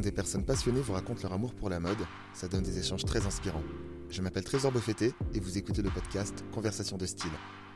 des 0.00 0.12
personnes 0.12 0.44
passionnées 0.44 0.80
vous 0.80 0.92
racontent 0.92 1.22
leur 1.22 1.32
amour 1.32 1.54
pour 1.54 1.68
la 1.68 1.80
mode, 1.80 1.98
ça 2.34 2.48
donne 2.48 2.62
des 2.62 2.78
échanges 2.78 3.04
très 3.04 3.26
inspirants. 3.26 3.62
Je 4.10 4.22
m'appelle 4.22 4.44
Trésor 4.44 4.72
Beaufetté 4.72 5.12
et 5.34 5.40
vous 5.40 5.58
écoutez 5.58 5.82
le 5.82 5.90
podcast 5.90 6.44
Conversation 6.52 6.96
de 6.96 7.06
style. 7.06 7.30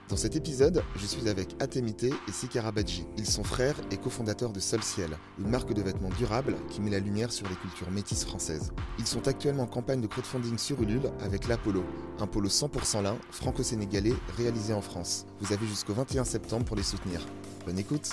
Dans 0.08 0.16
cet 0.16 0.36
épisode, 0.36 0.82
je 0.96 1.06
suis 1.06 1.28
avec 1.28 1.54
Atemite 1.60 2.04
et 2.04 2.32
Sikara 2.32 2.72
Badji. 2.72 3.06
Ils 3.16 3.26
sont 3.26 3.44
frères 3.44 3.76
et 3.90 3.96
cofondateurs 3.96 4.52
de 4.52 4.60
Sol 4.60 4.82
Ciel, 4.82 5.16
une 5.38 5.48
marque 5.48 5.72
de 5.72 5.80
vêtements 5.80 6.10
durables 6.10 6.56
qui 6.70 6.80
met 6.80 6.90
la 6.90 6.98
lumière 6.98 7.32
sur 7.32 7.48
les 7.48 7.54
cultures 7.54 7.90
métisses 7.90 8.24
françaises. 8.24 8.72
Ils 8.98 9.06
sont 9.06 9.26
actuellement 9.28 9.62
en 9.62 9.66
campagne 9.66 10.00
de 10.00 10.06
crowdfunding 10.06 10.58
sur 10.58 10.82
Ulule 10.82 11.10
avec 11.20 11.48
l'Apollo, 11.48 11.84
un 12.18 12.26
polo 12.26 12.48
100% 12.48 13.02
lin, 13.02 13.16
franco-sénégalais, 13.30 14.14
réalisé 14.36 14.74
en 14.74 14.82
France. 14.82 15.26
Vous 15.40 15.52
avez 15.52 15.66
jusqu'au 15.66 15.94
21 15.94 16.24
septembre 16.24 16.64
pour 16.64 16.76
les 16.76 16.82
soutenir. 16.82 17.26
Bonne 17.64 17.78
écoute 17.78 18.10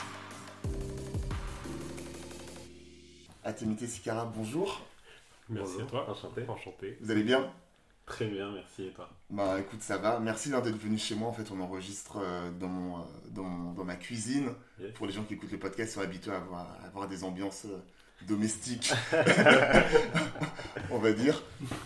Atemite 3.43 3.85
Sikara, 3.87 4.25
bonjour. 4.25 4.81
Merci 5.49 5.73
Bonjour, 5.73 5.88
à 5.88 5.89
toi. 6.05 6.09
enchanté. 6.11 6.43
Enchanté. 6.47 6.97
Vous 7.02 7.11
allez 7.11 7.23
bien? 7.23 7.52
Très 8.05 8.25
bien, 8.27 8.52
merci 8.52 8.88
et 8.88 8.91
toi? 8.91 9.09
Bah 9.30 9.59
écoute, 9.59 9.81
ça 9.81 9.97
va. 9.97 10.20
Merci 10.20 10.53
hein, 10.53 10.61
d'être 10.61 10.77
venu 10.77 10.97
chez 10.97 11.16
moi. 11.16 11.30
En 11.30 11.34
fait, 11.34 11.49
on 11.52 11.59
enregistre 11.61 12.17
euh, 12.21 12.52
dans, 12.52 12.67
mon, 12.67 12.97
euh, 12.99 13.02
dans, 13.31 13.44
mon- 13.44 13.73
dans 13.73 13.83
ma 13.83 13.95
cuisine. 13.95 14.49
Yes. 14.80 14.91
Pour 14.94 15.05
les 15.07 15.13
gens 15.13 15.23
qui 15.23 15.35
écoutent 15.35 15.52
le 15.52 15.59
podcast, 15.59 15.91
ils 15.91 15.95
sont 15.95 16.02
habitués 16.02 16.31
à 16.31 16.38
avoir, 16.38 16.67
à 16.83 16.88
avoir 16.88 17.07
des 17.07 17.23
ambiances 17.23 17.66
euh, 17.66 17.77
domestiques, 18.27 18.91
on 20.91 20.97
va 20.97 21.11
dire. 21.13 21.41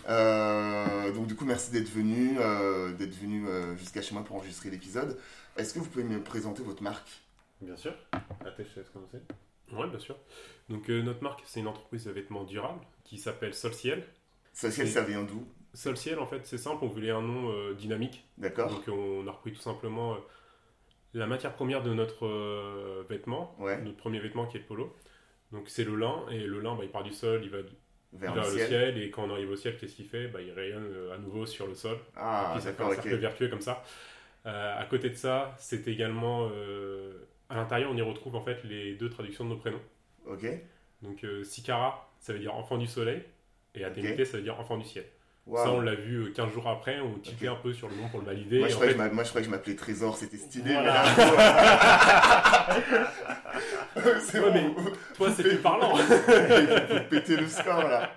Euh, 0.10 1.12
donc 1.12 1.28
du 1.28 1.36
coup, 1.36 1.46
merci 1.46 1.72
d'être 1.72 1.90
venu, 1.90 2.38
euh, 2.40 2.94
d'être 2.94 3.16
venu 3.16 3.48
euh, 3.48 3.76
jusqu'à 3.78 4.02
chez 4.02 4.14
moi 4.14 4.24
pour 4.24 4.38
enregistrer 4.38 4.70
l'épisode. 4.70 5.18
Est-ce 5.58 5.74
que 5.74 5.80
vous 5.80 5.86
pouvez 5.86 6.06
me 6.06 6.22
présenter 6.22 6.64
votre 6.64 6.82
marque? 6.84 7.22
Bien 7.62 7.76
sûr. 7.76 7.94
Attends, 8.12 8.26
je 8.58 8.64
te 8.64 8.80
laisse 8.80 8.90
commencer. 8.90 9.20
Ouais, 9.76 9.88
bien 9.88 10.00
sûr. 10.00 10.16
Donc, 10.70 10.90
euh, 10.90 11.02
notre 11.02 11.24
marque, 11.24 11.42
c'est 11.46 11.60
une 11.60 11.68
entreprise 11.68 12.06
de 12.06 12.12
vêtements 12.12 12.44
durables 12.44 12.82
qui 13.04 13.18
s'appelle 13.18 13.54
Sol 13.54 13.74
Ciel. 13.74 14.04
Social, 14.54 14.88
Et- 14.88 14.92
ça 14.92 15.02
vient 15.04 15.24
d'où? 15.24 15.46
Sol 15.74 15.98
Ciel, 15.98 16.20
en 16.20 16.28
fait, 16.28 16.42
c'est 16.46 16.58
simple, 16.58 16.84
on 16.84 16.88
voulait 16.88 17.10
un 17.12 17.22
nom 17.22 17.52
euh, 17.52 17.74
dynamique. 17.74 18.26
D'accord 18.38 18.70
Donc, 18.72 18.84
on 18.88 19.28
a 19.28 19.32
repris 19.32 19.52
tout 19.54 19.62
simplement 19.62 20.14
euh, 20.14 20.18
la 21.14 21.28
matière 21.28 21.54
première 21.54 21.84
de 21.84 21.94
notre 21.94 22.28
vêtement, 23.10 23.56
Ouais, 23.60 23.78
notre 23.84 23.98
premier 23.98 24.20
vêtement 24.20 24.46
qui 24.48 24.58
est 24.58 24.62
le 24.62 24.66
polo. 24.66 24.94
Donc, 25.52 25.70
c'est 25.70 25.84
le 25.84 25.96
lin, 25.96 26.26
et 26.32 26.40
le 26.40 26.60
lin, 26.60 26.76
bah, 26.76 26.84
il 26.84 26.90
part 26.90 27.04
du 27.04 27.14
sol, 27.14 27.42
il 27.44 27.50
va 27.50 27.60
vers, 28.14 28.34
vers 28.34 28.46
le 28.46 28.52
ciel. 28.52 28.68
ciel, 28.68 28.98
et 28.98 29.12
quand 29.12 29.24
on 29.24 29.32
arrive 29.32 29.52
au 29.52 29.56
ciel, 29.56 29.78
qu'est-ce 29.78 29.96
qu'il 29.96 30.08
fait? 30.08 30.28
Bah, 30.28 30.42
Il 30.42 30.52
rayonne 30.52 30.92
à 31.14 31.18
nouveau 31.18 31.46
sur 31.46 31.68
le 31.68 31.76
sol. 31.76 31.98
Ah, 32.16 32.60
d'accord, 32.64 32.88
un 32.88 32.96
cercle 32.96 33.16
vertueux 33.18 33.50
comme 33.50 33.62
ça. 33.62 33.84
À 34.46 34.86
côté 34.90 35.10
de 35.10 35.16
ça, 35.16 35.56
c'est 35.60 35.88
également 35.88 36.50
à 37.50 37.56
l'intérieur, 37.56 37.92
on 37.92 37.98
y 37.98 38.02
retrouve 38.02 38.36
en 38.36 38.42
fait 38.42 38.64
les 38.64 38.96
deux 38.96 39.10
traductions 39.10 39.44
de 39.46 39.50
nos 39.50 39.58
prénoms. 39.58 39.82
Ok. 40.28 40.46
Donc 41.02 41.24
euh, 41.24 41.44
Sikara, 41.44 42.10
ça 42.20 42.34
veut 42.34 42.40
dire 42.40 42.56
enfant 42.56 42.78
du 42.78 42.88
soleil, 42.88 43.24
et 43.76 43.84
Atémité, 43.84 44.22
Ok. 44.24 44.28
ça 44.28 44.38
veut 44.38 44.44
dire 44.44 44.60
enfant 44.60 44.78
du 44.78 44.86
ciel. 44.86 45.06
Ça, 45.58 45.70
on 45.74 45.82
l'a 45.82 45.94
vu 45.96 46.28
euh, 46.28 46.32
15 46.34 46.54
jours 46.54 46.70
après, 46.70 47.02
on 47.02 47.16
tiltait 47.20 47.50
Ok. 47.50 47.58
un 47.58 47.62
peu 47.62 47.74
sur 47.74 47.90
le 47.90 47.96
nom 47.98 48.08
pour 48.08 48.22
le 48.22 48.26
valider. 48.26 48.60
Moi, 48.60 48.70
je 48.70 48.76
croyais 48.76 48.94
fait, 48.94 48.98
que 48.98 49.04
je 49.04 49.08
m'a- 49.10 49.14
moi, 49.14 49.24
je 49.26 49.30
croyais 49.30 49.46
que 49.46 49.52
je 49.52 49.56
m'appelais 49.58 49.76
Trésor, 49.76 50.16
c'était 50.16 50.38
stylé. 50.38 50.72
Voilà. 50.72 51.04
mais 51.18 51.26
là, 54.06 54.20
c'est 54.22 54.40
Ouais, 54.40 54.52
bon. 54.52 54.54
mais 54.54 54.92
toi, 55.16 55.30
c'est 55.36 55.44
plus 55.44 55.58
parlant. 55.58 55.96
Faut 55.98 57.00
péter 57.10 57.36
le 57.36 57.48
score 57.48 57.84
là. 57.84 58.12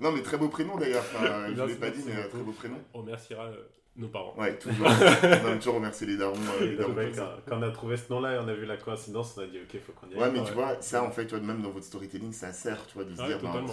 Non, 0.00 0.10
mais 0.12 0.22
très 0.22 0.36
beau 0.36 0.48
prénom 0.48 0.76
d'ailleurs. 0.76 1.04
Enfin, 1.14 1.46
je 1.54 1.60
ne 1.62 1.66
l'ai 1.66 1.74
pas 1.76 1.90
dit, 1.90 2.02
mais 2.06 2.16
euh, 2.16 2.28
très 2.28 2.38
beau 2.40 2.52
prénom. 2.52 2.78
On 2.92 2.98
remerciera 3.02 3.44
euh, 3.44 3.68
nos 3.96 4.08
parents. 4.08 4.34
Ouais, 4.36 4.58
toujours. 4.58 4.86
on 5.22 5.48
aime 5.48 5.58
toujours 5.58 5.74
remercier 5.76 6.06
les 6.06 6.16
darons. 6.16 6.34
euh, 6.60 6.66
les 6.66 6.76
darons 6.76 6.94
quand, 7.14 7.28
quand 7.48 7.58
on 7.58 7.62
a 7.62 7.70
trouvé 7.70 7.96
ce 7.96 8.12
nom-là 8.12 8.34
et 8.34 8.38
on 8.38 8.48
a 8.48 8.54
vu 8.54 8.66
la 8.66 8.76
coïncidence, 8.76 9.36
on 9.38 9.42
a 9.42 9.46
dit 9.46 9.58
ok, 9.60 9.80
faut 9.80 9.92
qu'on 9.92 10.08
y 10.08 10.14
aille. 10.14 10.20
Ouais, 10.20 10.30
mais 10.32 10.40
Ouais. 10.40 10.46
tu 10.46 10.52
vois, 10.52 10.80
ça 10.82 11.02
en 11.04 11.10
fait, 11.10 11.26
tu 11.26 11.34
vois, 11.36 11.44
même 11.44 11.62
dans 11.62 11.70
votre 11.70 11.86
storytelling, 11.86 12.32
ça 12.32 12.52
sert, 12.52 12.86
tu 12.86 12.94
vois, 12.94 13.04
de 13.04 13.14
se 13.14 13.20
Ouais, 13.20 13.28
dire, 13.28 13.40
ben, 13.42 13.64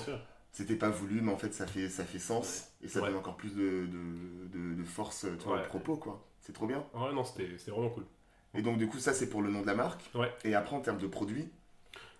c'était 0.51 0.75
pas 0.75 0.89
voulu, 0.89 1.21
mais 1.21 1.31
en 1.31 1.37
fait, 1.37 1.53
ça 1.53 1.65
fait, 1.65 1.87
ça 1.89 2.03
fait 2.03 2.19
sens. 2.19 2.69
Et 2.83 2.87
ça 2.87 2.99
Ouais. 3.01 3.07
donne 3.07 3.17
encore 3.17 3.37
plus 3.37 3.55
de, 3.55 3.85
de, 3.87 4.47
de, 4.59 4.73
de 4.75 4.83
force, 4.83 5.25
tu 5.39 5.45
vois, 5.45 5.55
Ouais. 5.57 5.61
au 5.61 5.67
propos, 5.67 5.95
quoi. 5.95 6.23
C'est 6.41 6.53
trop 6.53 6.67
bien. 6.67 6.83
Ouais, 6.93 7.13
non, 7.13 7.23
c'était 7.23 7.47
c'était 7.57 7.71
vraiment 7.71 7.89
cool. 7.89 8.03
Et 8.53 8.61
donc, 8.61 8.77
du 8.77 8.87
coup, 8.87 8.99
ça, 8.99 9.13
c'est 9.13 9.29
pour 9.29 9.41
le 9.41 9.49
nom 9.49 9.61
de 9.61 9.67
la 9.67 9.75
marque. 9.75 10.01
Ouais. 10.13 10.31
Et 10.43 10.53
après, 10.55 10.75
en 10.75 10.81
termes 10.81 10.97
de 10.97 11.07
produits, 11.07 11.47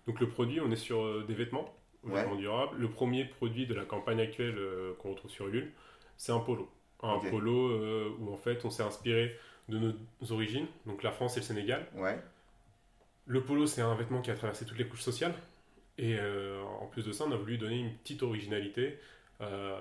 Donc 0.08 0.20
le 0.20 0.28
produit, 0.30 0.60
on 0.62 0.72
est 0.72 0.76
sur 0.78 1.02
euh, 1.04 1.24
des 1.28 1.34
vêtements, 1.36 1.76
Ouais. 2.04 2.22
vêtements 2.22 2.36
durables. 2.36 2.76
Le 2.80 2.90
premier 2.90 3.26
produit 3.26 3.68
de 3.68 3.74
la 3.76 3.86
campagne 3.86 4.20
actuelle 4.22 4.58
euh, 4.58 4.94
qu'on 5.00 5.12
retrouve 5.12 5.30
sur 5.30 5.48
Ulule, 5.48 5.72
c'est 6.18 6.32
un 6.32 6.40
polo. 6.40 6.68
Un 7.04 7.18
polo 7.32 7.70
euh, 7.72 8.16
où 8.20 8.32
en 8.34 8.38
fait 8.38 8.64
on 8.66 8.70
s'est 8.70 8.84
inspiré 8.84 9.36
de 9.70 9.78
nos 9.80 10.32
origines, 10.32 10.68
donc 10.86 11.04
la 11.04 11.12
France 11.12 11.38
et 11.38 11.40
le 11.40 11.46
Sénégal. 11.46 11.88
ouais. 11.96 12.20
Le 13.28 13.42
polo, 13.42 13.66
c'est 13.68 13.82
un 13.82 13.96
vêtement 13.96 14.22
qui 14.22 14.32
a 14.32 14.36
traversé 14.36 14.66
toutes 14.66 14.80
les 14.80 14.88
couches 14.88 15.04
sociales. 15.04 15.34
Et 15.98 16.18
euh, 16.20 16.62
en 16.82 16.88
plus 16.88 17.06
de 17.06 17.12
ça, 17.12 17.24
on 17.26 17.32
a 17.32 17.36
voulu 17.38 17.58
donner 17.58 17.80
une 17.80 17.94
petite 17.94 18.24
originalité 18.24 18.98
euh, 19.42 19.78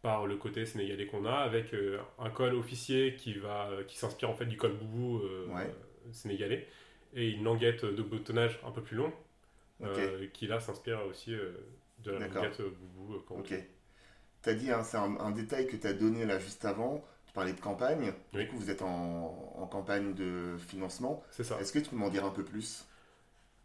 par 0.00 0.26
le 0.26 0.36
côté 0.36 0.64
sénégalais 0.64 1.06
qu'on 1.06 1.26
a, 1.26 1.32
avec 1.34 1.74
un 2.18 2.30
col 2.30 2.54
officier 2.54 3.16
qui, 3.16 3.34
va, 3.34 3.68
qui 3.88 3.96
s'inspire 3.98 4.30
en 4.30 4.34
fait 4.34 4.46
du 4.46 4.56
col 4.56 4.72
boubou 4.72 5.20
Ouais. 5.52 5.74
sénégalais, 6.12 6.66
et 7.14 7.30
une 7.30 7.44
languette 7.44 7.84
de 7.84 8.02
boutonnage 8.02 8.58
un 8.64 8.70
peu 8.70 8.80
plus 8.80 8.96
long, 8.96 9.12
qui 10.32 10.46
là 10.46 10.60
s'inspire 10.60 11.00
aussi 11.08 11.32
de 12.04 12.10
la 12.10 12.18
languette 12.42 12.62
boubou. 12.96 13.20
Retrouve. 14.42 14.54
T'as 14.54 14.54
dit, 14.54 14.70
hein, 14.70 14.82
c'est 14.82 14.96
un, 14.96 15.16
un 15.18 15.30
détail 15.30 15.66
que 15.66 15.76
tu 15.76 15.86
as 15.86 15.92
donné 15.92 16.24
là 16.26 16.38
juste 16.38 16.64
avant. 16.64 17.04
Tu 17.26 17.32
parlais 17.32 17.52
de 17.52 17.60
campagne. 17.60 18.12
Oui. 18.34 18.44
Du 18.44 18.48
coup, 18.50 18.56
vous 18.58 18.70
êtes 18.70 18.82
en, 18.82 19.54
en 19.56 19.66
campagne 19.66 20.14
de 20.14 20.56
financement. 20.58 21.22
C'est 21.30 21.44
ça. 21.44 21.58
Est-ce 21.60 21.72
que 21.72 21.78
tu 21.78 21.90
peux 21.90 21.96
m'en 21.96 22.10
dire 22.10 22.24
un 22.24 22.30
peu 22.30 22.44
plus? 22.44 22.84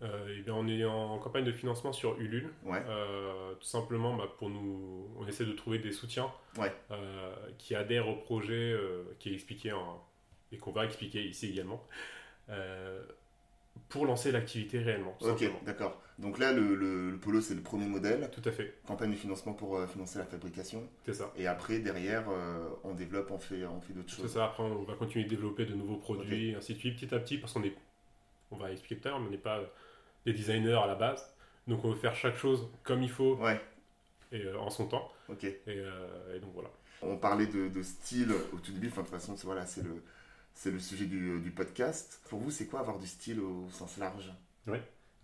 Euh, 0.03 0.27
eh 0.37 0.41
bien, 0.43 0.53
on 0.53 0.67
est 0.67 0.85
en 0.85 1.17
campagne 1.17 1.43
de 1.43 1.51
financement 1.51 1.91
sur 1.91 2.19
Ulule. 2.19 2.53
Ouais. 2.63 2.83
Euh, 2.87 3.55
tout 3.55 3.65
simplement 3.65 4.15
bah, 4.15 4.25
pour 4.37 4.49
nous, 4.51 5.07
on 5.19 5.25
essaie 5.27 5.45
de 5.45 5.53
trouver 5.53 5.79
des 5.79 5.91
soutiens 5.91 6.31
Ouais. 6.57 6.71
euh, 6.91 7.35
qui 7.57 7.73
adhèrent 7.75 8.07
au 8.07 8.15
projet 8.15 8.79
qui 9.19 9.29
est 9.31 9.33
expliqué 9.33 9.71
en- 9.71 10.01
et 10.51 10.57
qu'on 10.59 10.71
va 10.71 10.85
expliquer 10.85 11.23
ici 11.23 11.49
également 11.49 11.83
pour 13.89 14.05
lancer 14.05 14.31
l'activité 14.31 14.79
réellement. 14.79 15.15
Ok, 15.21 15.43
d'accord. 15.65 16.01
Donc 16.19 16.39
là, 16.39 16.51
le, 16.51 16.75
le- 16.75 17.11
le 17.11 17.17
polo, 17.17 17.41
c'est 17.41 17.53
le 17.53 17.61
premier 17.61 17.85
modèle. 17.85 18.29
Tout 18.31 18.41
à 18.49 18.51
fait, 18.51 18.73
Campagne 18.87 19.11
de 19.11 19.15
financement 19.15 19.53
pour 19.53 19.77
euh, 19.77 19.85
financer 19.87 20.17
la 20.17 20.25
fabrication. 20.25 20.83
c'est 21.05 21.13
ça. 21.13 21.31
Et 21.37 21.45
après, 21.47 21.79
derrière, 21.79 22.25
euh, 22.29 22.67
on 22.83 22.93
développe, 22.93 23.29
on 23.31 23.37
fait, 23.37 23.65
on 23.65 23.79
fait 23.81 23.93
d'autres 23.93 24.09
C'est 24.09 24.21
choses. 24.23 24.33
ça. 24.33 24.45
Après, 24.45 24.63
on 24.63 24.83
va 24.83 24.95
continuer 24.95 25.25
de 25.25 25.29
développer 25.29 25.65
de 25.65 25.75
nouveaux 25.75 25.97
produits, 25.97 26.55
ainsi 26.55 26.73
de 26.73 26.79
suite, 26.79 26.95
petit 26.99 27.13
à 27.13 27.19
petit, 27.19 27.37
parce 27.37 27.53
qu'on 27.53 27.63
est, 27.63 27.75
on 28.51 28.57
va 28.57 28.71
expliquer 28.71 29.01
tout 29.01 29.07
à 29.07 29.11
l'heure, 29.11 29.19
mais 29.19 29.27
on 29.27 29.31
n'est 29.31 29.37
pas 29.37 29.61
des 30.25 30.33
designers 30.33 30.73
à 30.83 30.87
la 30.87 30.95
base. 30.95 31.33
Donc, 31.67 31.83
on 31.85 31.89
veut 31.91 31.97
faire 31.99 32.15
chaque 32.15 32.37
chose 32.37 32.67
comme 32.83 33.03
il 33.03 33.09
faut 33.11 33.35
Ouais, 33.37 33.61
et 34.31 34.43
euh, 34.43 34.57
en 34.59 34.69
son 34.69 34.87
temps. 34.87 35.11
ok. 35.29 35.43
Et, 35.43 35.59
et 35.67 36.39
donc 36.39 36.51
voilà. 36.53 36.69
On 37.01 37.17
parlait 37.17 37.47
de, 37.47 37.67
de 37.67 37.83
style 37.83 38.31
au 38.53 38.57
tout 38.57 38.71
début. 38.71 38.87
Enfin, 38.87 39.01
de 39.01 39.07
toute 39.07 39.15
façon, 39.15 39.35
c'est 39.37 39.45
voilà, 39.45 39.65
c'est 39.65 39.83
le, 39.83 40.01
c'est 40.57 40.71
le 40.71 40.79
sujet 40.79 41.05
du, 41.05 41.39
du 41.39 41.51
podcast. 41.51 42.21
Pour 42.29 42.39
vous, 42.39 42.51
c'est 42.51 42.65
quoi 42.67 42.79
avoir 42.81 42.99
du 42.99 43.07
style 43.07 43.39
au 43.39 43.69
sens 43.69 43.97
large? 43.97 44.31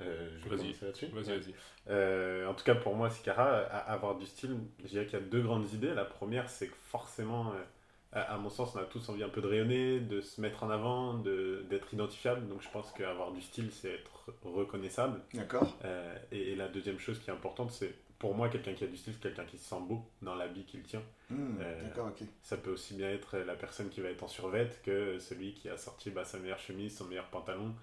Euh, 0.01 0.29
je 0.39 0.43
vais 0.43 0.49
Vas-y. 0.49 0.59
commencer 0.59 0.85
là-dessus. 0.85 1.05
Vas-y, 1.07 1.39
vas-y. 1.39 1.53
Euh, 1.89 2.47
en 2.47 2.53
tout 2.53 2.63
cas, 2.63 2.75
pour 2.75 2.95
moi, 2.95 3.09
Sikara, 3.09 3.59
avoir 3.59 4.17
du 4.17 4.25
style, 4.25 4.57
je 4.83 4.87
dirais 4.89 5.05
qu'il 5.05 5.19
y 5.19 5.21
a 5.21 5.25
deux 5.25 5.41
grandes 5.41 5.71
idées. 5.73 5.93
La 5.93 6.05
première, 6.05 6.49
c'est 6.49 6.67
que 6.67 6.75
forcément, 6.75 7.51
euh, 7.51 7.63
à, 8.11 8.21
à 8.33 8.37
mon 8.37 8.49
sens, 8.49 8.75
on 8.75 8.79
a 8.79 8.85
tous 8.85 9.07
envie 9.09 9.23
un 9.23 9.29
peu 9.29 9.41
de 9.41 9.47
rayonner, 9.47 9.99
de 9.99 10.21
se 10.21 10.41
mettre 10.41 10.63
en 10.63 10.69
avant, 10.69 11.13
de- 11.15 11.65
d'être 11.69 11.93
identifiable. 11.93 12.47
Donc 12.47 12.61
je 12.61 12.69
pense 12.69 12.91
qu'avoir 12.91 13.31
du 13.31 13.41
style, 13.41 13.71
c'est 13.71 13.91
être 13.91 14.33
reconnaissable. 14.43 15.21
D'accord 15.33 15.77
Euh, 15.85 16.15
et, 16.31 16.51
et 16.51 16.55
la 16.55 16.67
deuxième 16.67 16.99
chose 16.99 17.19
qui 17.19 17.29
est 17.29 17.33
importante, 17.33 17.71
c'est 17.71 17.93
pour 18.23 18.35
moi, 18.35 18.47
quelqu'un 18.47 18.73
qui 18.73 18.85
a 18.85 18.87
du 18.87 18.95
style, 18.95 19.11
c'est 19.13 19.19
quelqu'un 19.21 19.43
qui 19.43 19.57
se 19.57 19.67
sent 19.67 19.81
beau 19.81 20.01
dans 20.21 20.33
l'habit 20.35 20.63
qu'il 20.63 20.81
tient. 20.83 21.03
Hmm, 21.29 21.57
Euh, 21.59 21.83
D'accord, 21.83 22.07
ok. 22.07 22.25
Ça 22.41 22.55
peut 22.55 22.71
aussi 22.71 22.93
bien 22.93 23.09
être 23.11 23.37
la 23.37 23.53
personne 23.55 23.89
qui 23.89 23.99
va 23.99 24.07
être 24.07 24.23
en 24.23 24.29
survêt 24.29 24.69
que 24.81 25.19
celui 25.19 25.53
qui 25.53 25.67
a 25.67 25.75
sorti 25.75 26.09
bah, 26.09 26.23
sa 26.23 26.39
meilleure 26.39 26.57
chemise, 26.59 26.95
son 26.97 27.03
meilleur 27.03 27.27
pantalon, 27.27 27.75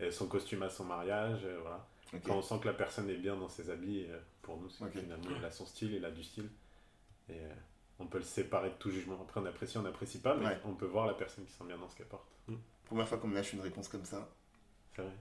euh, 0.00 0.12
son 0.12 0.28
costume 0.28 0.62
à 0.62 0.70
son 0.70 0.84
mariage. 0.84 1.40
euh, 1.44 1.58
voilà. 1.62 1.84
Quand 2.24 2.36
on 2.36 2.42
sent 2.42 2.60
que 2.62 2.68
la 2.68 2.74
personne 2.74 3.10
est 3.10 3.16
bien 3.16 3.34
dans 3.34 3.48
ses 3.48 3.70
habits, 3.70 4.06
euh, 4.08 4.20
pour 4.42 4.56
nous, 4.60 4.68
c'est 4.70 4.84
Ok. 4.84 4.92
que 4.92 5.00
finalement, 5.00 5.30
il 5.36 5.44
a 5.44 5.50
son 5.50 5.66
style, 5.66 5.92
il 5.92 6.04
a 6.04 6.12
du 6.12 6.22
style. 6.22 6.48
Et 7.28 7.40
on 7.98 8.06
peut 8.06 8.18
le 8.18 8.24
séparer 8.24 8.68
de 8.70 8.74
tout 8.74 8.92
jugement. 8.92 9.18
Après, 9.20 9.40
on 9.40 9.46
apprécie, 9.46 9.78
on 9.78 9.82
n'apprécie 9.82 10.20
pas, 10.20 10.36
mais 10.36 10.46
Ouais. 10.46 10.58
on 10.64 10.74
peut 10.74 10.86
voir 10.86 11.08
la 11.08 11.14
personne 11.14 11.44
qui 11.44 11.52
sent 11.52 11.64
bien 11.66 11.76
dans 11.76 11.88
ce 11.88 11.96
qu'elle 11.96 12.06
porte. 12.06 12.30
Première 12.84 13.08
fois 13.08 13.18
qu'on 13.18 13.26
me 13.26 13.34
lâche 13.34 13.52
une 13.52 13.60
réponse 13.62 13.88
comme 13.88 14.04
ça. 14.04 14.28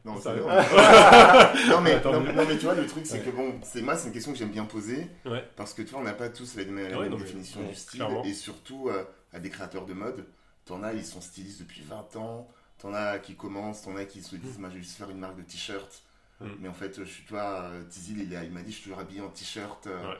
Non, 0.05 0.19
c'est- 0.19 0.33
va. 0.33 1.53
non, 1.69 1.81
mais, 1.81 1.93
Attends, 1.93 2.13
non, 2.13 2.21
mais- 2.21 2.33
non, 2.33 2.45
mais 2.47 2.57
tu 2.57 2.65
vois, 2.65 2.75
le 2.75 2.87
truc, 2.87 3.05
c'est 3.05 3.19
Ouais. 3.19 3.25
que 3.25 3.29
bon, 3.31 3.59
c'est 3.63 3.81
moi, 3.81 3.95
c'est 3.95 4.07
une 4.07 4.13
question 4.13 4.31
que 4.31 4.37
j'aime 4.37 4.49
bien 4.51 4.65
poser. 4.65 5.07
Ouais. 5.25 5.43
Parce 5.55 5.73
que 5.73 5.81
tu 5.81 5.91
vois, 5.91 5.99
on 6.01 6.03
n'a 6.03 6.13
pas 6.13 6.29
tous 6.29 6.55
la 6.55 6.65
même, 6.65 6.97
Ouais, 6.97 7.09
mais- 7.09 7.17
définition 7.17 7.61
du 7.63 7.75
style. 7.75 7.99
clairement. 7.99 8.23
Et 8.23 8.33
surtout, 8.33 8.89
euh, 8.89 9.03
à 9.33 9.39
des 9.39 9.49
créateurs 9.49 9.85
de 9.85 9.93
mode, 9.93 10.25
t'en 10.65 10.83
as, 10.83 10.93
ils 10.93 11.05
sont 11.05 11.21
stylistes 11.21 11.59
depuis 11.61 11.81
20 11.81 12.15
ans. 12.15 12.47
T'en 12.79 12.93
as 12.93 13.17
qui 13.19 13.35
commencent, 13.35 13.81
t'en 13.83 13.95
as 13.97 14.05
qui 14.05 14.21
se 14.21 14.35
disent, 14.35 14.59
moi, 14.59 14.69
je 14.69 14.75
vais 14.75 14.81
juste 14.81 14.97
faire 14.97 15.09
une 15.09 15.19
marque 15.19 15.37
de 15.37 15.41
t-shirt. 15.43 16.01
Mm. 16.39 16.47
Mais 16.59 16.67
en 16.69 16.73
fait, 16.73 16.99
je 16.99 17.03
suis, 17.05 17.23
tu 17.23 17.33
vois, 17.33 17.63
euh, 17.71 17.83
Tizil, 17.89 18.19
il, 18.21 18.51
m'a 18.51 18.61
dit, 18.61 18.71
je 18.71 18.75
suis 18.77 18.83
toujours 18.83 18.99
habillé 18.99 19.21
en 19.21 19.29
t-shirt 19.29 19.87
euh, 19.87 20.13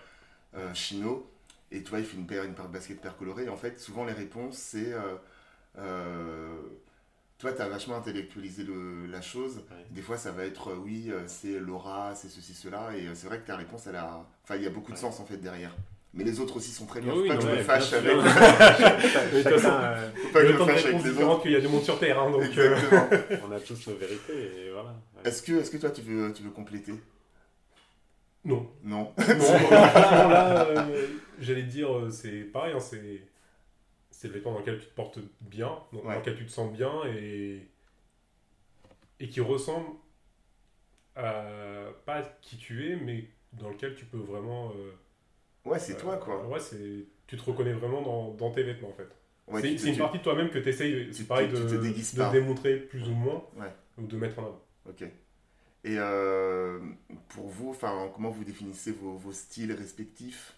euh, 0.56 0.74
chino. 0.74 1.30
Et 1.72 1.84
tu 1.84 1.90
vois, 1.90 2.00
il 2.00 2.06
fait 2.06 2.18
une 2.18 2.26
paire, 2.26 2.44
une 2.46 2.54
paire 2.56 2.68
de 2.68 2.74
baskets 2.74 3.00
paire 3.02 3.16
colorée. 3.18 3.44
Et 3.46 3.50
en 3.50 3.58
fait, 3.58 3.80
souvent, 3.80 4.06
les 4.06 4.14
réponses, 4.14 4.58
c'est. 4.58 4.94
euh, 5.78 6.58
toi, 7.40 7.52
tu 7.54 7.62
as 7.62 7.68
vachement 7.70 7.96
intellectualisé 7.98 8.64
le, 8.64 9.06
la 9.08 9.22
chose. 9.22 9.58
Ouais. 9.58 9.86
Des 9.92 10.02
fois, 10.02 10.18
ça 10.18 10.32
va 10.32 10.44
être, 10.46 10.70
euh, 10.72 10.76
oui, 10.84 11.10
euh, 11.12 11.22
c'est 11.28 11.60
Laura, 11.60 12.14
c'est 12.16 12.30
ceci, 12.30 12.54
cela. 12.54 12.90
Et 12.98 13.08
euh, 13.08 13.12
c'est 13.14 13.28
vrai 13.28 13.40
que 13.40 13.46
ta 13.48 13.56
réponse, 13.56 13.86
elle 13.88 13.96
a. 13.96 14.26
Enfin, 14.44 14.56
il 14.56 14.64
y 14.64 14.68
a 14.68 14.70
beaucoup 14.72 14.92
de 14.92 14.98
Ouais. 14.98 15.02
sens 15.02 15.20
en 15.20 15.26
fait 15.26 15.38
derrière. 15.38 15.76
Mais 16.14 16.24
les 16.24 16.40
autres 16.40 16.56
aussi 16.58 16.72
sont 16.72 16.86
très 16.88 17.00
bien. 17.02 17.14
Oui, 17.14 17.24
Faut 17.24 17.28
pas 17.28 17.34
non, 17.36 17.42
que 17.42 17.48
je 17.48 17.56
me 17.58 17.64
fâche 17.64 17.94
avec. 17.94 18.12
Faut 18.18 18.22
pas 18.22 19.30
Il 19.34 19.40
y 19.40 19.44
que 19.44 19.50
a 19.50 19.54
je 19.54 20.54
me 20.54 20.66
fâche 20.66 20.86
avec 20.86 21.04
les 21.04 21.22
autres. 21.24 21.42
qu'il 21.44 21.52
y 21.52 21.56
a 21.56 21.60
du 21.62 21.68
monde 21.68 21.84
sur 21.84 22.00
Terre. 22.00 22.20
hein, 22.20 22.32
donc, 22.32 22.42
euh, 22.58 22.76
Exactement. 22.76 23.40
on 23.48 23.52
a 23.52 23.60
tous 23.60 23.88
nos 23.88 23.96
vérités 23.98 24.34
et 24.68 24.72
voilà. 24.72 24.90
Ouais. 25.16 25.30
Est-ce 25.30 25.44
que, 25.44 25.54
est-ce 25.60 25.70
que 25.70 25.78
toi, 25.78 25.92
tu 25.92 26.02
veux, 26.02 26.34
tu 26.34 26.42
veux 26.44 26.50
compléter? 26.50 26.94
Non. 28.46 28.68
Non. 28.84 29.12
Non, 29.16 29.16
là, 29.72 30.66
euh, 30.66 31.08
j'allais 31.40 31.64
te 31.64 31.70
dire, 31.70 31.90
c'est 32.10 32.44
pareil, 32.52 32.74
hein, 32.76 32.80
c'est 32.80 33.22
c'est 34.18 34.28
le 34.30 34.34
vêtement 34.34 34.54
dans 34.54 34.60
lequel 34.60 34.80
tu 34.80 34.88
te 34.88 34.96
portes 34.96 35.20
bien, 35.42 35.78
dans, 35.94 36.02
dans 36.02 36.08
Ouais. 36.10 36.18
lequel 36.18 36.36
tu 36.38 36.46
te 36.46 36.52
sens 36.52 36.72
bien 36.74 37.04
et, 37.06 37.68
et 39.20 39.30
qui 39.30 39.42
ressemble 39.42 39.90
à 41.16 41.86
pas 42.06 42.16
à 42.18 42.24
qui 42.42 42.58
tu 42.58 42.90
es, 42.92 42.96
mais 42.96 43.26
dans 43.54 43.70
lequel 43.70 43.96
tu 43.96 44.06
peux 44.06 44.18
vraiment. 44.18 44.72
euh, 44.76 44.92
Ouais, 45.66 45.80
c'est 45.80 45.94
euh, 45.94 46.00
toi, 46.00 46.18
quoi. 46.18 46.46
Ouais, 46.48 46.60
c'est 46.60 47.06
tu 47.28 47.38
te 47.38 47.44
reconnais 47.44 47.74
vraiment 47.74 48.02
dans, 48.02 48.34
dans 48.34 48.52
tes 48.52 48.64
vêtements 48.64 48.90
en 48.90 48.94
fait. 48.94 49.10
Ouais, 49.48 49.62
c'est 49.62 49.72
une 49.74 49.94
tu- 49.94 50.00
partie 50.00 50.18
de 50.20 50.24
toi-même 50.24 50.50
que 50.50 50.60
tu 50.60 50.70
essayes, 50.70 51.08
tu 51.08 51.14
c'est 51.14 51.28
pareil, 51.28 51.48
tu 51.50 51.56
de, 51.56 51.60
de 51.64 52.32
démontrer 52.32 52.78
plus 52.78 53.08
ou 53.10 53.14
moins 53.14 53.44
Ouais. 53.58 53.74
ou 53.98 54.06
de 54.08 54.18
mettre 54.18 54.40
en 54.40 54.44
avant. 54.44 54.62
Ok. 54.90 55.02
Et 55.84 55.96
euh, 56.00 56.80
pour 57.30 57.48
vous, 57.48 57.70
enfin, 57.70 58.10
comment 58.14 58.30
vous 58.30 58.44
définissez 58.44 58.92
vos, 58.92 59.14
vos 59.18 59.32
styles 59.32 59.72
respectifs? 59.74 60.56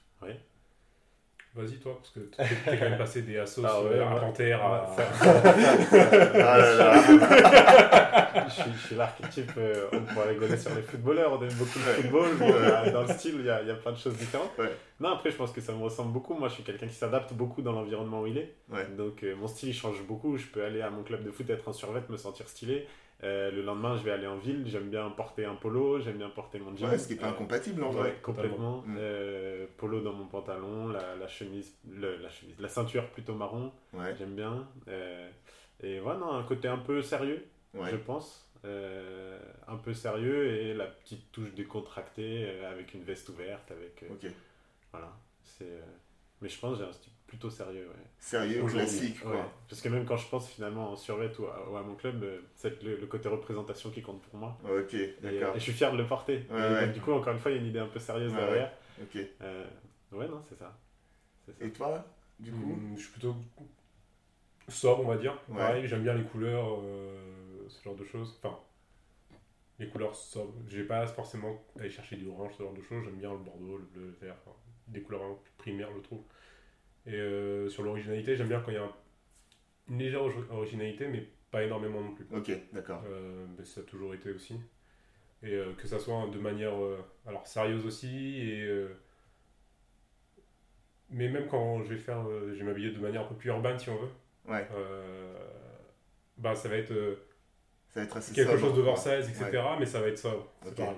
Vas-y 1.56 1.78
toi, 1.80 1.98
parce 1.98 2.12
que 2.12 2.20
t'es 2.20 2.44
t'es 2.64 2.78
quand 2.78 2.90
même 2.90 2.98
passé 2.98 3.24
des 3.24 3.38
Asos 3.40 3.64
Ah 3.68 3.82
ouais, 3.82 3.90
euh, 3.94 4.08
à. 4.08 4.20
Panthère 4.20 4.64
à. 4.64 4.96
Ah 6.42 6.58
là 6.58 6.76
là. 6.76 8.48
je 8.48 8.54
suis, 8.54 8.72
suis 8.86 8.96
l'archétype, 8.96 9.52
euh, 9.58 9.88
on 9.92 10.02
pourrait 10.02 10.30
rigoler 10.30 10.58
sur 10.58 10.74
les 10.76 10.84
footballeurs, 10.84 11.34
on 11.34 11.42
aime 11.44 11.54
beaucoup 11.54 11.80
le 11.80 11.94
football, 12.02 12.30
mais 12.40 12.52
euh, 12.52 12.92
dans 12.92 13.02
le 13.02 13.08
style, 13.10 13.36
il 13.40 13.46
y 13.46 13.50
a, 13.50 13.62
il 13.64 13.68
y 13.68 13.72
a 13.72 13.76
plein 13.76 13.92
de 13.92 13.98
choses 13.98 14.16
différentes. 14.16 14.52
Ouais. 14.60 14.72
Non, 15.00 15.10
après, 15.10 15.32
je 15.32 15.38
pense 15.38 15.52
que 15.52 15.62
ça 15.62 15.72
me 15.74 15.82
ressemble 15.82 16.12
beaucoup. 16.12 16.34
Moi, 16.34 16.50
je 16.50 16.56
suis 16.56 16.64
quelqu'un 16.64 16.88
qui 16.88 16.94
s'adapte 16.94 17.34
beaucoup 17.34 17.62
dans 17.62 17.72
l'environnement 17.72 18.22
où 18.22 18.28
il 18.28 18.38
est. 18.38 18.54
Ouais. 18.70 18.86
Donc, 18.98 19.24
euh, 19.24 19.36
mon 19.36 19.48
style, 19.48 19.70
il 19.70 19.74
change 19.74 20.04
beaucoup. 20.04 20.38
Je 20.38 20.46
peux 20.48 20.64
aller 20.64 20.82
à 20.82 20.90
mon 20.90 21.04
club 21.04 21.24
de 21.24 21.32
foot, 21.32 21.50
être 21.50 21.68
en 21.68 21.74
survêt, 21.74 22.02
me 22.10 22.18
sentir 22.18 22.48
stylé. 22.48 22.86
Euh, 23.24 23.52
le 23.52 23.62
lendemain, 23.62 23.98
je 23.98 24.04
vais 24.04 24.12
aller 24.12 24.28
en 24.28 24.38
ville. 24.38 24.64
J'aime 24.68 24.90
bien 24.90 25.10
porter 25.10 25.44
un 25.46 25.56
polo, 25.56 26.00
j'aime 26.00 26.18
bien 26.18 26.30
porter 26.30 26.60
mon 26.60 26.76
jean. 26.76 26.88
Ouais, 26.90 26.98
ce 26.98 27.08
qui 27.08 27.14
est 27.14 27.18
pas 27.18 27.28
incompatible 27.28 27.84
en 27.84 27.90
Ouais, 27.90 27.96
vrai. 28.00 28.20
complètement. 28.24 28.82
Mm. 28.86 28.96
Euh, 28.98 29.66
polo 29.78 30.00
dans 30.02 30.14
mon 30.14 30.26
pantalon, 30.28 30.88
la, 30.88 31.16
la 31.16 31.28
chemise, 31.28 31.76
le- 31.90 32.16
la 32.18 32.30
chemise, 32.30 32.58
la 32.60 32.70
ceinture 32.70 33.10
plutôt 33.10 33.36
marron, 33.36 33.72
Ouais, 33.94 34.16
j'aime 34.18 34.36
bien. 34.36 34.68
Euh, 34.88 35.30
et 35.84 36.00
voilà, 36.00 36.20
non, 36.20 36.32
un 36.32 36.44
côté 36.44 36.68
un 36.70 36.78
peu 36.78 37.02
sérieux, 37.02 37.46
je 37.74 37.96
pense. 37.98 38.46
Un 38.64 39.76
peu 39.78 39.94
sérieux 39.94 40.48
et 40.48 40.74
la 40.74 40.86
petite 40.88 41.32
touche 41.32 41.54
décontractée 41.54 42.50
avec 42.72 42.94
une 42.94 43.04
veste 43.04 43.28
ouverte, 43.30 43.70
avec 43.72 44.06
Ok. 44.10 44.32
voilà. 44.92 45.12
C'est. 45.44 45.82
Mais 46.42 46.50
je 46.50 46.60
pense 46.60 46.78
que 46.78 46.84
j'ai 46.84 46.90
un 46.90 46.94
style 46.94 47.12
plutôt 47.28 47.50
sérieux, 47.50 47.88
ouais. 47.88 48.04
Sérieux, 48.18 48.64
classique, 48.66 49.22
quoi. 49.22 49.32
Ouais. 49.32 49.44
Parce 49.70 49.82
que 49.82 49.90
même 49.90 50.06
quand 50.06 50.18
je 50.18 50.28
pense 50.30 50.50
finalement 50.50 50.92
en 50.92 50.96
survêt 50.96 51.30
ou 51.40 51.46
à, 51.46 51.70
ou 51.70 51.76
à 51.78 51.84
mon 51.84 51.96
club, 51.96 52.24
euh, 52.24 52.40
c'est 52.56 52.82
le, 52.82 52.98
le 52.98 53.06
côté 53.08 53.30
représentation 53.30 53.92
qui 53.92 54.02
compte 54.02 54.22
pour 54.24 54.40
moi. 54.40 54.58
Ok, 54.64 54.94
Et, 54.94 55.16
euh, 55.24 55.40
d'accord. 55.40 55.56
et 55.56 55.60
je 55.60 55.64
suis 55.64 55.74
fier 55.74 55.92
de 55.92 55.98
le 55.98 56.08
porter. 56.08 56.46
Ouais, 56.50 56.58
Et 56.58 56.74
ouais. 56.74 56.86
donc, 56.86 56.94
du 56.94 57.02
coup, 57.02 57.12
encore 57.12 57.34
une 57.34 57.40
fois, 57.40 57.52
il 57.52 57.56
y 57.56 57.58
a 57.58 57.62
une 57.62 57.68
idée 57.68 57.80
un 57.80 57.88
peu 57.88 58.00
sérieuse 58.00 58.34
Ouais, 58.34 58.40
derrière. 58.40 58.72
Ok. 59.02 59.18
Euh, 59.42 59.66
ouais, 60.14 60.28
non, 60.28 60.42
c'est 60.50 60.58
ça. 60.58 60.76
Et 61.62 61.72
toi, 61.72 62.06
du 62.40 62.52
coup 62.52 62.58
Hmm, 62.76 62.96
je 62.96 63.02
suis 63.02 63.12
plutôt 63.12 63.36
sobre, 64.68 65.04
on 65.06 65.08
va 65.10 65.18
dire. 65.18 65.38
Ouais. 65.50 65.58
Pareil, 65.58 65.88
j'aime 65.88 66.04
bien 66.04 66.14
les 66.14 66.24
couleurs, 66.24 66.80
euh, 66.84 67.66
ce 67.68 67.84
genre 67.84 67.96
de 67.96 68.04
choses. 68.06 68.40
Enfin, 68.44 68.58
les 69.80 69.88
couleurs 69.88 70.16
sobres. 70.16 70.54
Je 70.68 70.78
vais 70.78 70.88
pas 70.88 71.06
forcément 71.08 71.62
aller 71.80 71.90
chercher 71.90 72.16
du 72.18 72.28
orange, 72.28 72.54
ce 72.58 72.64
genre 72.64 72.74
de 72.74 72.82
choses. 72.82 73.04
J'aime 73.06 73.16
bien 73.18 73.32
le 73.32 73.38
bordeaux, 73.40 73.78
le 73.78 73.84
bleu, 73.86 74.06
le 74.20 74.28
vert. 74.28 74.36
enfin, 74.46 74.56
des 74.90 75.02
couleurs 75.02 75.22
primaires, 75.58 75.90
je 75.96 76.02
trouve. 76.02 76.24
Et 77.06 77.14
euh, 77.16 77.70
sur 77.70 77.84
l'originalité, 77.84 78.36
j'aime 78.36 78.50
bien 78.50 78.60
quand 78.62 78.72
il 78.72 78.76
y 78.76 78.78
a 78.78 78.84
un- 78.84 78.96
une 79.90 80.00
légère 80.00 80.24
ori- 80.24 80.36
originalité, 80.52 81.08
mais 81.08 81.28
pas 81.52 81.64
énormément 81.64 82.02
non 82.02 82.14
plus. 82.14 82.28
Ok, 82.36 82.52
d'accord. 82.74 83.02
Euh, 83.08 83.46
mais 83.58 83.66
ça 83.66 83.82
a 83.82 83.84
toujours 83.84 84.14
été 84.14 84.32
aussi. 84.32 84.56
Et 85.42 85.54
euh, 85.54 85.74
que 85.74 85.88
ça 85.88 85.98
soit 86.00 86.28
de 86.32 86.38
manière 86.38 86.74
alors 87.26 87.48
sérieuse 87.48 87.86
aussi. 87.86 88.42
Et, 88.42 88.88
mais 91.10 91.30
même 91.30 91.48
quand 91.48 91.82
je 91.84 91.90
vais 91.94 91.98
faire, 92.00 92.24
je 92.30 92.54
vais 92.56 92.64
m'habiller 92.64 92.92
de 92.92 93.00
manière 93.00 93.22
un 93.22 93.26
peu 93.28 93.36
plus 93.36 93.50
urbaine 93.50 93.80
si 93.80 93.90
on 93.90 93.98
veut. 93.98 94.10
Ouais, 94.48 94.68
bah, 96.38 96.56
ça 96.56 96.70
va 96.70 96.76
être 96.78 96.94
ça 97.90 98.00
va 98.02 98.06
être 98.06 98.18
assez 98.18 98.34
quelque 98.34 98.52
sobre, 98.58 98.68
chose 98.68 98.78
de. 98.78 98.82
Versailles, 98.84 99.24
etc. 99.24 99.62
Mais 99.80 99.86
ça 99.86 100.00
va 100.02 100.08
être 100.08 100.18
ça. 100.18 100.34
C'est 100.64 100.76
pareil. 100.76 100.96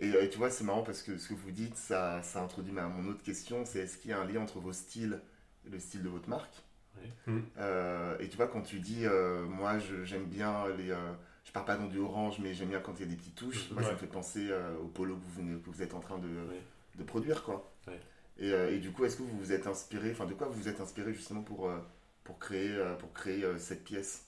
Et, 0.00 0.14
euh, 0.14 0.28
tu 0.28 0.38
vois, 0.38 0.50
c'est 0.50 0.64
marrant 0.64 0.82
parce 0.82 1.02
que 1.02 1.18
ce 1.18 1.28
que 1.28 1.34
vous 1.34 1.50
dites, 1.50 1.76
ça, 1.76 2.22
ça 2.22 2.42
introduit 2.42 2.72
ma, 2.72 2.86
mon 2.88 3.08
autre 3.10 3.22
question, 3.22 3.64
c'est 3.66 3.80
est-ce 3.80 3.98
qu'il 3.98 4.10
y 4.10 4.14
a 4.14 4.20
un 4.20 4.24
lien 4.26 4.40
entre 4.40 4.58
vos 4.58 4.72
styles 4.72 5.20
et 5.66 5.70
le 5.70 5.78
style 5.78 6.02
de 6.02 6.08
votre 6.08 6.28
marque 6.28 6.54
Ouais. 6.96 7.32
Mm. 7.32 7.40
Euh, 7.58 8.18
Et 8.18 8.28
tu 8.28 8.36
vois, 8.36 8.48
quand 8.48 8.62
tu 8.62 8.80
dis, 8.80 9.06
euh, 9.06 9.44
moi, 9.46 9.78
je- 9.78 10.04
j'aime 10.04 10.24
bien 10.24 10.66
les... 10.76 10.90
euh, 10.90 11.12
je 11.44 11.52
pars 11.52 11.64
pas 11.64 11.76
dans 11.76 11.86
du 11.86 11.98
orange, 11.98 12.38
mais 12.40 12.54
j'aime 12.54 12.68
bien 12.68 12.80
quand 12.80 12.94
il 12.98 13.00
y 13.00 13.04
a 13.04 13.06
des 13.08 13.16
petites 13.16 13.34
touches. 13.34 13.70
Moi, 13.70 13.82
ça 13.82 13.92
me 13.92 13.96
fait 13.96 14.06
penser 14.06 14.48
euh, 14.50 14.76
au 14.82 14.86
polo 14.88 15.16
que 15.16 15.22
vous, 15.24 15.42
venez- 15.42 15.60
que 15.60 15.70
vous 15.70 15.82
êtes 15.82 15.94
en 15.94 16.00
train 16.00 16.18
de, 16.18 16.28
de 16.98 17.04
produire, 17.04 17.42
quoi. 17.42 17.70
Et, 18.38 18.52
euh, 18.52 18.70
et 18.74 18.78
du 18.78 18.90
coup, 18.92 19.04
est-ce 19.04 19.16
que 19.16 19.22
vous 19.22 19.38
vous 19.38 19.52
êtes 19.52 19.66
inspiré, 19.66 20.12
enfin, 20.12 20.26
de 20.26 20.34
quoi 20.34 20.46
vous 20.48 20.54
vous 20.60 20.68
êtes 20.68 20.80
inspiré 20.80 21.12
justement 21.12 21.42
pour, 21.42 21.70
pour 22.24 22.38
créer, 22.38 22.76
pour 22.98 23.12
créer 23.12 23.44
euh, 23.44 23.58
cette 23.58 23.84
pièce? 23.84 24.24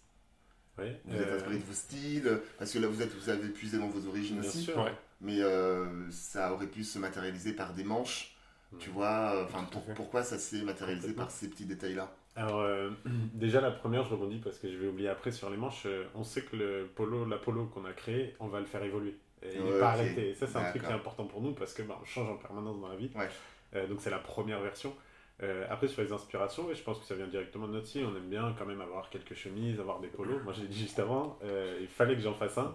Vous 1.04 1.14
êtes 1.20 1.32
inspiré 1.32 1.58
de 1.58 1.64
vos 1.64 1.72
styles? 1.72 2.40
Parce 2.58 2.72
que 2.72 2.78
là, 2.78 2.88
vous, 2.88 3.02
êtes, 3.02 3.14
vous 3.14 3.28
avez 3.30 3.48
puisé 3.48 3.78
dans 3.78 3.88
vos 3.88 4.06
origines 4.08 4.40
Bien 4.40 4.48
aussi. 4.48 4.64
sûr. 4.64 4.78
Ouais. 4.78 4.92
Mais 5.22 5.40
euh, 5.40 6.10
ça 6.10 6.52
aurait 6.52 6.66
pu 6.68 6.84
se 6.84 6.98
matérialiser 6.98 7.54
par 7.54 7.72
des 7.74 7.84
manches, 7.84 8.36
tu 8.78 8.90
Ouais. 8.90 8.94
vois. 8.94 9.34
euh, 9.36 9.44
Enfin, 9.44 9.64
pour- 9.64 9.84
pourquoi 9.94 10.22
ça 10.24 10.38
s'est 10.38 10.62
matérialisé 10.62 11.14
par 11.14 11.30
ces 11.30 11.48
petits 11.50 11.66
détails-là? 11.66 12.12
Alors, 12.34 12.60
euh, 12.60 12.90
déjà, 13.34 13.60
la 13.60 13.70
première, 13.70 14.04
je 14.04 14.10
rebondis 14.10 14.38
parce 14.38 14.58
que 14.58 14.70
je 14.70 14.76
vais 14.76 14.88
oublier 14.88 15.08
après 15.08 15.30
sur 15.32 15.50
les 15.50 15.56
manches. 15.56 15.82
euh, 15.86 16.04
on 16.14 16.24
sait 16.24 16.42
que 16.42 16.56
le 16.56 16.86
polo, 16.94 17.24
la 17.26 17.36
polo 17.38 17.66
qu'on 17.66 17.84
a 17.84 17.92
créé, 17.92 18.34
on 18.40 18.48
va 18.48 18.60
le 18.60 18.66
faire 18.66 18.82
évoluer. 18.82 19.16
Et 19.42 19.58
il 19.58 19.64
n'est 19.64 19.72
Ouais, 19.72 19.78
pas 19.78 19.88
ok. 19.88 19.92
arrêté. 19.92 20.30
Et 20.30 20.34
ça, 20.34 20.46
c'est 20.46 20.56
un 20.58 20.64
truc 20.64 20.84
qui 20.84 20.90
est 20.90 20.94
important 20.94 21.26
pour 21.26 21.42
nous 21.42 21.52
parce 21.52 21.74
que 21.74 21.82
bah, 21.82 21.98
on 22.00 22.04
change 22.04 22.28
en 22.30 22.36
permanence 22.36 22.80
dans 22.80 22.88
la 22.88 22.96
vie. 22.96 23.10
Ouais. 23.14 23.28
Euh, 23.76 23.86
donc, 23.88 24.00
c'est 24.00 24.10
la 24.10 24.18
première 24.18 24.60
version. 24.60 24.94
Euh, 25.42 25.66
après, 25.70 25.88
sur 25.88 26.02
les 26.02 26.12
inspirations, 26.12 26.66
ouais, 26.66 26.74
je 26.74 26.82
pense 26.82 26.98
que 27.00 27.06
ça 27.06 27.14
vient 27.16 27.26
directement 27.28 27.68
de 27.68 27.72
notre 27.74 27.86
style. 27.88 28.04
On 28.06 28.16
aime 28.16 28.28
bien 28.30 28.54
quand 28.58 28.66
même 28.66 28.80
avoir 28.80 29.10
quelques 29.10 29.34
chemises, 29.34 29.80
avoir 29.80 30.00
des 30.00 30.08
polos. 30.08 30.42
Moi, 30.44 30.52
j'ai 30.52 30.66
dit 30.68 30.78
juste 30.78 30.98
avant, 31.00 31.38
euh, 31.44 31.78
il 31.80 31.88
fallait 31.88 32.14
que 32.16 32.22
j'en 32.22 32.34
fasse 32.34 32.58
un. 32.58 32.74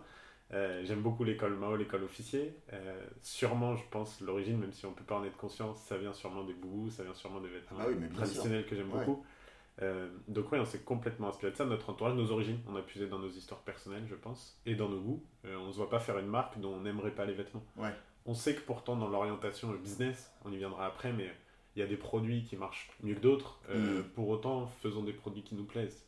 Euh, 0.53 0.81
J'aime 0.85 1.01
beaucoup 1.01 1.23
l'école 1.23 1.55
Mao, 1.55 1.75
l'école 1.75 2.03
officier. 2.03 2.53
Euh, 2.73 3.05
sûrement, 3.21 3.75
je 3.75 3.83
pense, 3.91 4.21
l'origine, 4.21 4.57
même 4.57 4.71
si 4.71 4.85
on 4.85 4.93
peut 4.93 5.03
pas 5.03 5.15
en 5.17 5.23
être 5.25 5.37
conscient, 5.37 5.75
ça 5.75 5.97
vient 5.97 6.13
sûrement 6.13 6.43
des 6.43 6.53
boubous, 6.53 6.89
ça 6.89 7.03
vient 7.03 7.13
sûrement 7.13 7.41
des 7.41 7.49
vêtements 7.49 7.77
Ah 7.81 7.85
bah 7.89 7.95
oui, 7.99 8.09
traditionnels 8.09 8.65
que 8.65 8.75
j'aime 8.75 8.91
Ouais. 8.93 8.99
beaucoup. 9.05 9.25
Euh, 9.81 10.09
donc 10.27 10.51
oui, 10.51 10.57
on 10.59 10.65
s'est 10.65 10.79
complètement 10.83 11.27
inspiré 11.29 11.51
de 11.51 11.57
ça, 11.57 11.65
notre 11.65 11.89
entourage, 11.89 12.15
nos 12.15 12.31
origines. 12.31 12.59
On 12.67 12.75
a 12.75 12.81
puisé 12.81 13.07
dans 13.07 13.19
nos 13.19 13.29
histoires 13.29 13.59
personnelles, 13.61 14.05
je 14.09 14.15
pense, 14.15 14.59
et 14.65 14.73
dans 14.75 14.89
nos 14.89 14.99
goûts. 14.99 15.23
On 15.45 15.67
ne 15.67 15.71
se 15.71 15.77
voit 15.77 15.89
pas 15.89 15.99
faire 15.99 16.17
une 16.17 16.27
marque 16.27 16.59
dont 16.59 16.73
on 16.73 16.81
n'aimerait 16.81 17.11
pas 17.11 17.25
les 17.25 17.33
vêtements. 17.33 17.63
Ouais. 17.75 17.93
On 18.25 18.33
sait 18.33 18.55
que 18.55 18.61
pourtant, 18.61 18.95
dans 18.95 19.07
l'orientation 19.07 19.71
business, 19.73 20.31
on 20.45 20.51
y 20.51 20.57
viendra 20.57 20.85
après, 20.87 21.13
mais 21.13 21.31
il 21.75 21.79
y 21.79 21.83
a 21.83 21.87
des 21.87 21.95
produits 21.95 22.43
qui 22.43 22.55
marchent 22.57 22.89
mieux 23.03 23.13
que 23.15 23.19
d'autres. 23.19 23.59
Mm. 23.73 24.01
Pour 24.15 24.29
autant, 24.29 24.65
faisons 24.81 25.03
des 25.03 25.13
produits 25.13 25.43
qui 25.43 25.55
nous 25.55 25.63
plaisent. 25.65 26.07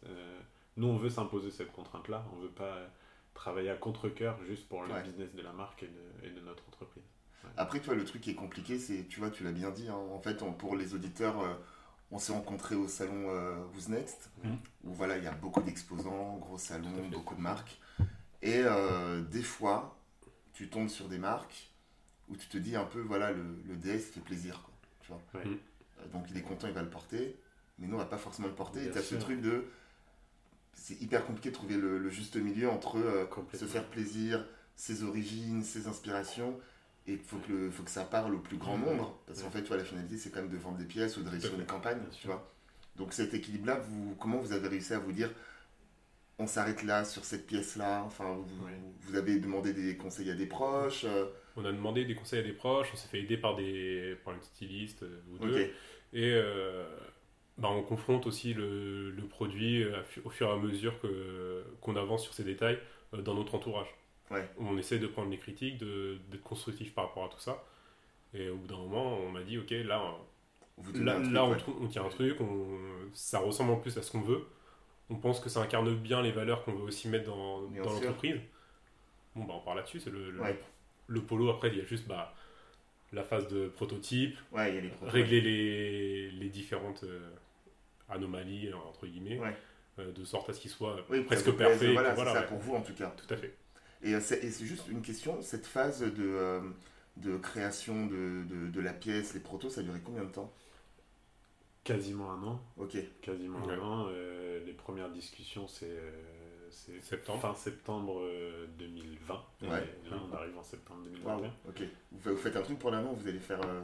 Nous, 0.78 0.88
on 0.88 0.98
veut 0.98 1.10
s'imposer 1.10 1.52
cette 1.52 1.72
contrainte-là. 1.72 2.26
On 2.34 2.38
ne 2.38 2.44
veut 2.44 2.50
pas 2.54 2.76
travailler 3.34 3.70
à 3.70 3.76
contre-coeur 3.76 4.38
juste 4.46 4.68
pour 4.68 4.84
le 4.84 4.92
Ouais. 4.94 5.04
business 5.04 5.34
de 5.34 5.42
la 5.42 5.54
marque 5.54 5.84
et 5.84 5.88
de, 5.88 6.28
et 6.28 6.30
de 6.32 6.40
notre 6.42 6.68
entreprise. 6.68 7.04
Après, 7.58 7.80
toi, 7.80 7.96
le 7.96 8.04
truc 8.06 8.22
qui 8.22 8.32
est 8.32 8.36
compliqué, 8.36 8.78
c'est, 8.80 9.08
tu 9.08 9.20
vois, 9.20 9.30
tu 9.32 9.44
l'as 9.44 9.52
bien 9.52 9.70
dit, 9.72 9.88
hein, 9.88 9.96
en 9.96 10.20
fait, 10.20 10.42
on- 10.42 10.54
pour 10.54 10.76
les 10.76 10.94
auditeurs, 10.94 11.40
euh, 11.42 11.54
on 12.12 12.20
s'est 12.20 12.34
rencontrés 12.34 12.76
au 12.76 12.88
salon 12.88 13.30
euh, 13.30 13.56
Who's 13.74 13.88
Next, 13.90 14.30
Mhm. 14.44 14.58
où 14.86 14.94
voilà, 14.94 15.18
il 15.18 15.24
y 15.24 15.28
a 15.28 15.32
beaucoup 15.32 15.62
d'exposants, 15.62 16.38
gros 16.38 16.58
salon, 16.58 17.08
beaucoup 17.10 17.36
de 17.36 17.42
marques. 17.42 17.80
Et 18.42 18.62
euh, 18.66 19.22
des 19.22 19.42
fois, 19.44 19.98
tu 20.54 20.70
tombes 20.70 20.90
sur 20.90 21.08
des 21.08 21.18
marques 21.18 21.70
où 22.30 22.36
tu 22.36 22.48
te 22.48 22.58
dis 22.58 22.76
un 22.76 22.86
peu, 22.86 23.00
voilà, 23.02 23.32
le, 23.32 23.44
le 23.68 23.76
DS 23.76 24.12
fait 24.12 24.20
plaisir, 24.22 24.62
quoi, 24.64 24.74
tu 25.02 25.08
vois. 25.12 25.22
Ouais. 25.42 25.48
Euh, 26.00 26.08
Donc 26.14 26.26
il 26.30 26.38
est 26.38 26.42
content, 26.42 26.68
il 26.68 26.74
va 26.74 26.82
le 26.84 26.90
porter, 26.90 27.38
mais 27.78 27.88
nous, 27.88 27.96
on 27.96 28.00
va 28.00 28.06
pas 28.06 28.18
forcément 28.18 28.48
le 28.48 28.54
porter. 28.56 28.84
et 28.86 28.92
tu 28.92 28.98
as 28.98 29.02
ce 29.02 29.16
truc 29.16 29.42
de. 29.42 29.66
C'est 30.82 31.02
hyper 31.02 31.26
compliqué 31.26 31.50
de 31.50 31.56
trouver 31.56 31.76
le, 31.76 31.98
le 31.98 32.10
juste 32.10 32.38
milieu 32.38 32.70
entre 32.70 32.98
euh, 32.98 33.26
se 33.54 33.66
faire 33.66 33.86
plaisir, 33.86 34.46
ses 34.76 35.04
origines, 35.04 35.62
ses 35.64 35.88
inspirations, 35.88 36.58
et 37.06 37.14
il 37.14 37.20
faut 37.20 37.38
que, 37.38 37.52
le- 37.52 37.70
faut 37.70 37.84
que 37.84 37.90
ça 37.92 38.06
parle 38.06 38.34
au 38.34 38.40
plus 38.40 38.56
grand 38.58 38.78
Mhm. 38.78 38.86
nombre. 38.86 39.20
Parce 39.28 39.42
qu'en 39.44 39.52
fait, 39.52 39.64
toi, 39.64 39.76
la 39.78 39.84
finalité, 39.84 40.18
c'est 40.18 40.30
quand 40.30 40.42
même 40.42 40.50
de 40.50 40.58
vendre 40.58 40.78
des 40.78 40.86
pièces 40.86 41.18
ou 41.18 41.22
de 41.24 41.30
réussir 41.30 41.54
une 41.54 41.66
campagne, 41.66 42.00
tu 42.20 42.28
vois. 42.28 42.50
Donc 42.96 43.12
cet 43.14 43.34
équilibre-là, 43.34 43.76
vous, 43.76 44.16
comment 44.20 44.38
vous 44.38 44.54
avez 44.54 44.68
réussi 44.70 44.94
à 44.94 45.00
vous 45.00 45.12
dire, 45.12 45.30
on 46.38 46.48
s'arrête 46.48 46.84
là 46.84 47.04
sur 47.04 47.26
cette 47.26 47.46
pièce-là? 47.48 48.04
Enfin, 48.06 48.36
vous, 48.36 48.66
Ouais. 48.66 48.72
vous 49.02 49.16
avez 49.16 49.40
demandé 49.40 49.74
des 49.74 49.98
conseils 49.98 50.32
à 50.32 50.36
des 50.36 50.46
proches 50.46 51.04
euh, 51.06 51.26
On 51.58 51.66
a 51.66 51.72
demandé 51.72 52.06
des 52.06 52.16
conseils 52.16 52.40
à 52.40 52.44
des 52.44 52.54
proches, 52.54 52.90
on 52.94 52.96
s'est 52.98 53.10
fait 53.10 53.20
aider 53.20 53.38
par, 53.38 53.56
des, 53.58 54.16
par 54.24 54.34
une 54.34 54.42
styliste 54.42 55.04
euh, 55.04 55.20
ou 55.32 55.38
deux. 55.40 55.70
Et 56.14 56.32
euh, 56.34 56.86
bah, 57.60 57.70
on 57.70 57.84
confronte 57.84 58.26
aussi 58.28 58.54
le, 58.54 59.12
le 59.12 59.24
produit 59.24 59.84
euh, 59.84 60.02
au 60.26 60.30
fur 60.30 60.48
et 60.48 60.52
à 60.52 60.56
mesure 60.58 61.00
que, 61.02 61.64
qu'on 61.82 61.96
avance 61.96 62.24
sur 62.24 62.34
ces 62.34 62.44
détails 62.44 62.80
euh, 63.14 63.22
dans 63.22 63.36
notre 63.36 63.56
entourage. 63.56 63.88
Ouais. 64.32 64.48
On 64.60 64.78
essaie 64.78 65.00
de 65.00 65.08
prendre 65.08 65.30
les 65.32 65.38
critiques, 65.38 65.78
de, 65.78 66.18
d'être 66.30 66.44
constructif 66.44 66.94
par 66.94 67.08
rapport 67.08 67.26
à 67.26 67.30
tout 67.30 67.40
ça. 67.40 67.64
Et 68.34 68.50
au 68.50 68.56
bout 68.58 68.68
d'un 68.68 68.78
moment, 68.78 69.18
on 69.20 69.32
m'a 69.32 69.44
dit, 69.44 69.58
ok, 69.58 69.72
là, 69.72 70.16
Vous 70.78 70.94
là, 71.04 71.16
un 71.18 71.22
truc, 71.22 71.34
là, 71.34 71.44
on, 71.46 71.52
ouais. 71.52 71.58
trou- 71.58 71.78
on 71.82 71.88
tient 71.88 72.06
un 72.06 72.10
truc, 72.10 72.40
on, 72.42 72.78
ça 73.14 73.40
ressemble 73.40 73.72
en 73.72 73.78
plus 73.78 73.98
à 73.98 74.02
ce 74.04 74.12
qu'on 74.12 74.22
veut. 74.22 74.46
On 75.10 75.16
pense 75.16 75.40
que 75.40 75.50
ça 75.50 75.62
incarne 75.62 75.94
bien 75.96 76.22
les 76.22 76.32
valeurs 76.32 76.64
qu'on 76.64 76.74
veut 76.74 76.84
aussi 76.84 77.08
mettre 77.08 77.26
dans, 77.26 77.62
l'entreprise. 77.62 78.40
Bon, 79.36 79.46
bah, 79.46 79.54
on 79.58 79.62
part 79.62 79.76
là-dessus. 79.76 80.00
C'est 80.00 80.12
le, 80.12 80.32
le, 80.32 80.40
Ouais. 80.42 80.60
le 81.08 81.22
polo, 81.22 81.50
après, 81.50 81.70
il 81.70 81.78
y 81.78 81.82
a 81.82 81.86
juste 81.86 82.08
bah, 82.08 82.34
la 83.12 83.24
phase 83.24 83.48
de 83.48 83.68
prototype, 83.68 84.38
Ouais, 84.52 84.70
il 84.72 84.76
y 84.76 84.78
a 84.78 84.82
les 84.82 84.90
protos. 84.90 85.12
régler 85.12 85.42
les, 85.42 86.32
les 86.32 86.50
différentes 86.50 87.04
euh, 87.04 87.32
anomalies, 88.10 88.72
entre 88.74 89.08
guillemets, 89.08 89.40
Ouais. 89.40 89.56
euh, 90.00 90.12
de 90.12 90.24
sorte 90.26 90.50
à 90.50 90.54
ce 90.54 90.60
qu'il 90.60 90.72
soit 90.72 90.98
Oui, 91.10 91.22
presque 91.22 91.52
parfait. 91.52 91.94
Voilà, 91.94 92.14
voilà, 92.14 92.32
c'est 92.32 92.38
ça 92.38 92.42
ouais. 92.44 92.48
pour 92.48 92.58
vous 92.60 92.76
en 92.76 92.82
tout 92.82 92.94
cas. 92.94 93.14
Tout 93.16 93.34
à 93.34 93.38
fait. 93.38 93.56
Et 94.02 94.14
euh, 94.16 94.20
c'est 94.22 94.44
et 94.44 94.52
c'est 94.52 94.66
juste 94.66 94.88
une 94.90 95.02
question, 95.02 95.42
cette 95.42 95.66
phase 95.66 96.02
de, 96.02 96.14
euh, 96.20 96.62
de 97.18 97.38
création 97.38 98.06
de, 98.06 98.44
de, 98.46 98.70
de 98.70 98.80
la 98.82 98.94
pièce, 98.94 99.34
les 99.34 99.40
protos, 99.42 99.70
ça 99.70 99.82
a 99.82 99.84
duré 99.84 100.00
combien 100.04 100.24
de 100.24 100.32
temps? 100.32 100.54
Quasiment 101.84 102.32
un 102.32 102.44
an. 102.44 102.62
Ok, 102.78 102.98
Quasiment 103.22 103.60
Ouais. 103.66 103.74
un 103.74 103.80
an. 103.80 104.08
Euh, 104.10 104.64
les 104.66 104.74
premières 104.74 105.10
discussions, 105.10 105.68
c'est 105.68 105.98
Septembre. 107.02 107.42
fin 107.42 107.56
septembre 107.56 108.20
euh, 108.22 108.68
2020. 108.78 109.44
Et 109.64 109.68
Ouais. 109.68 109.80
là, 110.12 110.18
on 110.30 110.36
arrive 110.36 110.56
en 110.58 110.64
septembre 110.64 111.02
2021. 111.06 111.36
waouh, 111.38 111.46
ok. 111.68 111.82
Vous, 112.12 112.20
fa- 112.20 112.32
vous 112.32 112.38
faites 112.38 112.56
un 112.56 112.62
truc 112.62 112.78
pour 112.78 112.92
l'annonce, 112.92 113.18
vous 113.20 113.28
allez 113.28 113.40
faire 113.40 113.60
euh, 113.66 113.82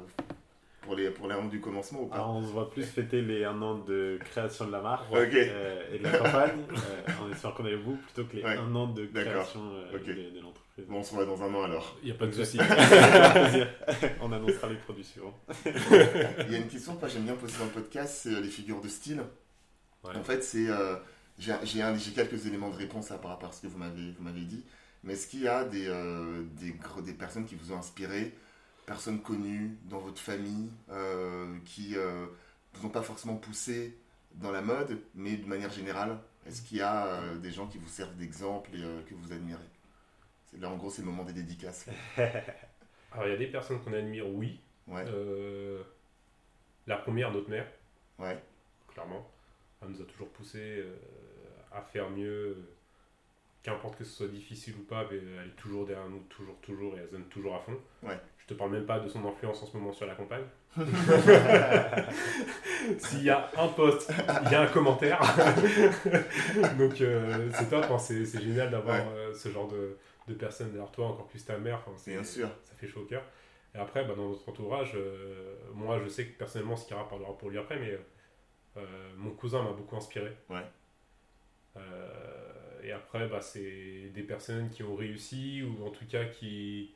pour 0.85 0.95
les 0.95 1.09
pour 1.09 1.27
l'annonce 1.27 1.49
du 1.51 1.59
commencement 1.59 2.01
ou 2.03 2.07
pas 2.07 2.15
Alors, 2.15 2.35
on 2.35 2.41
se 2.41 2.47
voit 2.51 2.69
plus 2.69 2.83
fêter 2.83 3.21
les 3.21 3.43
un 3.43 3.61
an 3.61 3.79
de 3.79 4.17
création 4.23 4.65
de 4.67 4.71
la 4.71 4.81
marque 4.81 5.11
euh, 5.13 5.93
et 5.93 5.97
de 5.99 6.03
la 6.03 6.17
campagne, 6.17 6.61
euh, 6.71 7.11
en 7.23 7.31
espérant 7.31 7.53
qu'on 7.53 7.65
est 7.65 7.75
au 7.75 7.79
bout, 7.81 7.97
plutôt 7.97 8.25
que 8.29 8.35
les 8.37 8.43
Ouais. 8.43 8.55
un 8.57 8.73
an 8.75 8.87
de 8.87 9.05
création 9.07 9.61
euh, 9.73 9.91
de, 9.97 10.13
de 10.37 10.41
l'entreprise. 10.41 10.85
Bon, 10.87 10.97
on 10.99 11.03
se 11.03 11.13
voit 11.13 11.25
dans 11.25 11.41
un 11.43 11.53
an 11.53 11.63
alors. 11.63 11.97
Il 12.01 12.05
n'y 12.05 12.11
a 12.11 12.15
pas 12.15 12.27
de 12.27 12.31
souci. 12.31 12.59
Avec 12.61 12.77
plaisir. 13.33 13.67
on 14.21 14.31
annoncera 14.31 14.69
les 14.69 14.75
produits 14.75 15.03
suivants. 15.03 15.37
Il 15.65 16.51
y 16.51 16.55
a 16.55 16.57
une 16.59 16.67
question 16.67 16.95
que 16.95 17.07
j'aime 17.07 17.23
bien 17.23 17.35
poser 17.35 17.57
dans 17.59 17.65
le 17.65 17.71
podcast, 17.71 18.19
c'est 18.23 18.33
euh, 18.35 18.41
les 18.41 18.49
figures 18.49 18.81
de 18.81 18.87
style. 18.87 19.21
Ouais. 20.03 20.15
En 20.15 20.23
fait, 20.23 20.43
c'est 20.43 20.69
euh, 20.69 20.95
j'ai 21.39 21.53
j'ai 21.63 21.81
un- 21.81 21.95
j'ai 21.97 22.11
quelques 22.11 22.45
éléments 22.45 22.69
de 22.69 22.75
réponse 22.77 23.09
là, 23.09 23.17
par 23.17 23.31
rapport 23.31 23.49
à 23.49 23.51
ce 23.51 23.61
que 23.61 23.67
vous 23.67 23.77
m'avez 23.77 24.11
vous 24.17 24.23
m'avez 24.23 24.41
dit. 24.41 24.63
Mais 25.03 25.13
est-ce 25.13 25.27
qu'il 25.27 25.41
y 25.41 25.47
a 25.47 25.63
des, 25.65 25.85
euh, 25.87 26.43
des, 26.59 26.73
des 27.03 27.13
personnes 27.13 27.45
qui 27.45 27.53
vous 27.55 27.71
ont 27.71 27.77
inspiré, 27.77 28.33
personnes 28.85 29.21
connues 29.21 29.77
dans 29.85 29.99
votre 29.99 30.21
famille, 30.21 30.71
euh, 30.91 31.57
qui 31.65 31.95
euh, 31.97 32.25
vous 32.73 32.87
ont 32.87 32.89
pas 32.89 33.01
forcément 33.03 33.35
poussé 33.35 33.97
dans 34.35 34.51
la 34.51 34.61
mode, 34.61 35.01
mais 35.15 35.37
de 35.37 35.45
manière 35.47 35.71
générale 35.71 36.19
Est-ce 36.45 36.61
qu'il 36.61 36.77
y 36.77 36.81
a 36.81 37.07
euh, 37.07 37.37
des 37.37 37.51
gens 37.51 37.67
qui 37.67 37.77
vous 37.77 37.87
servent 37.87 38.15
d'exemple 38.15 38.71
et 38.75 38.81
que 39.09 39.15
vous 39.15 39.31
admirez? 39.33 39.69
Là, 40.59 40.69
en 40.69 40.77
gros, 40.77 40.89
c'est 40.89 41.01
le 41.01 41.07
moment 41.07 41.23
des 41.23 41.33
dédicaces. 41.33 41.87
Alors, 43.11 43.27
il 43.27 43.31
y 43.31 43.33
a 43.33 43.37
des 43.37 43.47
personnes 43.47 43.81
qu'on 43.81 43.93
admire, 43.93 44.27
oui. 44.27 44.59
Ouais, 44.87 45.05
Euh, 45.07 45.83
la 46.87 46.97
première, 46.97 47.31
notre 47.31 47.49
mère, 47.49 47.67
ouais, 48.19 48.41
clairement. 48.87 49.29
Elle 49.81 49.89
nous 49.89 50.01
a 50.01 50.05
toujours 50.05 50.29
poussé 50.29 50.59
euh, 50.59 50.95
à 51.71 51.81
faire 51.81 52.09
mieux. 52.09 52.57
Qu'importe 53.63 53.97
que 53.97 54.03
ce 54.03 54.11
soit 54.15 54.27
difficile 54.27 54.75
ou 54.77 54.83
pas, 54.83 55.07
mais 55.11 55.17
elle 55.17 55.49
est 55.49 55.55
toujours 55.57 55.85
derrière 55.85 56.07
nous, 56.09 56.21
toujours, 56.29 56.59
toujours, 56.61 56.95
et 56.97 57.01
elle 57.01 57.09
donne 57.09 57.27
toujours 57.29 57.55
à 57.55 57.59
fond. 57.59 57.77
Ouais. 58.03 58.19
Je 58.47 58.53
te 58.53 58.57
parle 58.59 58.71
même 58.71 58.85
pas 58.85 58.99
de 58.99 59.07
son 59.09 59.25
influence 59.27 59.63
en 59.63 59.65
ce 59.65 59.75
moment 59.75 59.91
sur 59.91 60.05
la 60.05 60.13
campagne. 60.13 60.43
S'il 62.99 63.23
y 63.23 63.29
a 63.31 63.49
un 63.57 63.67
post, 63.69 64.11
il 64.45 64.51
y 64.51 64.55
a 64.55 64.61
un 64.61 64.67
commentaire. 64.67 65.19
Donc 66.77 67.01
euh, 67.01 67.49
c'est 67.53 67.69
top, 67.69 67.85
hein, 67.89 67.97
c'est 67.97 68.23
génial 68.39 68.69
d'avoir 68.69 68.97
Ouais. 68.97 69.13
euh, 69.15 69.33
ce 69.33 69.49
genre 69.49 69.67
de, 69.67 69.97
de 70.27 70.33
personnes 70.35 70.71
derrière 70.71 70.91
toi, 70.91 71.07
encore 71.07 71.25
plus 71.27 71.43
ta 71.43 71.57
mère. 71.57 71.83
bien 72.05 72.23
sûr. 72.23 72.47
ça 72.63 72.75
fait 72.75 72.87
chaud 72.87 73.01
au 73.01 73.05
cœur. 73.05 73.23
Et 73.73 73.79
après, 73.79 74.05
bah, 74.05 74.13
dans 74.15 74.29
notre 74.29 74.47
entourage, 74.47 74.91
euh, 74.95 75.55
moi 75.73 75.99
je 76.03 76.07
sais 76.09 76.25
que 76.27 76.37
personnellement, 76.37 76.75
Skira 76.75 77.09
parlera 77.09 77.35
pour 77.37 77.49
lui 77.49 77.57
après, 77.57 77.79
mais 77.79 77.97
mon 79.17 79.31
cousin 79.31 79.63
m'a 79.63 79.71
beaucoup 79.71 79.95
inspiré. 79.95 80.31
Ouais. 80.49 80.61
Et 82.83 82.91
après, 82.91 83.27
bah, 83.27 83.41
c'est 83.41 84.11
des 84.13 84.21
personnes 84.23 84.69
qui 84.69 84.83
ont 84.83 84.95
réussi, 84.95 85.63
ou 85.63 85.83
en 85.85 85.89
tout 85.89 86.05
cas 86.05 86.25
qui, 86.25 86.93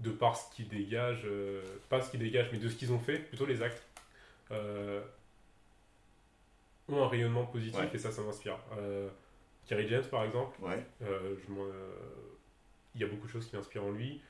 de 0.00 0.10
par 0.10 0.36
ce 0.36 0.54
qu'ils 0.54 0.68
dégagent, 0.68 1.24
euh, 1.26 1.62
pas 1.88 2.00
ce 2.00 2.10
qu'ils 2.10 2.20
dégagent, 2.20 2.50
mais 2.52 2.58
de 2.58 2.68
ce 2.68 2.76
qu'ils 2.76 2.92
ont 2.92 2.98
fait, 3.00 3.18
plutôt 3.18 3.46
les 3.46 3.62
actes, 3.62 3.82
euh, 4.50 5.02
ont 6.88 7.02
un 7.02 7.08
rayonnement 7.08 7.44
positif, 7.46 7.78
Ouais. 7.80 7.90
et 7.92 7.98
ça, 7.98 8.10
ça 8.12 8.22
m'inspire. 8.22 8.58
Euh, 8.78 9.08
Kerry 9.66 9.88
James, 9.88 10.04
par 10.10 10.24
exemple, 10.24 10.56
Ouais, 10.62 10.82
euh, 11.02 11.34
je 11.46 11.52
il 12.94 13.00
y 13.02 13.04
a 13.04 13.06
beaucoup 13.06 13.26
de 13.26 13.32
choses 13.32 13.46
qui 13.48 13.54
m'inspirent 13.56 13.84
en 13.84 13.90
lui. 13.90 14.20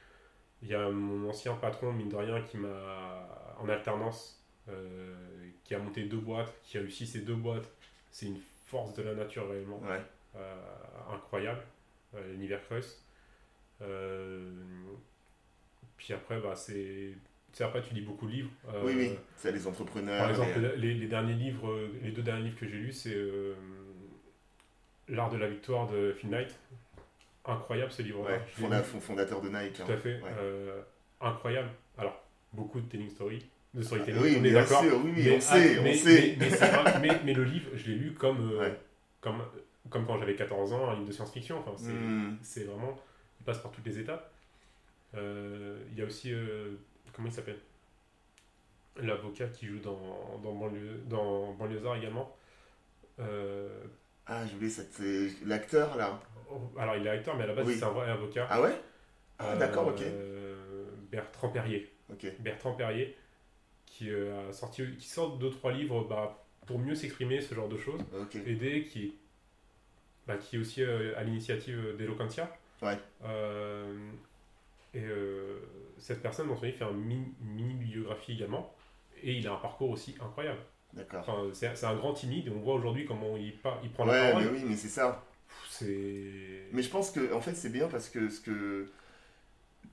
Il 0.62 0.68
y 0.68 0.74
a 0.74 0.88
mon 0.90 1.28
ancien 1.28 1.54
patron, 1.54 1.92
mine 1.92 2.08
de 2.08 2.16
rien, 2.16 2.42
qui 2.42 2.56
m'a, 2.58 3.54
en 3.60 3.68
alternance, 3.68 4.42
qui 5.64 5.74
a 5.74 5.78
monté 5.78 6.02
deux 6.04 6.18
boîtes, 6.18 6.52
qui 6.64 6.76
a 6.76 6.80
réussi 6.80 7.06
ces 7.06 7.20
deux 7.20 7.36
boîtes. 7.36 7.70
C'est 8.10 8.26
une 8.26 8.40
force 8.66 8.94
de 8.94 9.02
la 9.02 9.14
nature 9.14 9.48
réellement, 9.48 9.80
ouais. 9.80 10.02
incroyable, 11.14 11.62
l'univers 12.30 12.60
Creus. 12.64 13.00
Euh, 15.98 16.04
puis 16.04 16.12
après, 16.14 16.40
bah, 16.40 16.54
c'est, 16.54 16.72
tu 17.52 17.58
sais, 17.58 17.64
après 17.64 17.82
tu 17.82 17.94
lis 17.94 18.02
beaucoup 18.02 18.26
de 18.26 18.32
livres. 18.32 18.50
Euh, 18.72 18.82
oui, 18.84 18.92
oui, 18.96 19.10
c'est 19.36 19.52
les 19.52 19.66
entrepreneurs. 19.66 20.20
Par 20.20 20.30
exemple, 20.30 20.58
les- 20.60 20.76
les, 20.76 20.94
les 20.94 21.06
derniers 21.06 21.34
livres, 21.34 21.68
euh, 21.70 21.88
les 22.02 22.10
deux 22.12 22.22
derniers 22.22 22.44
livres 22.44 22.58
que 22.58 22.66
j'ai 22.66 22.76
lus, 22.76 22.92
c'est 22.92 23.14
euh, 23.14 23.54
L'art 25.08 25.30
de 25.30 25.38
la 25.38 25.48
victoire 25.48 25.88
de 25.88 26.12
Phil 26.12 26.28
Knight. 26.30 26.54
Incroyable 27.46 27.90
ce 27.90 28.02
livre-là. 28.02 28.36
ouais, 28.36 28.42
fonda- 28.60 28.82
fondateur 28.82 29.40
de 29.40 29.48
Nike. 29.48 29.72
Tout 29.74 29.82
hein. 29.82 29.94
à 29.94 29.96
fait. 29.96 30.20
Ouais. 30.20 30.30
euh, 30.38 30.82
incroyable. 31.22 31.70
Alors, 31.96 32.22
beaucoup 32.52 32.78
de 32.80 32.86
telling 32.90 33.08
story, 33.08 33.38
de 33.72 33.80
Ah, 33.80 33.84
storytelling, 33.84 34.20
oui, 34.22 34.36
on 34.38 34.44
est 34.44 34.50
d'accord. 34.52 34.84
oui, 34.84 35.12
Mais- 35.16 35.36
on 35.36 35.40
sait, 35.40 35.76
ah, 35.76 35.80
on 35.80 35.82
mais, 35.82 35.94
sait. 35.94 36.36
Mais, 37.24 37.32
le 37.32 37.44
livre, 37.44 37.70
je 37.74 37.90
l'ai 37.90 37.96
lu 37.96 38.12
comme, 38.12 38.50
euh, 38.52 38.58
Ouais. 38.60 38.78
comme, 39.22 39.40
comme 39.88 40.04
quand 40.06 40.18
j'avais 40.18 40.34
14 40.36 40.74
ans, 40.74 40.90
un 40.90 40.94
livre 40.96 41.06
de 41.06 41.12
science-fiction. 41.12 41.58
Enfin, 41.60 41.72
c'est 41.78 41.90
Hmm, 41.92 42.36
c'est 42.42 42.64
vraiment. 42.64 42.94
Il 43.40 43.44
passe 43.46 43.58
par 43.62 43.70
toutes 43.70 43.86
les 43.86 43.98
étapes. 43.98 44.30
Euh, 45.14 45.78
Il 45.92 45.98
y 45.98 46.02
a 46.02 46.04
aussi. 46.04 46.32
euh, 46.32 46.72
comment 47.12 47.28
il 47.28 47.32
s'appelle? 47.34 47.58
L'avocat 48.96 49.46
qui 49.48 49.66
joue 49.66 49.78
dans, 49.78 50.40
dans, 50.42 50.52
banlieue, 50.54 51.00
dans 51.08 51.52
Banlieusard 51.52 51.96
également. 51.96 52.36
Euh, 53.20 53.84
Ah, 54.26 54.44
j'ai 54.46 54.56
oublié, 54.56 54.70
cette- 54.70 55.00
l'acteur 55.46 55.96
là. 55.96 56.20
alors, 56.78 56.96
il 56.96 57.06
est 57.06 57.10
acteur, 57.10 57.36
mais 57.36 57.44
à 57.44 57.46
la 57.46 57.54
base, 57.54 57.66
Oui. 57.66 57.76
c'est 57.78 57.84
un 57.84 57.90
vrai 57.90 58.10
avocat. 58.10 58.46
Ah 58.50 58.60
ouais? 58.60 58.74
Ah, 59.38 59.54
d'accord, 59.56 59.86
ok. 59.88 60.02
Bertrand 61.12 61.48
Perrier. 61.48 61.88
Ok. 62.12 62.26
Bertrand 62.40 62.72
Perrier, 62.74 63.16
qui, 63.86 64.10
euh, 64.10 64.48
a 64.48 64.52
sorti, 64.52 64.82
qui 64.98 65.08
sort 65.08 65.38
deux 65.38 65.50
trois 65.50 65.70
livres 65.72 66.04
bah, 66.08 66.44
pour 66.66 66.78
mieux 66.80 66.94
s'exprimer, 66.96 67.40
ce 67.40 67.54
genre 67.54 67.68
de 67.68 67.76
choses. 67.78 68.00
Ok. 68.20 68.34
Aider, 68.34 68.84
qui, 68.84 69.14
bah, 70.26 70.36
qui 70.38 70.56
est 70.56 70.58
aussi 70.58 70.82
euh, 70.82 71.16
à 71.16 71.22
l'initiative 71.22 71.96
d'Eloquentia. 71.96 72.50
Ouais. 72.82 72.98
Euh, 73.24 74.10
et 74.94 75.04
euh, 75.04 75.60
cette 75.98 76.22
personne, 76.22 76.48
dans 76.48 76.56
son 76.56 76.64
livre, 76.66 76.78
fait 76.78 76.84
un 76.84 76.92
mini, 76.92 77.34
une 77.42 77.48
mini 77.54 77.74
biographie 77.74 78.32
également. 78.32 78.74
Et 79.22 79.34
il 79.34 79.46
a 79.48 79.52
un 79.52 79.56
parcours 79.58 79.90
aussi 79.90 80.16
incroyable. 80.20 80.60
D'accord. 80.92 81.24
Enfin, 81.26 81.50
c'est 81.52 81.84
un 81.84 81.96
grand 81.96 82.14
timide 82.14 82.48
et 82.48 82.50
on 82.50 82.60
voit 82.60 82.74
aujourd'hui 82.74 83.06
comment 83.06 83.36
il, 83.36 83.52
prend 83.58 84.04
la 84.06 84.12
Ouais, 84.12 84.20
parole. 84.32 84.44
mais 84.44 84.46
oui, 84.46 84.64
mais 84.66 84.76
c'est 84.76 84.88
ça. 84.88 85.24
C'est. 85.64 86.72
Mais 86.72 86.82
je 86.82 86.90
pense 86.90 87.10
que 87.10 87.32
en 87.34 87.40
fait 87.40 87.54
c'est 87.54 87.70
bien 87.70 87.88
parce 87.88 88.08
que 88.08 88.28
ce 88.28 88.40
que 88.40 88.90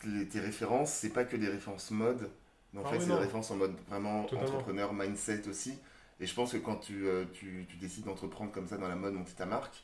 les- 0.05 0.27
tes 0.27 0.39
références, 0.39 0.91
c'est 0.91 1.09
pas 1.11 1.23
que 1.25 1.35
des 1.37 1.47
références 1.49 1.91
mode, 1.91 2.29
mais 2.73 2.79
en 2.81 2.85
Ah 2.85 2.85
fait 2.85 2.99
c'est 2.99 3.11
des 3.11 3.17
références 3.17 3.51
en 3.51 3.55
mode 3.57 3.75
vraiment 3.89 4.25
Totalement. 4.27 4.37
entrepreneur, 4.37 4.93
mindset 4.93 5.47
aussi. 5.47 5.79
Et 6.19 6.25
je 6.27 6.33
pense 6.33 6.53
que 6.53 6.57
quand 6.57 6.77
tu, 6.77 7.07
euh, 7.07 7.25
tu, 7.33 7.65
tu 7.69 7.77
décides 7.77 8.05
d'entreprendre 8.05 8.51
comme 8.51 8.67
ça 8.67 8.77
dans 8.77 8.87
la 8.87 8.95
mode, 8.95 9.13
monter 9.15 9.33
ta 9.33 9.45
marque, 9.45 9.83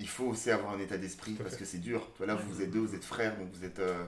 il 0.00 0.08
faut 0.08 0.24
aussi 0.24 0.50
avoir 0.50 0.72
un 0.74 0.78
état 0.80 0.98
d'esprit 0.98 1.34
parce 1.34 1.56
que 1.56 1.64
c'est 1.64 1.78
dur. 1.78 2.06
Tu 2.14 2.18
vois, 2.18 2.26
là, 2.26 2.34
vous 2.34 2.60
êtes 2.62 2.70
deux, 2.70 2.80
vous 2.80 2.94
êtes 2.94 3.04
frères, 3.04 3.36
donc 3.38 3.48
vous 3.52 3.64
êtes, 3.64 3.78
euh, 3.78 4.04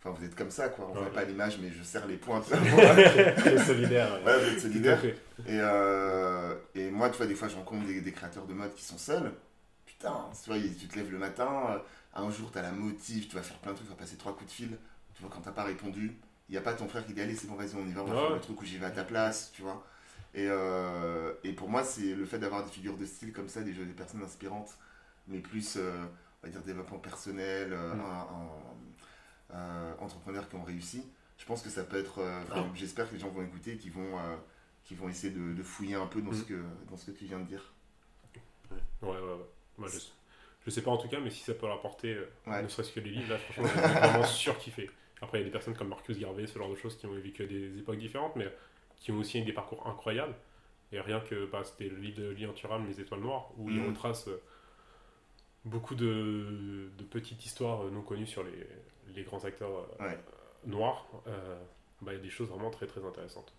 enfin, 0.00 0.10
vous 0.18 0.24
êtes 0.24 0.34
comme 0.34 0.50
ça, 0.50 0.68
quoi. 0.68 0.86
On 0.90 0.94
Ouais. 0.94 1.00
voit 1.02 1.12
pas 1.12 1.24
l'image, 1.24 1.58
mais 1.60 1.70
je 1.70 1.82
serre 1.82 2.06
les 2.06 2.16
points. 2.16 2.42
Le 2.50 3.58
solidaire. 3.64 4.18
voilà, 4.22 4.38
vous 4.38 4.66
êtes 4.66 4.98
fait. 5.00 5.10
Et, 5.46 5.58
euh, 5.60 6.54
et 6.74 6.90
moi, 6.90 7.10
tu 7.10 7.18
vois, 7.18 7.26
des 7.26 7.34
fois, 7.34 7.48
je 7.48 7.56
rencontre 7.56 7.86
des, 7.86 8.00
des 8.00 8.12
créateurs 8.12 8.46
de 8.46 8.54
mode 8.54 8.74
qui 8.74 8.84
sont 8.84 8.98
seuls. 8.98 9.32
Putain, 9.84 10.28
tu 10.42 10.50
vois, 10.50 10.58
tu 10.58 10.88
te 10.88 10.96
lèves 10.96 11.10
le 11.10 11.18
matin, 11.18 11.48
euh, 11.70 11.78
un 12.14 12.30
jour, 12.30 12.50
tu 12.52 12.58
as 12.58 12.62
la 12.62 12.72
motive, 12.72 13.28
tu 13.28 13.36
vas 13.36 13.42
faire 13.42 13.58
plein 13.58 13.72
de 13.72 13.76
trucs, 13.76 13.88
tu 13.88 13.94
vas 13.94 13.98
passer 13.98 14.16
trois 14.16 14.32
coups 14.36 14.46
de 14.50 14.54
fil. 14.54 14.78
Tu 15.14 15.22
vois, 15.22 15.30
quand 15.32 15.40
t'as 15.40 15.52
pas 15.52 15.64
répondu, 15.64 16.12
il 16.48 16.52
n'y 16.52 16.58
a 16.58 16.60
pas 16.60 16.74
ton 16.74 16.88
frère 16.88 17.04
qui 17.06 17.12
dit 17.14 17.20
Allez, 17.20 17.34
c'est 17.34 17.46
bon, 17.46 17.54
vas-y, 17.54 17.74
on 17.76 17.86
y 17.86 17.92
va, 17.92 18.02
on 18.02 18.06
va 18.06 18.14
Ouais. 18.14 18.20
faire 18.20 18.34
le 18.34 18.40
truc 18.40 18.60
où 18.60 18.64
j'y 18.64 18.78
vais 18.78 18.86
à 18.86 18.90
ta 18.90 19.04
place, 19.04 19.50
tu 19.54 19.62
vois. 19.62 19.84
Et, 20.34 20.46
euh, 20.48 21.32
et 21.44 21.52
pour 21.52 21.68
moi, 21.70 21.82
c'est 21.82 22.14
le 22.14 22.26
fait 22.26 22.38
d'avoir 22.38 22.64
des 22.64 22.70
figures 22.70 22.96
de 22.98 23.06
style 23.06 23.32
comme 23.32 23.48
ça, 23.48 23.62
des, 23.62 23.72
des 23.72 23.84
personnes 23.94 24.22
inspirantes, 24.22 24.76
mais 25.28 25.38
plus, 25.38 25.76
euh, 25.76 26.04
on 26.42 26.46
va 26.46 26.52
dire, 26.52 26.62
développement 26.62 26.98
personnel, 26.98 27.72
euh, 27.72 27.94
Mm. 27.94 28.00
un- 28.00 29.56
un- 29.56 29.96
entrepreneurs 30.00 30.48
qui 30.48 30.56
ont 30.56 30.62
réussi. 30.64 31.02
Je 31.38 31.44
pense 31.44 31.62
que 31.62 31.68
ça 31.70 31.84
peut 31.84 31.98
être. 31.98 32.18
euh, 32.20 32.40
J'espère 32.74 33.08
que 33.08 33.14
les 33.14 33.20
gens 33.20 33.28
vont 33.28 33.42
écouter 33.42 33.72
et 33.74 33.76
qui 33.76 33.90
vont, 33.90 34.18
qui 34.84 34.94
vont 34.94 35.08
essayer 35.08 35.32
de, 35.32 35.52
de 35.54 35.62
fouiller 35.62 35.94
un 35.96 36.06
peu 36.06 36.22
dans, 36.22 36.30
Mm. 36.30 36.34
ce 36.34 36.42
que, 36.44 36.62
dans 36.90 36.96
ce 36.96 37.10
que 37.10 37.16
tu 37.16 37.24
viens 37.26 37.38
de 37.40 37.44
dire. 37.46 37.72
Ouais, 39.02 39.08
ouais, 39.08 39.14
ouais. 39.14 39.46
Moi, 39.78 39.88
je, 39.88 39.98
je 40.64 40.70
sais 40.70 40.82
pas 40.82 40.90
en 40.90 40.96
tout 40.96 41.08
cas, 41.08 41.20
mais 41.20 41.30
si 41.30 41.42
ça 41.44 41.54
peut 41.54 41.66
leur 41.66 41.76
apporter, 41.76 42.16
Ouais. 42.46 42.62
ne 42.62 42.68
serait-ce 42.68 42.92
que 42.92 43.00
les 43.00 43.10
livres, 43.10 43.30
là, 43.34 43.38
franchement, 43.38 43.66
j'ai 43.74 43.80
vraiment 43.80 44.24
surkiffé. 44.24 44.90
Après, 45.22 45.38
il 45.38 45.40
y 45.42 45.44
a 45.44 45.46
des 45.46 45.52
personnes 45.52 45.74
comme 45.76 45.88
Marcus 45.88 46.18
Garvey, 46.18 46.46
ce 46.46 46.58
genre 46.58 46.70
de 46.70 46.74
choses 46.76 46.96
qui 46.96 47.06
ont 47.06 47.12
vécu 47.14 47.42
à 47.42 47.46
des 47.46 47.78
époques 47.78 47.98
différentes, 47.98 48.36
mais 48.36 48.52
qui 48.96 49.12
ont 49.12 49.18
aussi 49.18 49.42
des 49.42 49.52
parcours 49.52 49.86
incroyables. 49.86 50.34
Et 50.92 51.00
rien 51.00 51.20
que, 51.20 51.46
bah, 51.50 51.62
c'était 51.64 51.88
le 51.88 51.96
livre 51.96 52.18
de 52.20 52.30
Lian 52.30 52.52
Thuram, 52.52 52.86
Les 52.86 53.00
Étoiles 53.00 53.20
Noires, 53.20 53.50
où 53.58 53.68
il 53.70 53.80
Mhm. 53.80 53.88
retrace 53.88 54.28
beaucoup 55.66 55.94
de, 55.94 56.90
de 56.96 57.04
petites 57.04 57.44
histoires 57.44 57.84
euh, 57.84 57.90
non 57.90 58.02
connues 58.02 58.26
sur 58.26 58.42
les, 58.42 58.66
les 59.14 59.22
grands 59.22 59.44
acteurs 59.44 59.86
euh, 60.00 60.04
Ouais. 60.08 60.18
noirs. 60.64 61.06
Euh, 61.26 61.56
bah, 62.00 62.12
il 62.12 62.16
y 62.16 62.20
a 62.20 62.22
des 62.22 62.30
choses 62.30 62.48
vraiment 62.48 62.70
très 62.70 62.86
très 62.86 63.04
intéressantes. 63.04 63.52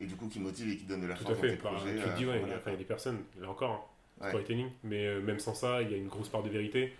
Et 0.00 0.06
du 0.06 0.16
coup, 0.16 0.28
qui 0.28 0.40
motive 0.40 0.70
et 0.70 0.76
qui 0.76 0.84
donne 0.84 1.00
de 1.02 1.06
la 1.06 1.14
Tout 1.14 1.24
force 1.24 1.32
à 1.32 1.36
dans 1.36 1.40
fait. 1.42 1.56
tes 1.56 1.62
Bah, 1.62 1.70
projets. 1.74 1.96
tu 1.96 2.02
te 2.04 2.16
dis, 2.16 2.26
ouais, 2.26 2.36
il 2.36 2.40
y 2.40 2.44
a- 2.44 2.46
voilà, 2.46 2.62
il 2.66 2.70
y 2.70 2.74
a 2.74 2.78
des 2.78 2.84
personnes, 2.84 3.24
là 3.40 3.48
encore, 3.50 3.88
hein, 4.20 4.28
storytelling, 4.28 4.70
mais 4.84 5.20
même 5.20 5.38
sans 5.38 5.54
ça, 5.54 5.82
il 5.82 5.90
y 5.90 5.94
a 5.94 5.96
une 5.96 6.08
grosse 6.08 6.28
part 6.28 6.42
de 6.42 6.48
vérité. 6.48 6.92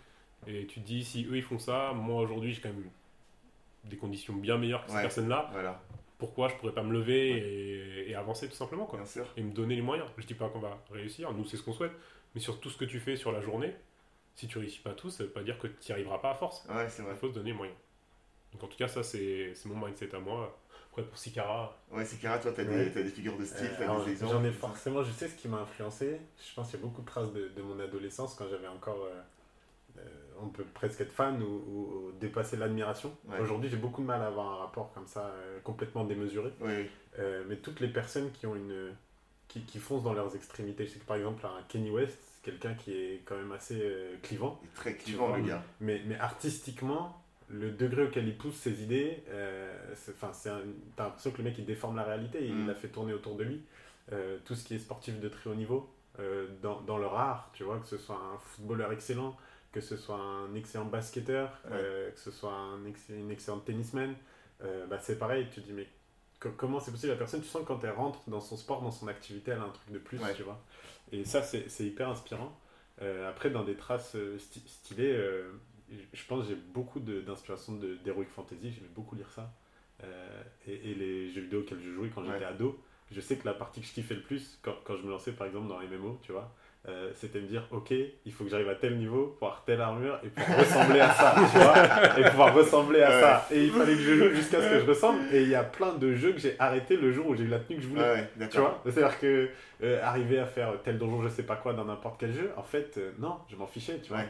Et 0.47 0.67
tu 0.67 0.81
te 0.81 0.87
dis, 0.87 1.05
si 1.05 1.25
eux 1.27 1.37
ils 1.37 1.43
font 1.43 1.59
ça, 1.59 1.93
moi 1.95 2.21
aujourd'hui 2.23 2.53
j'ai 2.53 2.61
quand 2.61 2.71
même 2.73 2.91
des 3.85 3.97
conditions 3.97 4.35
bien 4.35 4.59
meilleures 4.59 4.85
que 4.85 4.91
ces 4.91 4.97
Ouais. 4.97 5.03
personnes-là, 5.03 5.49
Voilà, 5.53 5.83
pourquoi 6.19 6.49
je 6.49 6.55
pourrais 6.57 6.73
pas 6.73 6.83
me 6.83 6.93
lever 6.93 7.31
et, 7.31 8.11
et 8.11 8.15
avancer 8.15 8.49
tout 8.49 8.55
simplement 8.55 8.87
quoi 8.87 8.99
bien 9.01 9.07
sûr. 9.07 9.27
Et 9.37 9.43
me 9.43 9.53
donner 9.53 9.75
les 9.77 9.83
moyens. 9.83 10.09
Je 10.19 10.27
dis 10.27 10.35
pas 10.35 10.49
qu'on 10.49 10.61
va 10.61 10.79
réussir, 10.91 11.33
nous 11.33 11.45
c'est 11.45 11.57
ce 11.57 11.63
qu'on 11.63 11.73
souhaite, 11.73 11.93
mais 12.35 12.41
sur 12.41 12.61
tout 12.61 12.71
ce 12.71 12.77
que 12.77 12.85
tu 12.85 13.01
fais 13.01 13.17
sur 13.17 13.33
la 13.33 13.41
journée, 13.41 13.75
si 14.35 14.47
tu 14.49 14.59
réussis 14.59 14.81
pas 14.81 14.93
tout, 14.93 15.11
ça 15.11 15.25
veut 15.25 15.31
pas 15.31 15.43
dire 15.43 15.59
que 15.59 15.67
tu 15.67 15.75
n'y 15.89 15.93
arriveras 15.93 16.19
pas 16.19 16.31
à 16.31 16.35
force. 16.35 16.65
Ouais, 16.69 16.89
c'est 16.89 17.03
vrai. 17.03 17.13
Il 17.15 17.19
faut 17.19 17.29
se 17.29 17.35
donner 17.35 17.51
les 17.51 17.57
moyens. 17.57 17.79
Donc 18.53 18.65
en 18.65 18.67
tout 18.67 18.77
cas, 18.77 18.89
ça 18.89 19.03
c'est 19.03 19.53
c'est 19.55 19.69
mon 19.69 19.77
mindset 19.87 20.15
à 20.15 20.19
moi. 20.21 20.59
Après 20.91 21.03
pour 21.05 21.17
Sikara, 21.17 21.75
Ouais, 21.91 22.05
c'est 22.05 22.19
Kara, 22.21 22.39
toi, 22.39 22.53
t'as 22.55 22.65
Ouais. 22.65 22.85
des, 22.87 22.93
t'as 22.93 23.03
des 23.03 23.09
figures 23.11 23.39
de 23.39 23.47
style, 23.47 23.65
Euh, 23.81 23.87
t'as 23.87 24.05
des 24.05 24.11
exemples. 24.13 24.33
J'en 24.35 24.45
ai 24.45 24.53
forcément, 24.53 25.03
je 25.03 25.11
sais 25.11 25.29
ce 25.29 25.37
qui 25.37 25.49
m'a 25.49 25.59
influencé. 25.61 26.21
Je 26.39 26.55
pense 26.55 26.69
qu'il 26.71 26.79
y 26.79 26.83
a 26.83 26.87
beaucoup 26.87 27.01
de 27.01 27.07
traces 27.07 27.33
de, 27.33 27.49
de 27.49 27.63
mon 27.63 27.81
adolescence 27.81 28.35
quand 28.35 28.47
j'avais 28.51 28.69
encore. 28.69 29.05
euh, 29.05 29.21
euh, 29.99 30.01
on 30.43 30.49
peut 30.49 30.65
presque 30.65 31.01
être 31.03 31.13
fan 31.13 31.43
ou, 31.43 31.47
ou- 31.47 32.07
ou 32.09 32.13
dépasser 32.21 32.57
l'admiration. 32.57 33.15
Ouais. 33.27 33.39
Aujourd'hui, 33.41 33.69
j'ai 33.71 33.77
beaucoup 33.77 34.01
de 34.03 34.07
mal 34.07 34.21
à 34.23 34.27
avoir 34.27 34.53
un 34.53 34.57
rapport 34.57 34.93
comme 34.93 35.07
ça, 35.07 35.27
euh, 35.27 35.61
complètement 35.61 36.05
démesuré. 36.05 36.51
Oui, 36.61 36.89
Euh, 37.19 37.45
mais 37.47 37.57
toutes 37.57 37.81
les 37.81 37.89
personnes 37.89 38.31
qui 38.33 38.47
ont 38.47 38.55
une. 38.57 38.95
Qui, 39.49 39.63
qui 39.65 39.79
foncent 39.79 40.03
dans 40.03 40.15
leurs 40.15 40.35
extrémités. 40.35 40.87
Je 40.87 40.93
sais 40.93 40.99
que 40.99 41.05
par 41.05 41.17
exemple, 41.19 41.45
un 41.45 41.63
Kenny 41.69 41.91
West, 41.91 42.19
quelqu'un 42.43 42.75
qui 42.75 42.93
est 42.93 43.23
quand 43.25 43.37
même 43.37 43.53
assez 43.53 43.81
euh, 43.81 44.17
clivant. 44.23 44.59
il 44.63 44.67
est 44.69 44.75
très 44.75 44.95
clivant, 44.95 45.37
le 45.37 45.43
gars. 45.43 45.63
Mais, 45.81 46.03
mais 46.07 46.19
artistiquement, 46.19 47.23
le 47.49 47.71
degré 47.71 48.05
auquel 48.05 48.27
il 48.29 48.37
pousse 48.37 48.57
ses 48.57 48.83
idées, 48.83 49.23
euh, 49.29 49.73
t'as 50.21 51.05
l'impression 51.05 51.31
que 51.31 51.39
le 51.39 51.45
mec 51.45 51.55
il 51.59 51.65
déforme 51.65 51.97
la 51.97 52.03
réalité, 52.05 52.45
il 52.45 52.55
Mm. 52.55 52.67
l'a 52.69 52.75
fait 52.75 52.89
tourner 52.89 53.13
autour 53.13 53.37
de 53.37 53.45
lui. 53.45 53.63
Euh, 54.13 54.39
tout 54.45 54.55
ce 54.55 54.65
qui 54.65 54.75
est 54.75 54.79
sportif 54.79 55.21
de 55.21 55.29
très 55.29 55.49
haut 55.51 55.55
niveau, 55.55 55.89
euh, 56.19 56.49
dans, 56.63 56.81
dans 56.83 56.99
leur 56.99 57.15
art, 57.15 57.51
tu 57.55 57.63
vois, 57.65 57.79
que 57.79 57.87
ce 57.87 57.97
soit 57.99 58.17
un 58.17 58.39
footballeur 58.39 58.93
excellent, 58.93 59.37
que 59.71 59.81
ce 59.81 59.97
soit 59.97 60.19
un 60.21 60.55
excellent 60.55 60.85
basketteur, 60.87 61.63
que 61.71 62.21
ce 62.21 62.31
soit 62.31 62.53
un 62.53 62.85
ex- 62.85 63.09
une 63.09 63.31
excellente 63.31 63.65
tennisman, 63.65 64.15
bah, 64.91 64.99
c'est 65.01 65.19
pareil, 65.19 65.47
tu 65.53 65.61
te 65.63 65.67
dis 65.67 65.73
mais 65.73 65.87
comment 66.49 66.81
c'est 66.81 66.91
possible 66.91 67.13
la 67.13 67.19
personne, 67.19 67.41
tu 67.41 67.49
sens 67.49 67.63
que 67.63 67.67
quand 67.69 67.83
elle 67.85 67.91
rentre 67.91 68.21
dans 68.29 68.41
son 68.41 68.57
sport, 68.57 68.83
dans 68.83 68.91
son 68.91 69.09
activité, 69.09 69.51
elle 69.53 69.59
a 69.59 69.65
un 69.65 69.69
truc 69.71 69.91
de 69.93 69.99
plus, 69.99 70.19
Ouais. 70.19 70.35
tu 70.35 70.43
vois. 70.43 70.61
Et 71.13 71.25
ça 71.25 71.43
c'est 71.43 71.67
hyper 71.85 72.09
inspirant. 72.09 72.57
Euh, 73.01 73.29
après, 73.29 73.51
dans 73.51 73.65
des 73.65 73.75
traces 73.75 74.15
euh, 74.17 74.39
stylées, 74.39 75.13
euh, 75.13 75.51
je 76.13 76.25
pense 76.27 76.43
que 76.45 76.49
j'ai 76.51 76.55
beaucoup 76.57 77.01
d'inspiration 77.01 77.75
de- 77.75 77.95
d'Heroic 77.97 78.27
Fantasy, 78.35 78.71
j'aimais 78.73 78.89
beaucoup 78.95 79.15
lire 79.15 79.31
ça. 79.31 79.53
Euh, 80.05 80.43
et, 80.67 80.91
et 80.91 80.95
les 80.95 81.31
jeux 81.31 81.43
vidéo 81.43 81.61
auxquels 81.61 81.81
je 81.81 81.91
jouais 81.91 82.11
quand 82.15 82.23
Ouais. 82.23 82.33
j'étais 82.33 82.45
ado, 82.45 82.79
je 83.11 83.21
sais 83.21 83.37
que 83.37 83.47
la 83.47 83.55
partie 83.55 83.81
que 83.81 83.87
je 83.87 83.93
kiffais 83.93 84.15
le 84.15 84.23
plus, 84.23 84.59
quand, 84.63 84.75
quand 84.85 84.97
je 84.97 85.03
me 85.03 85.11
lançais 85.11 85.33
par 85.33 85.47
exemple 85.47 85.69
dans 85.69 85.81
MMO, 85.81 86.19
tu 86.23 86.33
vois, 86.33 86.55
euh, 86.89 87.11
c'était 87.15 87.41
me 87.41 87.47
dire, 87.47 87.67
ok, 87.71 87.93
il 88.27 88.33
faut 88.33 88.43
que 88.45 88.51
j'arrive 88.51 88.69
à 88.69 88.75
tel 88.75 88.97
niveau 88.99 89.37
pour 89.39 89.47
avoir 89.49 89.65
telle 89.65 89.81
armure 89.81 90.19
et 90.25 90.29
pour 90.29 90.45
ressembler 90.57 90.99
à 91.01 91.11
ça, 91.13 91.35
tu 91.53 91.59
vois, 91.59 92.19
et 92.19 92.31
pouvoir 92.31 92.55
ressembler 92.55 93.03
à 93.03 93.11
Ouais. 93.15 93.21
ça. 93.21 93.47
Et 93.53 93.65
il 93.67 93.71
fallait 93.71 93.95
que 93.95 94.01
je 94.01 94.15
joue 94.15 94.31
jusqu'à 94.35 94.61
ce 94.61 94.69
que 94.69 94.81
je 94.81 94.87
ressemble. 94.87 95.21
Et 95.33 95.43
il 95.43 95.49
y 95.49 95.55
a 95.55 95.63
plein 95.63 95.93
de 95.95 96.13
jeux 96.15 96.33
que 96.33 96.39
j'ai 96.39 96.57
arrêté 96.59 96.97
le 96.97 97.13
jour 97.13 97.29
où 97.29 97.37
j'ai 97.37 97.45
eu 97.45 97.49
la 97.49 97.61
tenue 97.61 97.77
que 97.77 97.83
je 97.85 97.89
voulais. 97.89 98.03
Ouais, 98.03 98.49
Tu 98.51 98.59
vois 98.59 98.81
C'est-à-dire 98.85 99.19
que 99.21 99.49
euh, 99.85 100.01
arriver 100.03 100.39
à 100.41 100.47
faire 100.47 100.73
tel 100.83 100.99
donjon, 100.99 101.23
je 101.23 101.29
sais 101.29 101.45
pas 101.45 101.57
quoi, 101.57 101.73
dans 101.73 101.85
n'importe 101.85 102.17
quel 102.19 102.33
jeu, 102.33 102.51
en 102.57 102.63
fait, 102.65 102.95
euh, 102.99 103.13
non, 103.21 103.37
je 103.49 103.55
m'en 103.57 103.67
fichais, 103.67 103.99
tu 104.03 104.09
vois. 104.13 104.23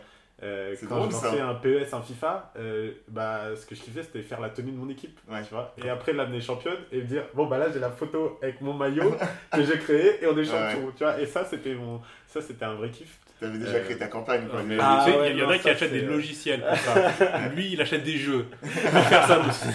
Euh, 0.42 0.74
quand 0.88 0.96
drôle, 0.96 1.10
je 1.10 1.16
ça. 1.16 1.46
un 1.48 1.54
PES, 1.54 1.92
un 1.94 2.02
FIFA, 2.02 2.52
euh, 2.58 2.90
bah, 3.08 3.42
ce 3.54 3.64
que 3.64 3.74
je 3.74 3.80
kiffais, 3.80 4.02
c'était 4.02 4.22
faire 4.22 4.40
la 4.40 4.48
tenue 4.50 4.72
de 4.72 4.76
mon 4.76 4.88
équipe, 4.88 5.18
Ouais. 5.30 5.42
tu 5.46 5.54
vois. 5.54 5.74
Et 5.84 5.88
après, 5.88 6.12
l'amener 6.12 6.40
championne 6.40 6.78
et 6.90 6.98
me 6.98 7.04
dire, 7.06 7.24
bon, 7.34 7.46
bah 7.46 7.58
là, 7.58 7.66
j'ai 7.72 7.78
la 7.78 7.90
photo 7.90 8.38
avec 8.42 8.60
mon 8.60 8.72
maillot 8.74 9.14
que 9.52 9.62
j'ai 9.64 9.78
créé 9.78 10.22
et 10.22 10.26
on 10.26 10.36
est 10.36 10.44
champion, 10.44 10.92
tu 10.96 11.04
vois. 11.04 11.20
Et 11.20 11.26
ça, 11.26 11.44
c'était 11.44 11.74
mon... 11.74 12.00
ça, 12.26 12.40
c'était 12.40 12.64
un 12.64 12.74
vrai 12.74 12.90
kiff. 12.90 13.18
T'avais 13.40 13.58
déjà 13.58 13.72
Euh, 13.78 13.84
créé 13.84 13.98
ta 13.98 14.06
campagne, 14.06 14.46
quoi. 14.48 14.60
Non, 14.60 14.66
mais 14.68 14.76
Ah 14.80 15.02
tu 15.04 15.10
sais, 15.12 15.18
ouais, 15.18 15.30
il 15.32 15.38
y 15.38 15.42
en 15.42 15.46
non, 15.46 15.52
a 15.52 15.58
qui 15.58 15.68
achètent 15.68 15.92
des 15.92 16.02
logiciels 16.02 16.60
pour 16.60 16.76
ça. 16.76 17.48
Lui, 17.56 17.72
il 17.72 17.80
achète 17.82 18.04
des 18.04 18.16
jeux. 18.16 18.46
Pour 18.62 18.70
faire 18.70 19.26
ça 19.26 19.40
aussi. 19.40 19.66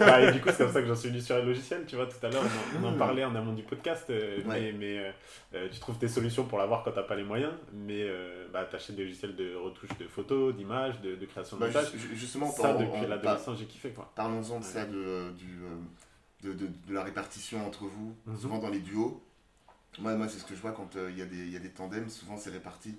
Bah, 0.00 0.20
et 0.22 0.32
du 0.32 0.40
coup, 0.40 0.48
c'est 0.50 0.58
comme 0.64 0.72
ça 0.72 0.80
que 0.80 0.86
j'en 0.88 0.94
suis 0.94 1.10
venu 1.10 1.20
sur 1.20 1.36
les 1.36 1.42
logiciels, 1.44 1.84
tu 1.86 1.96
vois. 1.96 2.06
Tout 2.06 2.24
à 2.26 2.30
l'heure, 2.30 2.42
on, 2.42 2.78
en- 2.78 2.82
on 2.84 2.88
en 2.88 2.92
Mm. 2.92 2.98
parlait 2.98 3.24
en 3.24 3.34
amont 3.34 3.52
du 3.52 3.62
podcast, 3.62 4.06
euh, 4.08 4.38
Ouais. 4.38 4.42
mais, 4.46 4.72
mais 4.78 4.98
euh, 5.00 5.10
euh, 5.54 5.68
tu 5.70 5.78
trouves 5.80 5.98
tes 5.98 6.08
solutions 6.08 6.44
pour 6.44 6.56
l'avoir 6.58 6.82
quand 6.82 6.92
t'as 6.92 7.02
pas 7.02 7.14
les 7.14 7.24
moyens, 7.24 7.52
mais 7.74 8.04
euh, 8.04 8.46
bah, 8.54 8.66
t'achètes 8.70 8.96
des 8.96 9.02
logiciels 9.04 9.36
de 9.36 9.54
retouche 9.80 9.98
de 9.98 10.06
photos, 10.08 10.54
d'images, 10.54 11.00
de, 11.00 11.16
de 11.16 11.26
création 11.26 11.56
de 11.56 11.60
Bah, 11.62 11.66
montage. 11.68 11.92
ju- 11.92 11.98
ju- 11.98 12.16
justement, 12.16 12.50
Ça, 12.50 12.74
en- 12.74 12.80
depuis 12.80 13.04
en- 13.04 13.08
l'adolescence, 13.08 13.58
j'ai 13.58 13.66
kiffé, 13.66 13.90
quoi. 13.90 14.10
Parlons-en 14.14 14.60
de 14.60 14.64
ça, 14.64 14.84
de, 14.84 15.30
du, 15.32 15.58
euh, 15.62 15.76
de, 16.42 16.52
de- 16.52 16.70
de 16.86 16.94
la 16.94 17.02
répartition 17.04 17.66
entre 17.66 17.84
vous, 17.84 18.14
Mhm. 18.26 18.36
souvent 18.38 18.58
dans 18.58 18.70
les 18.70 18.80
duos. 18.80 19.22
Moi, 19.98 20.14
moi 20.14 20.28
c'est 20.28 20.38
ce 20.38 20.44
que 20.44 20.54
je 20.54 20.60
vois 20.60 20.72
quand 20.72 20.94
euh, 20.96 21.10
il 21.10 21.18
y, 21.18 21.22
a 21.22 21.26
des- 21.26 21.36
il 21.46 21.50
y 21.52 21.56
a 21.56 21.60
des 21.60 21.70
tandems, 21.70 22.08
souvent 22.08 22.36
c'est 22.36 22.50
réparti. 22.50 22.96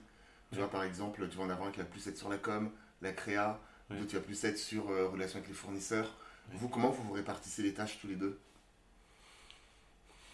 Tu 0.52 0.58
vois, 0.58 0.70
par 0.70 0.84
exemple, 0.84 1.28
tu 1.30 1.38
vas 1.38 1.44
en 1.44 1.50
avoir 1.50 1.70
un 1.70 1.72
qui 1.72 1.80
va 1.80 1.86
plus 1.86 2.06
être 2.08 2.18
sur 2.18 2.28
la 2.30 2.38
com, 2.38 2.70
la 3.02 3.12
créa, 3.14 3.60
Ouais. 3.90 3.96
d'autres 3.98 4.10
qui 4.10 4.16
va 4.16 4.22
plus 4.22 4.44
être 4.44 4.58
sur 4.58 4.90
euh, 4.90 5.08
relation 5.08 5.38
avec 5.38 5.48
les 5.48 5.56
fournisseurs. 5.56 6.06
Ouais. 6.52 6.58
Vous, 6.58 6.68
comment 6.70 6.90
vous 6.90 7.04
vous 7.04 7.14
répartissez 7.14 7.62
les 7.64 7.74
tâches 7.74 8.00
tous 8.02 8.08
les 8.08 8.16
deux? 8.16 8.38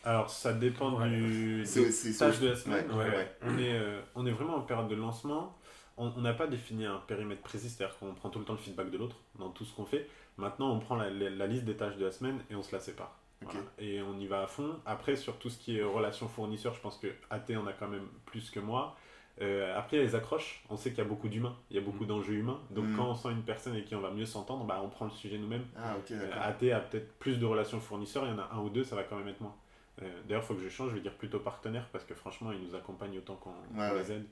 Alors, 0.04 0.30
ça 0.30 0.54
dépend 0.54 1.00
Ouais. 1.00 1.10
du 1.10 1.64
C'est- 1.66 2.10
des 2.12 2.18
tâches 2.18 2.40
de 2.40 2.50
la 2.50 2.56
semaine. 2.56 2.90
ouais, 2.92 2.98
ouais, 3.06 3.10
ouais. 3.10 3.36
On, 3.42 3.58
est, 3.58 3.74
euh, 3.78 4.02
on 4.14 4.26
est 4.26 4.32
vraiment 4.32 4.56
en 4.58 4.62
période 4.62 4.88
de 4.88 4.96
lancement. 4.96 5.55
On 5.98 6.10
n'a 6.20 6.34
pas 6.34 6.48
défini 6.48 6.86
un 6.86 6.98
périmètre 7.08 7.42
précis, 7.42 7.70
c'est-à-dire 7.70 7.98
qu'on 7.98 8.14
prend 8.14 8.30
tout 8.30 8.40
le 8.40 8.46
temps 8.46 8.54
le 8.54 8.60
feedback 8.60 8.92
de 8.92 8.98
l'autre 8.98 9.16
dans 9.40 9.50
tout 9.50 9.64
ce 9.64 9.74
qu'on 9.74 9.86
fait. 9.86 10.10
Maintenant, 10.38 10.72
on 10.72 10.80
prend 10.80 10.96
la, 10.98 11.10
la- 11.10 11.30
la 11.30 11.48
liste 11.48 11.64
des 11.64 11.78
tâches 11.78 11.96
de 11.96 12.04
la 12.06 12.12
semaine 12.12 12.40
et 12.50 12.56
on 12.56 12.64
se 12.64 12.74
la 12.76 12.82
sépare. 12.82 13.18
Voilà. 13.42 13.60
Et 13.80 14.02
on 14.02 14.18
y 14.20 14.28
va 14.28 14.42
à 14.44 14.48
fond. 14.48 14.78
Après, 14.86 15.16
sur 15.16 15.38
tout 15.38 15.50
ce 15.50 15.58
qui 15.58 15.78
est 15.78 15.84
relation 15.84 16.28
fournisseur, 16.28 16.74
je 16.74 16.82
pense 16.82 16.98
que 16.98 17.08
AT 17.30 17.46
en 17.58 17.66
a 17.68 17.74
quand 17.74 17.88
même 17.88 18.08
plus 18.26 18.50
que 18.50 18.60
moi. 18.60 18.98
Euh, 19.42 19.78
après, 19.78 19.98
il 19.98 20.00
y 20.00 20.04
a 20.04 20.06
les 20.06 20.16
accroches. 20.16 20.64
On 20.70 20.78
sait 20.78 20.90
qu'il 20.90 21.00
y 21.00 21.02
a 21.02 21.06
beaucoup 21.10 21.28
d'humains, 21.30 21.56
il 21.70 21.76
y 21.76 21.80
a 21.80 21.82
beaucoup 21.82 22.04
Mm. 22.06 22.08
d'enjeux 22.08 22.34
humains. 22.36 22.60
Donc, 22.72 22.86
Mm. 22.86 22.96
quand 22.98 23.10
on 23.10 23.16
sent 23.16 23.32
une 23.32 23.44
personne 23.44 23.74
avec 23.74 23.86
qui 23.86 23.96
on 23.96 24.00
va 24.02 24.12
mieux 24.12 24.26
s'entendre, 24.26 24.64
bah, 24.66 24.82
on 24.84 24.90
prend 24.90 25.06
le 25.06 25.12
sujet 25.12 25.38
nous-mêmes. 25.38 25.66
Ah, 25.78 25.96
Euh. 26.12 26.32
AT 26.42 26.72
a 26.72 26.80
peut-être 26.80 27.14
plus 27.20 27.38
de 27.40 27.46
relations 27.46 27.80
fournisseurs, 27.80 28.26
il 28.26 28.32
y 28.32 28.34
en 28.34 28.40
a 28.40 28.50
un 28.54 28.60
ou 28.60 28.70
deux, 28.70 28.84
ça 28.84 28.96
va 28.96 29.04
quand 29.04 29.18
même 29.18 29.28
être 29.28 29.42
moins. 29.42 29.56
Euh, 30.02 30.10
D'ailleurs, 30.28 30.44
il 30.44 30.46
faut 30.48 30.56
que 30.56 30.62
je 30.62 30.70
change, 30.70 30.90
je 30.92 30.96
vais 30.96 31.02
dire 31.02 31.14
plutôt 31.14 31.40
partenaire, 31.40 31.88
parce 31.92 32.04
que 32.06 32.14
franchement, 32.14 32.52
ils 32.52 32.62
nous 32.66 32.76
accompagnent 32.76 33.18
autant 33.18 33.36
qu'on 33.36 33.54
Ouais, 33.80 33.94
les 33.96 34.12
aide. 34.14 34.26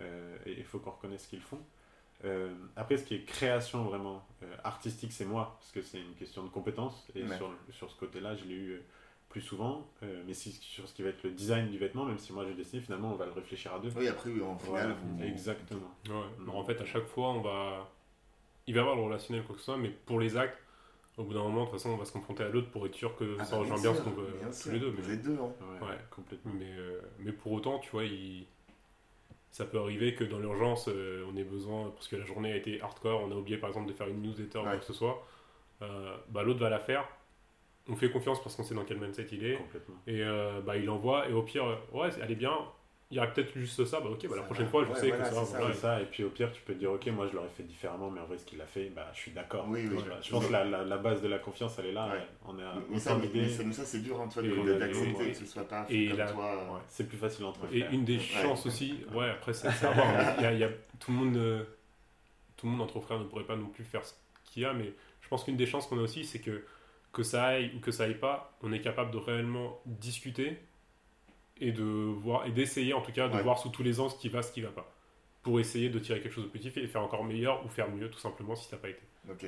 Et 0.00 0.52
il 0.58 0.64
faut 0.64 0.78
qu'on 0.78 0.90
reconnaisse 0.90 1.24
ce 1.24 1.28
qu'ils 1.28 1.40
font. 1.40 1.60
Euh, 2.24 2.54
après, 2.76 2.96
ce 2.96 3.04
qui 3.04 3.14
est 3.14 3.24
création 3.24 3.84
vraiment 3.84 4.26
euh, 4.42 4.54
artistique, 4.64 5.12
c'est 5.12 5.24
moi, 5.26 5.56
parce 5.58 5.70
que 5.72 5.82
c'est 5.82 6.00
une 6.00 6.14
question 6.14 6.42
de 6.44 6.48
compétence. 6.48 7.06
Et 7.14 7.22
Ouais. 7.24 7.36
sur, 7.36 7.50
sur 7.70 7.90
ce 7.90 7.96
côté-là, 7.96 8.34
je 8.36 8.44
l'ai 8.44 8.54
eu 8.54 8.70
euh, 8.72 8.82
plus 9.28 9.42
souvent. 9.42 9.86
Euh, 10.02 10.22
mais 10.26 10.32
si, 10.34 10.52
sur 10.52 10.88
ce 10.88 10.94
qui 10.94 11.02
va 11.02 11.10
être 11.10 11.22
le 11.24 11.30
design 11.30 11.70
du 11.70 11.78
vêtement, 11.78 12.04
même 12.06 12.18
si 12.18 12.32
moi 12.32 12.44
j'ai 12.46 12.54
décidé, 12.54 12.80
finalement, 12.80 13.12
on 13.12 13.16
va 13.16 13.26
le 13.26 13.32
réfléchir 13.32 13.74
à 13.74 13.78
deux. 13.80 13.90
Oui, 13.96 14.08
après, 14.08 14.30
oui, 14.30 14.42
en 14.42 14.54
Voilà, 14.54 14.94
final, 14.94 14.96
vous... 15.18 15.24
exactement. 15.24 15.90
Ouais. 16.08 16.14
Alors, 16.42 16.56
en 16.56 16.64
fait, 16.64 16.80
à 16.80 16.86
chaque 16.86 17.06
fois, 17.06 17.28
on 17.28 17.40
va. 17.42 17.90
Il 18.66 18.74
va 18.74 18.78
y 18.78 18.80
avoir 18.80 18.96
le 18.96 19.02
relationnel, 19.02 19.44
quoi 19.44 19.54
que 19.54 19.60
ce 19.60 19.66
soit, 19.66 19.76
mais 19.76 19.90
pour 19.90 20.18
les 20.18 20.36
actes, 20.36 20.58
au 21.18 21.24
bout 21.24 21.34
d'un 21.34 21.42
moment, 21.42 21.60
de 21.64 21.70
toute 21.70 21.78
façon, 21.78 21.90
on 21.90 21.96
va 21.96 22.04
se 22.04 22.12
confronter 22.12 22.42
à 22.44 22.48
l'autre 22.48 22.70
pour 22.70 22.84
être 22.86 22.94
sûr 22.94 23.14
que 23.16 23.36
Ah, 23.38 23.44
ça 23.44 23.52
bah, 23.56 23.58
rejoint 23.62 23.80
bien 23.80 23.94
ce 23.94 24.02
qu'on 24.02 24.10
veut 24.10 24.26
tous 24.62 24.70
les 24.70 24.80
deux. 24.80 24.92
Mais, 25.06 25.12
êtes 25.14 25.22
deux, 25.22 25.38
hein. 25.38 25.52
Ouais, 25.80 25.88
Ouais. 25.88 25.98
complètement. 26.10 26.52
mais, 26.58 26.72
euh, 26.76 27.00
mais 27.20 27.32
pour 27.32 27.52
autant, 27.52 27.78
tu 27.78 27.90
vois, 27.90 28.04
il- 28.04 28.46
ça 29.50 29.64
peut 29.64 29.78
arriver 29.78 30.14
que 30.14 30.24
dans 30.24 30.38
l'urgence, 30.38 30.88
euh, 30.88 31.24
on 31.32 31.36
ait 31.36 31.44
besoin, 31.44 31.90
parce 31.90 32.08
que 32.08 32.16
la 32.16 32.24
journée 32.24 32.52
a 32.52 32.56
été 32.56 32.80
hardcore, 32.80 33.22
on 33.22 33.30
a 33.30 33.34
oublié 33.34 33.56
par 33.56 33.68
exemple 33.68 33.88
de 33.88 33.94
faire 33.94 34.08
une 34.08 34.22
newsletter 34.22 34.58
ou 34.58 34.62
quoi 34.62 34.76
que 34.76 34.84
ce 34.84 34.92
soit, 34.92 35.26
euh, 35.82 36.16
bah, 36.28 36.42
l'autre 36.42 36.60
va 36.60 36.70
la 36.70 36.78
faire. 36.78 37.08
On 37.88 37.96
fait 37.96 38.10
confiance 38.10 38.42
parce 38.42 38.56
qu'on 38.56 38.64
sait 38.64 38.74
dans 38.74 38.84
quel 38.84 38.98
mindset 38.98 39.28
il 39.32 39.44
est. 39.44 39.58
Et 40.06 40.22
euh, 40.22 40.60
bah, 40.60 40.76
il 40.76 40.90
envoie, 40.90 41.28
et 41.28 41.32
au 41.32 41.42
pire, 41.42 41.78
ouais, 41.92 42.08
elle 42.20 42.32
est 42.32 42.36
bien. 42.36 42.56
Il 43.12 43.16
y 43.16 43.20
aurait 43.20 43.32
peut-être 43.32 43.56
juste 43.56 43.84
ça, 43.84 44.00
bah 44.00 44.08
ok, 44.10 44.22
bah, 44.28 44.34
la 44.34 44.36
Ça 44.38 44.42
prochaine 44.46 44.64
va. 44.64 44.70
fois, 44.72 44.84
je 44.84 44.90
Ouais, 44.90 44.98
sais 44.98 45.08
voilà, 45.08 45.22
que 45.28 45.34
ça, 45.34 45.44
ça, 45.44 45.58
voilà. 45.58 45.74
C'est 45.74 45.80
ça, 45.80 46.00
et 46.00 46.06
puis 46.06 46.24
au 46.24 46.28
pire, 46.30 46.50
tu 46.50 46.60
peux 46.62 46.72
te 46.74 46.78
dire, 46.80 46.90
ok, 46.90 47.06
moi 47.08 47.28
je 47.30 47.36
l'aurais 47.36 47.48
fait 47.56 47.62
différemment, 47.62 48.10
mais 48.10 48.18
en 48.20 48.24
vrai, 48.26 48.36
ce 48.36 48.44
qu'il 48.44 48.60
a 48.60 48.66
fait, 48.66 48.90
bah, 48.90 49.08
je 49.14 49.18
suis 49.20 49.30
d'accord. 49.30 49.64
Oui, 49.68 49.86
oui. 49.88 49.98
Je 50.22 50.30
pense 50.32 50.46
que 50.46 50.52
la, 50.52 50.64
la, 50.64 50.84
la 50.84 50.96
base 50.96 51.22
de 51.22 51.28
la 51.28 51.38
confiance, 51.38 51.76
elle 51.78 51.86
est 51.86 51.92
là. 51.92 52.06
Ouais. 52.08 52.12
ouais. 52.14 52.26
On 52.46 52.58
est 52.58 52.64
à 52.64 52.74
Mais 52.90 52.98
ça, 52.98 53.16
mais- 53.16 53.30
mais 53.64 53.72
ça, 53.72 53.84
c'est 53.84 54.00
dur, 54.00 54.20
hein, 54.20 54.26
toi, 54.28 54.42
Et 54.42 54.48
de- 54.48 54.54
on 54.58 54.66
a- 54.66 54.72
d'accepter 54.78 55.24
et- 55.28 55.30
que 55.32 55.36
ce 55.38 55.46
soit 55.46 55.68
pas 55.68 55.86
et 55.88 56.08
comme 56.08 56.18
la- 56.18 56.32
toi. 56.32 56.54
Ouais, 56.74 56.80
c'est 56.88 57.08
plus 57.08 57.16
facile 57.16 57.44
entre 57.44 57.60
Et 57.72 57.84
une 57.92 58.04
des 58.04 58.16
Ouais. 58.16 58.22
chances 58.42 58.66
aussi, 58.66 59.04
ouais, 59.14 59.30
après, 59.30 59.52
c'est 59.52 59.68
à 59.68 59.70
hein. 60.40 60.52
Y 60.52 60.64
a- 60.64 60.70
tout, 60.98 61.12
le 61.12 61.16
monde, 61.16 61.36
euh, 61.36 61.62
tout 62.56 62.66
le 62.66 62.72
monde 62.72 62.80
entre 62.80 62.98
frères 63.00 63.20
ne 63.20 63.24
pourrait 63.24 63.44
pas 63.44 63.54
non 63.56 63.66
plus 63.68 63.84
faire 63.84 64.04
ce 64.04 64.14
qu'il 64.46 64.62
y 64.64 64.66
a, 64.66 64.72
mais 64.72 64.92
je 65.20 65.28
pense 65.28 65.44
qu'une 65.44 65.56
des 65.56 65.66
chances 65.66 65.86
qu'on 65.86 65.98
a 65.98 66.02
aussi, 66.02 66.24
c'est 66.24 66.40
que 66.40 66.64
que 67.12 67.22
ça 67.22 67.44
aille 67.44 67.70
ou 67.74 67.78
que 67.80 67.92
ça 67.92 68.02
aille 68.04 68.18
pas, 68.18 68.52
on 68.62 68.72
est 68.72 68.80
capable 68.82 69.10
de 69.12 69.16
réellement 69.16 69.80
discuter 69.86 70.58
et 71.60 71.72
de 71.72 71.82
voir 71.84 72.46
et 72.46 72.50
d'essayer 72.52 72.92
en 72.94 73.00
tout 73.00 73.12
cas 73.12 73.28
de 73.28 73.34
Ouais. 73.36 73.42
voir 73.42 73.58
sous 73.58 73.68
tous 73.70 73.82
les 73.82 73.98
angles 74.00 74.10
ce 74.12 74.16
qui 74.18 74.28
va, 74.28 74.42
ce 74.42 74.52
qui 74.52 74.60
va 74.60 74.70
pas, 74.70 74.90
pour 75.42 75.58
essayer 75.60 75.88
de 75.88 75.98
tirer 75.98 76.20
quelque 76.20 76.32
chose 76.34 76.44
de 76.44 76.50
positif 76.50 76.76
et 76.76 76.86
faire 76.86 77.02
encore 77.02 77.24
meilleur 77.24 77.64
ou 77.64 77.68
faire 77.68 77.90
mieux 77.90 78.10
tout 78.10 78.18
simplement 78.18 78.54
si 78.56 78.68
ça 78.68 78.76
n'a 78.76 78.82
pas 78.82 78.88
été. 78.90 79.02
Ok. 79.30 79.46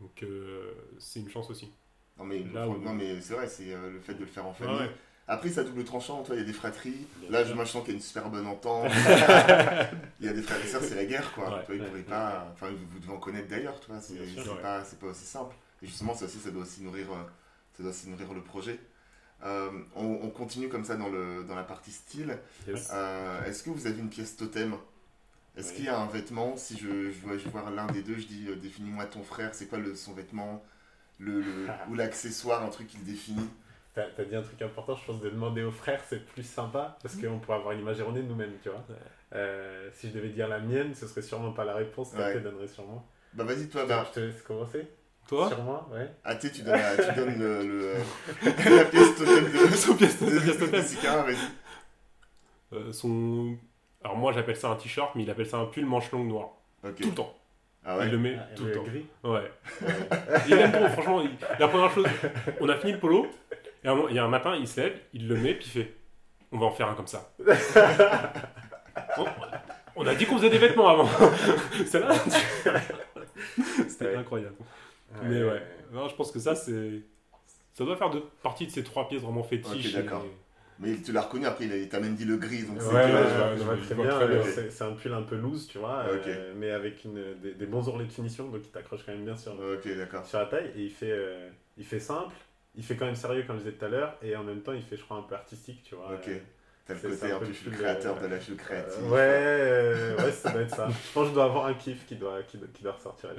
Donc 0.00 0.22
euh, 0.22 0.72
c'est 0.98 1.20
une 1.20 1.30
chance 1.30 1.50
aussi. 1.50 1.70
Non 2.18 2.24
mais, 2.24 2.40
Là 2.52 2.68
où- 2.68 2.78
non, 2.78 2.92
mais 2.94 3.20
c'est 3.20 3.34
vrai, 3.34 3.46
c'est 3.48 3.72
euh, 3.72 3.90
le 3.90 4.00
fait 4.00 4.14
de 4.14 4.20
le 4.20 4.26
faire 4.26 4.46
en 4.46 4.52
famille. 4.52 4.74
Ouais, 4.74 4.82
ouais. 4.82 4.90
Après, 5.26 5.48
ça 5.48 5.64
double 5.64 5.84
tranchant, 5.84 6.22
toi, 6.22 6.34
il 6.34 6.40
y 6.40 6.42
a 6.42 6.44
des 6.44 6.52
fratries. 6.52 7.06
Bien 7.16 7.30
Là, 7.30 7.44
je, 7.44 7.54
sens 7.64 7.82
qu'il 7.82 7.88
y 7.88 7.92
a 7.92 7.94
une 7.94 8.00
super 8.02 8.28
bonne 8.28 8.46
entente. 8.46 8.90
il 10.20 10.26
y 10.26 10.28
a 10.28 10.32
des 10.34 10.42
frères 10.42 10.62
et 10.62 10.66
sœurs, 10.68 10.82
c'est 10.82 10.94
la 10.96 11.06
guerre, 11.06 11.32
quoi. 11.32 11.44
Ouais, 11.48 11.64
Toi, 11.64 11.74
ils 11.76 11.80
ouais, 11.80 11.86
pourraient 11.86 11.98
ouais. 12.00 12.04
pas. 12.04 12.50
Enfin, 12.52 12.68
vous, 12.70 12.86
vous 12.90 12.98
devez 12.98 13.12
en 13.12 13.16
connaître 13.18 13.48
d'ailleurs, 13.48 13.80
tu 13.80 13.90
vois. 13.90 14.00
C'est 14.00 14.16
pas, 14.60 14.84
c'est 14.84 14.98
pas 14.98 15.06
aussi 15.06 15.24
simple. 15.24 15.56
Et 15.82 15.86
justement, 15.86 16.12
ça 16.14 16.26
aussi, 16.26 16.38
ça 16.38 16.50
doit 16.50 16.62
aussi 16.62 16.82
nourrir, 16.82 17.10
euh, 17.10 17.22
ça 17.72 17.82
doit 17.82 17.90
aussi 17.92 18.08
nourrir 18.10 18.34
le 18.34 18.42
projet. 18.42 18.78
Euh, 19.44 19.70
on, 19.94 20.20
on 20.22 20.30
continue 20.30 20.68
comme 20.68 20.84
ça 20.84 20.96
dans, 20.96 21.08
le, 21.08 21.44
dans 21.44 21.54
la 21.54 21.64
partie 21.64 21.92
style. 21.92 22.38
Yes. 22.66 22.90
Euh, 22.92 23.44
Est-ce 23.44 23.62
que 23.62 23.70
vous 23.70 23.86
avez 23.86 23.98
une 23.98 24.08
pièce 24.08 24.36
totem? 24.36 24.74
Est-ce 25.56 25.70
Oui. 25.70 25.76
qu'il 25.76 25.84
y 25.84 25.88
a 25.88 25.98
un 25.98 26.06
vêtement? 26.06 26.56
Si 26.56 26.76
je, 26.78 27.12
je 27.12 27.20
dois 27.20 27.36
je 27.38 27.74
l'un 27.74 27.86
des 27.86 28.02
deux, 28.02 28.18
je 28.18 28.26
dis 28.26 28.46
euh, 28.48 28.56
définis-moi 28.56 29.04
ton 29.06 29.22
frère, 29.22 29.54
c'est 29.54 29.66
quoi 29.66 29.78
le, 29.78 29.94
son 29.94 30.12
vêtement? 30.14 30.64
Le, 31.18 31.40
le- 31.40 31.66
Ou 31.90 31.94
l'accessoire, 31.94 32.62
un 32.64 32.68
truc 32.70 32.88
qui 32.88 32.96
le 32.98 33.04
définit? 33.04 33.48
T'as 33.94 34.24
dit 34.24 34.34
un 34.34 34.42
truc 34.42 34.60
important, 34.60 34.96
je 34.96 35.04
pense, 35.06 35.20
de 35.20 35.30
demander 35.30 35.62
aux 35.62 35.70
frères, 35.70 36.02
c'est 36.08 36.26
plus 36.26 36.42
sympa, 36.42 36.98
parce 37.00 37.14
qu'on 37.14 37.38
pourrait 37.38 37.58
avoir 37.58 37.72
une 37.74 37.80
image 37.80 38.00
erronée 38.00 38.22
de 38.22 38.26
nous-mêmes, 38.26 38.54
tu 38.60 38.68
vois. 38.68 38.84
Si 39.92 40.08
je 40.08 40.14
devais 40.14 40.30
dire 40.30 40.48
la 40.48 40.58
mienne, 40.58 40.94
ce 40.94 41.06
serait 41.06 41.22
sûrement 41.22 41.52
pas 41.52 41.64
la 41.64 41.74
réponse, 41.74 42.12
Ouais. 42.14 42.34
tu 42.34 42.40
donnerais 42.40 42.66
sûrement. 42.66 43.06
Bah 43.34 43.44
vas-y, 43.44 43.68
toi, 43.68 43.84
bah, 43.86 44.04
Je 44.08 44.14
te 44.14 44.20
laisse 44.20 44.42
commencer 44.42 44.88
Toi 45.28 45.48
Sur 45.48 45.62
moi, 45.62 45.88
ouais. 45.92 46.10
Ah, 46.22 46.34
tu 46.36 46.48
sais, 46.48 46.52
tu 46.52 46.62
donnes, 46.62 46.74
la, 46.78 46.96
tu 46.96 47.12
donnes 47.18 47.38
le, 47.38 47.62
le- 47.62 47.94
la 48.76 48.84
pièce 48.84 49.16
totem 49.16 49.44
de 49.50 49.58
Son 49.74 49.94
pièce 49.96 50.22
de- 50.22 50.26
pièce 50.38 50.58
de 50.58 50.66
totem. 50.66 50.80
Vas-y. 50.80 51.36
Euh, 52.74 52.92
son... 52.92 53.56
Alors 54.02 54.16
moi 54.18 54.32
j'appelle 54.32 54.56
ça 54.56 54.68
un 54.68 54.76
t-shirt, 54.76 55.14
mais 55.14 55.22
il 55.22 55.30
appelle 55.30 55.46
ça 55.46 55.56
un 55.56 55.64
pull 55.66 55.86
manche 55.86 56.10
longue 56.12 56.28
noir. 56.28 56.48
Ok. 56.86 56.96
Tout 57.00 57.08
le 57.08 57.14
temps. 57.14 57.34
Ah 57.86 57.96
Il 57.96 58.04
ouais 58.06 58.10
le 58.10 58.18
met 58.18 58.36
Ah, 58.38 58.54
tout 58.54 58.64
le 58.64 58.72
temps. 58.72 58.82
gris. 58.82 59.06
Ouais. 59.22 59.50
il 60.46 60.52
aime 60.54 60.72
trop, 60.72 60.88
franchement. 60.88 61.22
il- 61.22 61.30
La 61.58 61.68
première 61.68 61.90
chose, 61.90 62.06
on 62.60 62.68
a 62.68 62.76
fini 62.76 62.92
le 62.92 62.98
polo, 62.98 63.26
et 63.82 63.88
un, 63.88 63.96
il 64.10 64.16
y 64.16 64.18
a 64.18 64.24
un 64.24 64.28
matin, 64.28 64.54
il 64.58 64.68
se 64.68 64.80
lève, 64.80 64.94
il 65.14 65.26
le 65.28 65.36
met, 65.36 65.54
puis 65.54 65.66
il 65.66 65.70
fait 65.82 65.94
On 66.52 66.58
va 66.58 66.66
en 66.66 66.70
faire 66.70 66.88
un 66.88 66.94
comme 66.94 67.06
ça. 67.06 67.30
on, 69.18 69.24
on 69.96 70.06
a 70.06 70.14
dit 70.14 70.26
qu'on 70.26 70.36
faisait 70.36 70.50
des 70.50 70.58
vêtements 70.58 70.88
avant. 70.88 71.08
C'est 71.86 72.00
là. 72.00 72.12
C'était 73.88 74.06
Ouais. 74.06 74.16
incroyable. 74.16 74.54
Mais 75.22 75.42
ouais. 75.44 75.62
Non, 75.92 76.08
je 76.08 76.14
pense 76.16 76.32
que 76.32 76.38
ça, 76.38 76.54
c'est. 76.54 77.00
Ça 77.74 77.84
doit 77.84 77.96
faire 77.96 78.10
de 78.10 78.22
partie 78.42 78.66
de 78.66 78.70
ces 78.72 78.82
trois 78.84 79.08
pièces 79.08 79.22
vraiment 79.22 79.42
fétiches. 79.42 79.86
Ok, 79.94 80.02
d'accord. 80.02 80.24
et- 80.24 80.30
Mais 80.80 80.96
tu 80.96 81.12
l'as 81.12 81.22
reconnu, 81.22 81.46
après, 81.46 81.66
il 81.66 81.88
t'a 81.88 82.00
même 82.00 82.14
dit 82.16 82.24
le 82.24 82.36
gris, 82.36 82.62
donc 82.64 82.76
Ouais, 82.78 82.82
c'est 82.82 82.94
ouais, 82.94 83.02
très 83.02 84.24
euh, 84.24 84.70
c'est- 84.70 84.82
un 84.84 84.92
pull 84.92 85.12
un 85.12 85.22
peu 85.22 85.36
loose, 85.36 85.66
tu 85.68 85.78
vois, 85.78 86.04
euh, 86.08 86.52
mais 86.56 86.70
avec 86.72 87.04
une, 87.04 87.34
des, 87.40 87.54
des 87.54 87.66
bons 87.66 87.86
ourlets 87.88 88.06
de 88.06 88.12
finition, 88.12 88.48
donc 88.48 88.62
il 88.64 88.70
t'accroche 88.70 89.00
quand 89.06 89.12
même 89.12 89.24
bien 89.24 89.36
sur, 89.36 89.54
sur 90.24 90.38
la 90.38 90.46
taille. 90.46 90.70
Et 90.76 90.82
il 90.82 90.90
fait, 90.90 91.10
euh, 91.12 91.48
il 91.76 91.84
fait 91.84 92.00
simple, 92.00 92.34
il 92.74 92.82
fait 92.84 92.96
quand 92.96 93.06
même 93.06 93.14
sérieux, 93.14 93.44
comme 93.46 93.56
je 93.58 93.64
disais 93.64 93.76
tout 93.76 93.84
à 93.84 93.88
l'heure, 93.88 94.16
et 94.22 94.34
en 94.36 94.42
même 94.42 94.62
temps, 94.62 94.72
il 94.72 94.82
fait, 94.82 94.96
je 94.96 95.02
crois, 95.04 95.16
un 95.18 95.22
peu 95.22 95.34
artistique, 95.36 95.82
tu 95.84 95.94
vois. 95.94 96.12
Ok. 96.14 96.28
euh, 96.28 96.38
T'as 96.86 96.92
le 96.94 97.00
C'est- 97.00 97.08
côté 97.08 97.32
un 97.32 97.38
peu 97.38 97.46
le 97.46 97.52
je 97.52 97.56
suis 97.56 97.64
le 97.70 97.72
style, 97.72 97.82
créateur 97.84 98.16
euh, 98.18 98.20
de 98.20 98.26
la 98.26 98.38
jeu 98.40 98.54
créative. 98.56 99.04
Euh, 99.04 99.08
ouais, 99.08 99.18
euh, 99.20 100.16
ouais, 100.18 100.32
ça 100.32 100.50
doit 100.50 100.60
être 100.60 100.74
ça. 100.76 100.88
Je 101.06 101.12
pense 101.14 101.22
que 101.24 101.28
je 101.30 101.34
dois 101.34 101.44
avoir 101.44 101.64
un 101.66 101.74
kiff 101.74 102.04
qui 102.06 102.16
doit, 102.16 102.42
qui, 102.42 102.58
doit- 102.58 102.68
qui 102.74 102.82
doit 102.82 102.92
ressortir. 102.92 103.30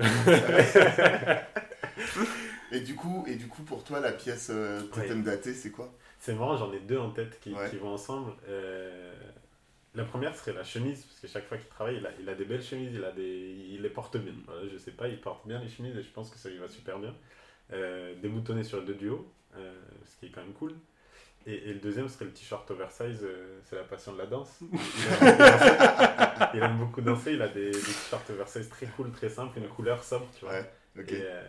Et 2.71 2.79
du 2.81 2.95
coup, 2.95 3.23
et 3.27 3.35
du 3.35 3.47
coup, 3.47 3.61
pour 3.63 3.83
toi, 3.83 3.99
la 3.99 4.11
pièce 4.11 4.49
euh, 4.51 4.81
totem 4.81 5.23
datée, 5.23 5.53
c'est 5.53 5.71
quoi? 5.71 5.93
C'est 6.19 6.33
marrant, 6.33 6.57
j'en 6.57 6.73
ai 6.73 6.79
deux 6.79 6.97
en 6.97 7.11
tête 7.11 7.39
qui, 7.39 7.53
Ouais. 7.53 7.69
qui 7.69 7.77
vont 7.77 7.89
ensemble. 7.93 8.33
Euh, 8.49 9.13
la 9.93 10.03
première 10.03 10.35
serait 10.35 10.53
la 10.53 10.63
chemise, 10.63 11.03
parce 11.03 11.19
que 11.19 11.27
chaque 11.27 11.47
fois 11.47 11.57
qu'il 11.57 11.67
travaille, 11.69 11.97
il 11.97 12.05
a, 12.05 12.09
il 12.19 12.27
a 12.27 12.33
des 12.35 12.45
belles 12.45 12.63
chemises, 12.63 12.91
il, 12.93 13.03
a 13.05 13.11
des, 13.11 13.55
il 13.69 13.81
les 13.81 13.89
porte 13.89 14.17
bien. 14.17 14.33
Voilà, 14.47 14.67
je 14.67 14.77
sais 14.77 14.91
pas, 14.91 15.07
il 15.07 15.21
porte 15.21 15.47
bien 15.47 15.59
les 15.59 15.69
chemises 15.69 15.95
et 15.95 16.01
je 16.03 16.09
pense 16.09 16.29
que 16.31 16.37
ça 16.37 16.49
lui 16.49 16.57
va 16.57 16.67
super 16.67 16.99
bien. 16.99 17.13
Euh, 17.73 18.13
démoutonné 18.21 18.63
sur 18.63 18.79
le 18.79 18.85
deux 18.85 18.95
du 18.95 19.09
haut, 19.09 19.31
euh, 19.55 19.73
ce 20.05 20.17
qui 20.19 20.25
est 20.27 20.29
quand 20.29 20.41
même 20.41 20.53
cool. 20.53 20.73
Et, 21.47 21.53
et 21.69 21.73
le 21.73 21.79
deuxième 21.79 22.09
serait 22.09 22.25
le 22.25 22.31
t-shirt 22.31 22.69
oversize, 22.71 23.19
euh, 23.23 23.59
c'est 23.65 23.75
la 23.75 23.83
passion 23.83 24.13
de 24.13 24.17
la 24.17 24.25
danse. 24.25 24.59
Il 24.61 24.69
aime, 25.13 25.17
beaucoup 25.17 25.41
danser. 25.41 26.51
Il 26.55 26.63
aime 26.63 26.77
beaucoup 26.77 27.01
danser, 27.01 27.33
il 27.33 27.41
a 27.41 27.47
des, 27.47 27.71
des 27.71 27.79
t-shirts 27.79 28.29
oversize 28.31 28.67
très 28.69 28.87
cool, 28.87 29.11
très 29.11 29.29
simples, 29.29 29.59
une 29.59 29.67
couleur 29.69 30.03
sobre, 30.03 30.27
tu 30.37 30.45
vois. 30.45 30.55
Ouais, 30.55 30.71
ok. 30.99 31.11
Et, 31.11 31.21
euh, 31.21 31.43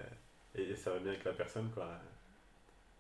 et 0.56 0.74
ça 0.76 0.90
va 0.92 0.98
bien 0.98 1.10
avec 1.12 1.24
la 1.24 1.32
personne, 1.32 1.70
quoi. 1.74 1.88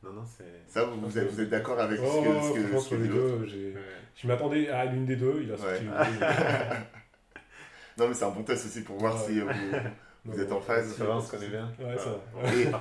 Non, 0.02 0.12
non, 0.12 0.24
c'est. 0.26 0.44
Ça, 0.68 0.84
vous, 0.84 1.00
vous 1.00 1.18
êtes, 1.18 1.48
d'accord 1.48 1.80
avec 1.80 1.98
Oh, 2.02 2.06
ce 2.06 2.28
que, 2.28 2.42
ce 2.42 2.52
que, 2.52 2.68
ce 2.68 2.72
que 2.74 2.78
sur 2.80 2.98
les 2.98 3.08
deux, 3.08 3.38
Ouais. 3.74 3.82
je 4.14 4.26
m'attendais 4.28 4.68
à 4.68 4.84
l'une 4.84 5.06
des 5.06 5.16
deux. 5.16 5.40
Il 5.42 5.50
a 5.50 5.54
Ouais. 5.54 5.58
sorti 5.58 5.84
une 5.84 5.90
Non, 7.98 8.08
mais 8.08 8.14
c'est 8.14 8.24
un 8.24 8.30
bon 8.30 8.42
test 8.42 8.66
aussi 8.66 8.82
pour 8.82 8.98
voir 8.98 9.14
Ouais. 9.16 9.26
si 9.32 9.40
euh, 9.40 9.46
vous, 10.24 10.32
vous 10.32 10.40
êtes 10.40 10.52
en 10.52 10.60
phase. 10.60 10.94
Ça 10.96 11.04
va, 11.06 11.16
on 11.16 11.20
se 11.20 11.30
connaît 11.30 11.48
bien. 11.48 11.72
Ça. 11.98 12.20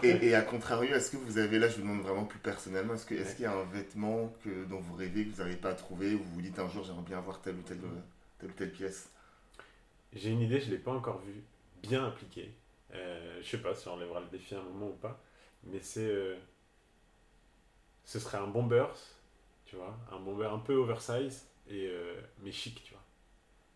Et, 0.04 0.08
et, 0.08 0.26
et 0.28 0.36
à 0.36 0.42
contrario, 0.42 0.94
est-ce 0.94 1.12
que 1.12 1.18
vous 1.18 1.38
avez, 1.38 1.58
là 1.58 1.70
je 1.70 1.76
vous 1.78 1.84
demande 1.84 2.02
vraiment 2.02 2.26
plus 2.26 2.40
personnellement, 2.40 2.96
est-ce 2.96 3.06
que- 3.06 3.16
est-ce 3.16 3.34
qu'il 3.36 3.44
y 3.44 3.48
a 3.48 3.54
un 3.54 3.64
vêtement 3.64 4.34
que, 4.44 4.66
dont 4.66 4.80
vous 4.82 4.96
rêvez, 4.96 5.26
que 5.26 5.32
vous 5.32 5.38
n'arrivez 5.38 5.58
pas 5.58 5.70
à 5.70 5.74
trouver, 5.74 6.16
ou 6.16 6.20
vous 6.20 6.34
vous 6.36 6.42
dites 6.42 6.60
un 6.60 6.68
jour 6.70 6.84
j'aimerais 6.84 7.04
bien 7.04 7.18
avoir 7.18 7.42
telle 7.42 7.56
ou 7.56 7.62
telle, 7.62 7.80
telle 8.40 8.50
ou 8.50 8.54
telle 8.54 8.72
pièce? 8.72 9.10
J'ai 10.14 10.32
une 10.32 10.42
idée, 10.42 10.60
je 10.60 10.68
ne 10.68 10.72
l'ai 10.72 10.78
pas 10.80 10.92
encore 10.92 11.22
vue 11.22 11.44
bien 11.82 12.06
appliquée. 12.06 12.54
Euh, 12.96 13.40
je 13.42 13.48
sais 13.50 13.58
pas 13.60 13.76
si 13.76 13.88
on 13.88 13.94
enlèvera 13.94 14.20
le 14.22 14.28
défi 14.28 14.56
à 14.56 14.60
un 14.60 14.64
moment 14.64 14.88
ou 14.90 14.94
pas. 14.98 15.20
Mais 15.64 15.80
c'est. 15.82 16.06
euh, 16.08 16.36
ce 18.04 18.20
serait 18.20 18.38
un 18.38 18.48
bomber, 18.48 18.86
tu 19.66 19.76
vois. 19.76 19.96
Un 20.12 20.20
bomber 20.20 20.46
un 20.46 20.60
peu 20.60 20.76
oversize, 20.76 21.48
et, 21.70 21.88
euh, 21.88 22.16
mais 22.44 22.52
chic, 22.52 22.84
tu 22.84 22.94
vois. 22.94 23.02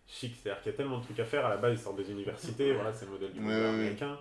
Chic, 0.08 0.36
c'est-à-dire 0.36 0.62
qu'il 0.64 0.72
y 0.72 0.76
a 0.76 0.78
tellement 0.78 1.00
de 1.00 1.04
trucs 1.04 1.20
à 1.20 1.26
faire. 1.26 1.46
À 1.46 1.50
la 1.50 1.58
base, 1.58 1.80
ils 1.80 1.84
sortent 1.84 1.98
des 1.98 2.12
universités, 2.12 2.74
voilà, 2.74 2.94
c'est 2.94 3.06
le 3.06 3.12
modèle 3.12 3.34
du 3.34 3.40
bomber 3.42 3.54
américain. 3.66 4.20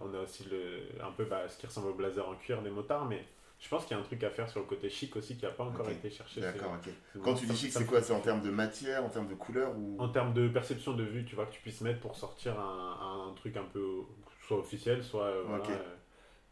On 0.00 0.14
a 0.14 0.20
aussi 0.20 0.44
le, 0.50 0.82
un 1.02 1.10
peu 1.12 1.24
bah, 1.24 1.48
ce 1.48 1.58
qui 1.58 1.66
ressemble 1.66 1.88
au 1.88 1.94
blazer 1.94 2.26
en 2.28 2.34
cuir 2.36 2.62
des 2.62 2.70
motards, 2.70 3.06
mais 3.06 3.24
je 3.58 3.68
pense 3.68 3.84
qu'il 3.84 3.96
y 3.96 4.00
a 4.00 4.02
un 4.02 4.06
truc 4.06 4.22
à 4.24 4.30
faire 4.30 4.48
sur 4.48 4.60
le 4.60 4.66
côté 4.66 4.88
chic 4.88 5.14
aussi 5.16 5.36
qui 5.36 5.44
n'a 5.44 5.50
pas 5.50 5.64
encore 5.64 5.88
été 5.90 6.10
cherché. 6.10 6.40
D'accord, 6.40 6.74
ok. 6.78 6.92
C'est- 7.12 7.20
Quand 7.20 7.34
tu 7.34 7.46
dis 7.46 7.56
chic, 7.56 7.72
c'est 7.72 7.84
quoi? 7.86 8.00
C'est 8.02 8.12
en 8.14 8.20
termes 8.20 8.42
de 8.42 8.50
matière, 8.50 9.04
en 9.04 9.08
termes 9.08 9.28
de 9.28 9.34
couleur 9.34 9.72
ou... 9.76 9.96
En 10.00 10.08
termes 10.08 10.32
de 10.32 10.48
perception 10.48 10.94
de 10.94 11.02
vue, 11.04 11.24
tu 11.24 11.34
vois, 11.34 11.46
que 11.46 11.52
tu 11.52 11.60
puisses 11.60 11.80
mettre 11.80 12.00
pour 12.00 12.16
sortir 12.16 12.58
un, 12.58 13.28
un 13.30 13.34
truc 13.34 13.56
un 13.56 13.64
peu 13.64 14.02
soit 14.50 14.58
officiel, 14.58 15.04
soit 15.04 15.26
euh, 15.26 15.42
voilà, 15.46 15.64
euh, 15.70 15.96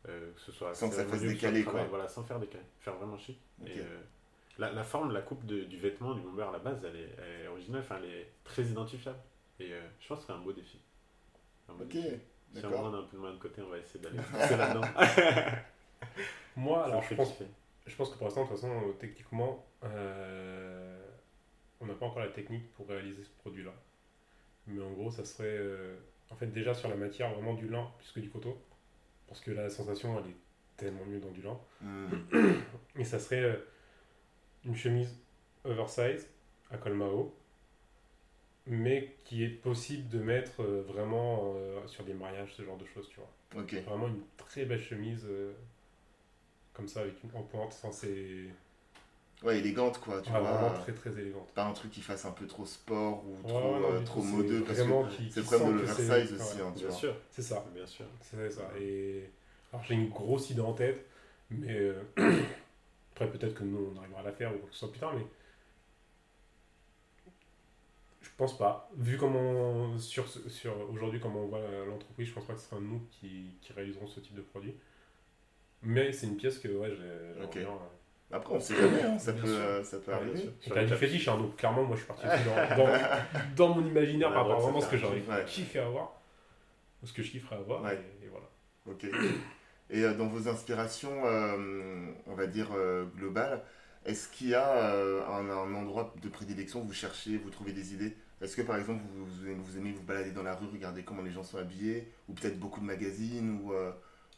euh, 0.08 0.32
que 0.32 0.40
ce 0.40 0.52
soit 0.52 0.72
Sans 0.74 0.88
que 0.88 0.94
ça 0.94 1.04
fasse 1.04 1.20
travail, 1.20 1.64
quoi. 1.64 1.84
Voilà, 1.84 2.08
sans 2.08 2.22
faire 2.22 2.38
décaler, 2.38 2.62
faire 2.78 2.94
vraiment 2.94 3.18
chic. 3.18 3.40
Et, 3.66 3.80
euh, 3.80 3.98
la, 4.58 4.70
la 4.72 4.84
forme, 4.84 5.12
la 5.12 5.20
coupe 5.22 5.44
de- 5.46 5.64
du 5.64 5.78
vêtement 5.78 6.14
du 6.14 6.20
bomber 6.20 6.44
à 6.44 6.52
la 6.52 6.58
base, 6.60 6.84
elle 6.84 6.96
est, 6.96 7.14
elle 7.18 7.44
est 7.44 7.48
originale, 7.48 7.80
enfin, 7.80 7.96
elle 8.02 8.10
est 8.10 8.32
très 8.44 8.62
identifiable. 8.62 9.18
Et 9.58 9.72
euh, 9.72 9.80
je 10.00 10.06
pense 10.08 10.20
que 10.20 10.26
c'est 10.26 10.32
un 10.32 10.38
beau 10.38 10.52
défi. 10.52 10.78
Un 11.68 11.74
beau 11.74 11.84
Ok, 11.84 11.90
défi. 11.90 12.08
Si 12.54 12.64
on 12.64 12.94
a 12.94 12.98
un 12.98 13.02
peu 13.02 13.16
de 13.16 13.22
main 13.22 13.32
de 13.32 13.38
côté, 13.38 13.62
on 13.62 13.68
va 13.68 13.78
essayer 13.78 14.00
d'aller 14.00 14.16
là-dedans. 14.56 14.86
Moi, 16.56 16.84
alors 16.84 17.02
je 17.02 17.14
pense, 17.16 17.34
je 17.86 17.96
pense 17.96 18.10
que 18.10 18.16
pour 18.16 18.26
l'instant, 18.26 18.44
de 18.44 18.48
toute 18.48 18.56
façon, 18.56 18.94
techniquement, 19.00 19.66
euh, 19.84 21.04
on 21.80 21.86
n'a 21.86 21.94
pas 21.94 22.06
encore 22.06 22.20
la 22.22 22.28
technique 22.28 22.72
pour 22.74 22.88
réaliser 22.88 23.22
ce 23.24 23.30
produit-là. 23.40 23.72
Mais 24.68 24.82
en 24.82 24.90
gros, 24.92 25.10
ça 25.10 25.24
serait 25.24 25.56
euh, 25.58 25.96
en 26.30 26.36
fait 26.36 26.46
déjà 26.46 26.74
sur 26.74 26.88
la 26.88 26.96
matière 26.96 27.32
vraiment 27.34 27.54
du 27.54 27.68
lin 27.68 27.90
plus 27.98 28.12
que 28.12 28.20
du 28.20 28.30
coton. 28.30 28.56
Parce 29.26 29.40
que 29.40 29.50
la 29.50 29.68
sensation, 29.68 30.18
elle 30.18 30.30
est 30.30 30.36
tellement 30.76 31.04
mieux 31.04 31.20
dans 31.20 31.30
du 31.30 31.42
lin. 31.42 31.58
Hmm, 31.82 32.08
Et 32.96 33.04
ça 33.04 33.18
serait 33.18 33.42
euh, 33.42 33.56
une 34.64 34.74
chemise 34.76 35.14
oversize 35.64 36.28
à 36.70 36.78
col 36.78 36.94
Mao, 36.94 37.34
mais 38.66 39.16
qui 39.24 39.44
est 39.44 39.48
possible 39.48 40.08
de 40.08 40.18
mettre 40.18 40.62
euh, 40.62 40.82
vraiment 40.82 41.52
euh, 41.56 41.86
sur 41.86 42.04
des 42.04 42.14
mariages, 42.14 42.54
ce 42.54 42.62
genre 42.62 42.76
de 42.78 42.84
choses, 42.86 43.08
tu 43.08 43.16
vois. 43.20 43.62
Vraiment 43.80 44.08
une 44.08 44.22
très 44.36 44.64
belle 44.64 44.80
chemise 44.80 45.26
comme 46.74 46.86
ça 46.88 47.00
avec 47.00 47.22
une 47.24 47.30
en 47.34 47.42
pointe. 47.42 47.72
Enfin, 47.72 47.90
c'est 47.90 48.44
ouais, 49.42 49.58
élégante 49.58 49.98
quoi, 50.00 50.20
tu 50.22 50.30
vois. 50.30 50.40
vraiment 50.40 50.70
très 50.70 50.92
très 50.92 51.10
élégante. 51.18 51.48
Pas 51.54 51.64
un 51.64 51.72
truc 51.72 51.90
qui 51.90 52.00
fasse 52.02 52.24
un 52.24 52.32
peu 52.32 52.46
trop 52.46 52.64
sport 52.66 53.24
ou 53.26 53.36
Ouais, 53.44 53.48
trop, 53.48 53.60
non, 53.60 53.92
euh, 53.92 54.00
trop 54.04 54.22
modeux, 54.22 54.62
parce 54.62 54.78
que 54.82 54.84
c'est 55.30 55.40
le 55.40 55.46
problème 55.46 55.66
de 55.68 55.72
l'oversize 55.72 56.32
aussi, 56.32 56.56
ouais, 56.56 56.62
hein, 56.62 56.72
tu 56.76 56.80
Bien 56.80 56.88
vois. 56.88 56.98
sûr, 56.98 57.14
C'est 57.30 57.42
ça. 57.42 57.64
bien 57.74 57.86
sûr. 57.86 58.06
C'est 58.20 58.50
ça. 58.50 58.70
Et 58.80 59.30
alors 59.72 59.84
j'ai 59.84 59.94
une 59.94 60.08
grosse 60.08 60.50
idée 60.50 60.60
en 60.60 60.72
tête, 60.72 61.04
mais 61.50 61.72
euh, 61.72 62.02
après 63.14 63.30
peut-être 63.30 63.54
que 63.54 63.64
nous 63.64 63.92
on 63.94 63.98
arrivera 63.98 64.20
à 64.20 64.24
la 64.24 64.32
faire 64.32 64.54
ou 64.54 64.58
quoi 64.58 64.68
que 64.68 64.74
ce 64.74 64.80
soit 64.80 64.90
plus 64.90 65.00
tard, 65.00 65.14
mais 65.14 65.24
je 68.20 68.28
pense 68.36 68.56
pas. 68.58 68.90
Vu 68.96 69.16
comment 69.16 69.98
sur, 69.98 70.28
sur 70.48 70.74
aujourd'hui 70.90 71.20
comment 71.20 71.40
on 71.44 71.46
voit 71.48 71.60
l'entreprise, 71.86 72.28
je 72.28 72.34
pense 72.34 72.46
pas 72.46 72.54
que 72.54 72.60
ce 72.60 72.68
sera 72.68 72.80
nous 72.80 73.00
qui, 73.10 73.56
qui 73.60 73.72
réaliserons 73.72 74.06
ce 74.06 74.20
type 74.20 74.34
de 74.34 74.42
produit. 74.42 74.74
Mais 75.82 76.12
c'est 76.12 76.26
une 76.26 76.36
pièce 76.36 76.58
que 76.58 76.68
ouais, 76.68 76.90
j'ai- 76.90 77.34
j'aimerais 77.34 77.46
Ok. 77.46 77.58
bien. 77.58 77.68
euh, 77.70 77.88
Après, 78.30 78.54
on 78.54 78.60
sait 78.60 78.74
jamais, 78.76 79.02
hein, 79.02 79.18
ça, 79.18 79.32
peut, 79.32 79.46
euh, 79.46 79.82
ça 79.82 79.98
peut 79.98 80.12
Ouais, 80.12 80.18
bien 80.18 80.28
arriver. 80.34 80.50
Sur 80.60 80.74
t'as 80.74 80.84
du 80.84 80.94
fétiche, 80.94 81.28
hein, 81.28 81.38
donc 81.38 81.56
clairement, 81.56 81.84
moi 81.84 81.96
je 81.96 82.02
suis 82.02 82.08
parti 82.08 82.26
aussi 82.26 82.44
dans, 82.44 82.76
dans, 82.76 82.98
dans 83.56 83.74
mon 83.74 83.86
imaginaire 83.86 84.32
par 84.32 84.44
droit 84.44 84.56
rapport 84.56 84.68
à 84.68 84.72
vraiment 84.72 84.80
ce 84.86 84.90
que 84.90 84.96
j'aurais 84.98 85.22
ouais. 85.22 85.44
kiffé 85.46 85.78
avoir, 85.78 86.12
ou 87.02 87.06
ce 87.06 87.12
que 87.14 87.22
je 87.22 87.30
kifferais 87.30 87.56
avoir, 87.56 87.82
Ouais. 87.82 87.94
et, 88.22 88.26
et 88.26 88.28
voilà. 88.28 88.46
Ok. 88.86 89.06
Et 89.90 90.04
euh, 90.04 90.14
dans 90.14 90.26
vos 90.26 90.48
inspirations, 90.48 91.22
euh, 91.24 92.12
on 92.26 92.34
va 92.34 92.46
dire 92.46 92.68
euh, 92.76 93.04
globales, 93.16 93.62
est-ce 94.04 94.28
qu'il 94.28 94.48
y 94.50 94.54
a 94.54 94.76
euh, 94.76 95.26
un, 95.26 95.48
un 95.48 95.74
endroit 95.74 96.14
de 96.22 96.28
prédilection 96.28 96.82
où 96.82 96.84
vous 96.84 96.92
cherchez, 96.92 97.38
vous 97.38 97.50
trouvez 97.50 97.72
des 97.72 97.94
idées? 97.94 98.14
Est-ce 98.42 98.56
que 98.56 98.62
par 98.62 98.76
exemple 98.76 99.02
vous, 99.14 99.24
vous 99.24 99.46
aimez- 99.46 99.54
vous 99.58 99.78
aimez 99.78 99.92
vous 99.92 100.02
balader 100.02 100.32
dans 100.32 100.42
la 100.42 100.54
rue, 100.54 100.66
regarder 100.70 101.02
comment 101.02 101.22
les 101.22 101.30
gens 101.30 101.42
sont 101.42 101.58
habillés, 101.58 102.12
ou 102.28 102.34
peut-être 102.34 102.58
beaucoup 102.58 102.80
de 102.80 102.84
magazines, 102.84 103.60
ou 103.62 103.72
euh, 103.72 103.90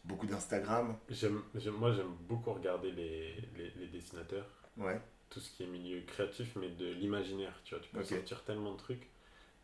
beaucoup 0.04 0.26
d'Instagram 0.26 0.96
J'aime, 1.08 1.42
moi, 1.78 1.92
j'aime 1.92 2.14
beaucoup 2.28 2.52
regarder 2.52 2.92
les, 2.92 3.34
les, 3.56 3.70
les 3.76 3.86
dessinateurs, 3.88 4.46
Ouais, 4.76 5.00
tout 5.30 5.40
ce 5.40 5.50
qui 5.50 5.64
est 5.64 5.66
milieu 5.66 6.00
créatif, 6.02 6.56
mais 6.56 6.70
de 6.70 6.86
l'imaginaire. 6.86 7.54
Tu 7.64 7.74
vois, 7.74 7.82
tu 7.82 7.90
peux 7.90 8.00
Ok. 8.00 8.06
sortir 8.10 8.44
tellement 8.44 8.72
de 8.72 8.78
trucs, 8.78 9.08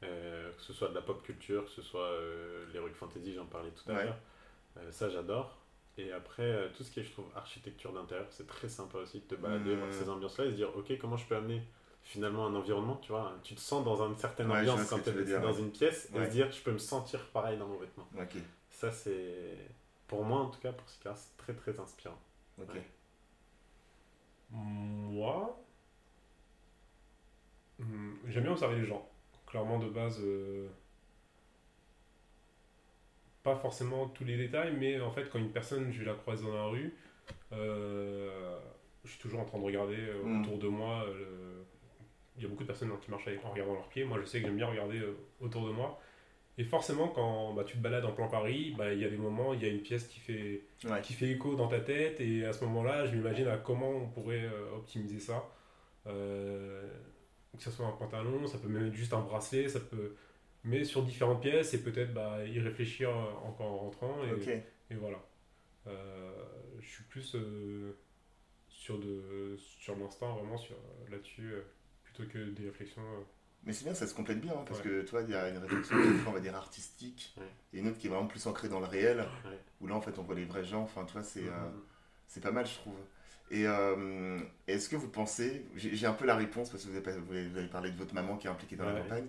euh, 0.05 0.53
que 0.53 0.63
ce 0.63 0.73
soit 0.73 0.89
de 0.89 0.95
la 0.95 1.03
pop 1.03 1.23
culture, 1.23 1.65
que 1.67 1.71
ce 1.73 1.83
soit 1.83 2.07
euh, 2.11 2.67
l'heroic 2.75 2.95
fantasy, 2.95 3.35
j'en 3.35 3.47
parlais 3.47 3.71
tout 3.73 3.91
à 3.91 3.95
Ouais. 3.95 4.05
l'heure. 4.07 4.19
Euh, 4.79 4.93
ça, 4.93 5.09
j'adore. 5.11 5.59
Et 5.99 6.13
après, 6.13 6.43
euh, 6.45 6.69
tout 6.77 6.85
ce 6.85 6.91
qui 6.91 7.01
est, 7.01 7.05
je 7.05 7.13
trouve, 7.13 7.27
architecture 7.37 7.93
d'intérieur, 7.93 8.27
c'est 8.31 8.47
très 8.47 8.69
sympa 8.69 8.99
aussi 8.99 9.21
de 9.21 9.25
te 9.27 9.35
balader, 9.37 9.75
Mhm. 9.75 9.79
voir 9.81 9.93
ces 9.95 10.09
ambiances-là 10.11 10.47
et 10.47 10.51
se 10.51 10.57
dire, 10.57 10.77
ok, 10.77 10.99
comment 11.01 11.17
je 11.17 11.27
peux 11.27 11.37
amener 11.37 11.63
finalement 12.05 12.47
un 12.47 12.55
environnement, 12.55 12.97
tu 12.97 13.13
vois, 13.13 13.35
tu 13.43 13.55
te 13.55 13.61
sens 13.61 13.85
dans 13.85 14.03
une 14.09 14.17
certaine 14.17 14.51
Ouais, 14.51 14.61
ambiance 14.61 14.85
ce 14.87 14.91
quand 14.91 14.99
tu 15.01 15.11
es 15.11 15.25
dire, 15.25 15.41
dans 15.41 15.53
ouais. 15.53 15.61
une 15.61 15.73
pièce 15.73 16.09
et 16.15 16.25
se 16.25 16.31
dire, 16.31 16.53
je 16.53 16.63
peux 16.63 16.73
me 16.73 16.79
sentir 16.79 17.21
pareil 17.33 17.59
dans 17.59 17.67
mon 17.69 17.79
vêtement. 17.79 18.09
ok, 18.19 18.37
Ça, 18.71 18.91
c'est, 18.93 19.57
pour 20.09 20.25
moi 20.25 20.41
en 20.41 20.51
tout 20.51 20.61
cas, 20.61 20.73
pour 20.73 20.89
Sika, 20.89 21.15
c'est 21.17 21.37
très 21.37 21.55
très 21.55 21.79
inspirant. 21.81 22.19
ok. 22.59 22.75
Ouais. 22.75 22.83
Moi, 24.51 25.57
hmm, 27.79 28.15
j'aime 28.29 28.43
bien 28.45 28.53
observer 28.53 28.77
les 28.77 28.87
gens. 28.87 29.09
Clairement, 29.47 29.79
de 29.79 29.89
base, 29.89 30.21
euh, 30.23 30.69
pas 33.43 33.57
forcément 33.57 34.09
tous 34.09 34.25
les 34.25 34.37
détails, 34.37 34.75
mais 34.77 35.01
en 35.01 35.11
fait, 35.11 35.29
quand 35.31 35.39
une 35.39 35.53
personne, 35.53 35.93
je 35.93 36.03
la 36.03 36.15
croise 36.15 36.43
dans 36.43 36.55
la 36.55 36.65
rue, 36.67 36.95
euh, 37.53 38.59
je 39.05 39.11
suis 39.11 39.21
toujours 39.21 39.41
en 39.41 39.45
train 39.45 39.59
de 39.59 39.65
regarder 39.65 39.97
euh, 39.99 40.23
Mm. 40.25 40.43
autour 40.43 40.59
de 40.59 40.69
moi. 40.69 41.07
il 42.37 42.43
y 42.43 42.45
a 42.47 42.49
beaucoup 42.49 42.65
de 42.65 42.67
personnes 42.67 42.91
hein, 42.91 42.99
qui 43.01 43.11
marchent 43.11 43.29
avec, 43.29 43.43
en 43.45 43.51
regardant 43.51 43.75
leurs 43.75 43.89
pieds. 43.89 44.05
Moi, 44.05 44.19
je 44.21 44.27
sais 44.27 44.41
que 44.41 44.47
j'aime 44.47 44.57
bien 44.57 44.67
regarder 44.67 44.99
euh, 45.01 45.17
autour 45.41 45.67
de 45.67 45.73
moi. 45.73 45.99
Et 46.59 46.65
forcément, 46.65 47.09
quand 47.09 47.53
bah, 47.53 47.65
tu 47.65 47.77
te 47.77 47.83
balades 47.83 48.07
en 48.07 48.13
plan 48.13 48.29
Paris, 48.29 48.75
bah, 48.79 48.93
il 48.93 49.01
y 49.01 49.05
a 49.05 49.11
des 49.11 49.19
moments, 49.19 49.53
il 49.53 49.63
y 49.63 49.67
a 49.67 49.69
une 49.69 49.83
pièce 49.83 50.07
qui 50.09 50.21
fait 50.21 50.63
Ouais, 50.85 51.01
qui 51.03 51.13
fait 51.13 51.31
écho 51.31 51.55
dans 51.55 51.69
ta 51.69 51.81
tête. 51.81 52.21
Et 52.21 52.45
à 52.45 52.53
ce 52.53 52.65
moment-là 52.65 53.07
je 53.07 53.15
m'imagine 53.15 53.49
à 53.49 53.57
comment 53.57 53.91
on 53.91 54.09
pourrait 54.09 54.45
euh, 54.45 54.77
optimiser 54.77 55.21
ça. 55.21 55.45
Euh, 56.07 56.87
que 57.57 57.63
ce 57.63 57.71
soit 57.71 57.87
un 57.87 57.93
pantalon 57.93 58.47
ça 58.47 58.59
peut 58.59 58.69
même 58.69 58.89
être 58.89 58.95
juste 58.95 59.15
un 59.15 59.23
bracelet 59.23 59.69
ça 59.69 59.81
peut 59.81 60.15
mais 60.63 60.85
sur 60.85 61.03
différentes 61.03 61.41
pièces 61.41 61.73
et 61.75 61.83
peut-être 61.83 62.13
bah, 62.13 62.45
y 62.45 62.61
réfléchir 62.61 63.09
euh, 63.09 63.49
encore 63.49 63.67
en 63.67 63.77
rentrant 63.79 64.17
et, 64.91 64.95
voilà. 64.95 65.19
Euh, 65.89 66.31
je 66.81 66.89
suis 66.89 67.05
plus 67.05 67.37
sur 68.69 68.99
de 68.99 69.57
sur 69.57 69.97
l'instinct 69.97 70.33
vraiment 70.35 70.57
sur 70.57 70.77
là-dessus 71.11 71.55
plutôt 72.05 72.25
que 72.31 72.51
des 72.51 72.67
réflexions. 72.67 73.03
Mais 73.67 73.73
c'est 73.73 73.85
bien, 73.85 73.95
ça 73.95 74.07
se 74.07 74.15
complète 74.15 74.41
bien, 74.41 74.53
hein, 74.53 74.65
parce 74.67 74.79
Ouais. 74.81 74.85
que 74.87 75.03
toi, 75.03 75.23
il 75.23 75.31
y 75.31 75.35
a 75.35 75.49
une 75.49 75.59
réflexion, 75.59 75.97
on 76.27 76.31
va 76.31 76.39
dire 76.41 76.55
artistique, 76.55 77.35
Ouais. 77.37 77.43
et 77.75 77.79
une 77.81 77.89
autre 77.89 77.99
qui 77.99 78.07
est 78.07 78.11
vraiment 78.11 78.27
plus 78.29 78.47
ancrée 78.47 78.69
dans 78.69 78.79
le 78.81 78.87
réel, 78.87 79.19
Ouais. 79.45 79.59
où 79.81 79.89
là, 79.89 79.95
en 79.97 80.01
fait, 80.01 80.19
on 80.19 80.23
voit 80.23 80.37
les 80.37 80.45
vrais 80.45 80.65
gens, 80.65 80.83
enfin, 80.83 81.05
tu 81.05 81.13
vois, 81.15 81.25
c'est... 81.25 81.41
euh, 81.41 81.51
Mhm. 81.51 81.81
C'est 82.29 82.41
pas 82.43 82.51
mal, 82.51 82.67
je 82.67 82.75
trouve. 82.75 82.95
Et 83.53 83.67
euh, 83.69 84.39
est-ce 84.67 84.89
que 84.89 84.97
vous 84.97 85.07
pensez, 85.09 85.65
j'ai 85.77 86.07
un 86.07 86.13
peu 86.13 86.27
la 86.27 86.35
réponse 86.35 86.71
parce 86.71 86.85
que 86.85 86.89
vous 86.91 86.97
avez, 86.97 87.13
vous 87.63 87.69
parlé 87.69 87.91
de 87.93 87.97
votre 87.97 88.15
maman 88.15 88.37
qui 88.37 88.47
est 88.49 88.51
impliquée 88.51 88.75
dans 88.77 88.85
la 88.85 89.01
campagne, 89.01 89.27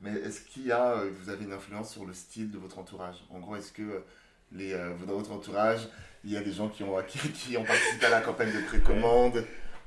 mais 0.00 0.12
est-ce 0.12 0.42
qu'il 0.42 0.64
y 0.66 0.70
a, 0.72 0.92
euh, 0.98 1.10
vous 1.20 1.28
avez 1.28 1.44
une 1.44 1.52
influence 1.52 1.90
sur 1.92 2.04
le 2.06 2.12
style 2.14 2.50
de 2.52 2.58
votre 2.58 2.78
entourage? 2.78 3.16
En 3.30 3.40
gros, 3.40 3.56
est-ce 3.56 3.72
que 3.72 4.02
les, 4.52 4.72
dans 5.06 5.16
votre 5.16 5.32
entourage, 5.32 5.88
il 6.24 6.30
y 6.32 6.36
a 6.36 6.42
des 6.42 6.52
gens 6.52 6.68
qui 6.68 6.84
ont, 6.84 6.96
qui, 7.08 7.18
qui 7.32 7.56
ont 7.56 7.64
participé 7.64 8.06
à 8.06 8.10
la 8.10 8.20
campagne 8.20 8.52
de 8.52 8.60
précommande 8.66 9.44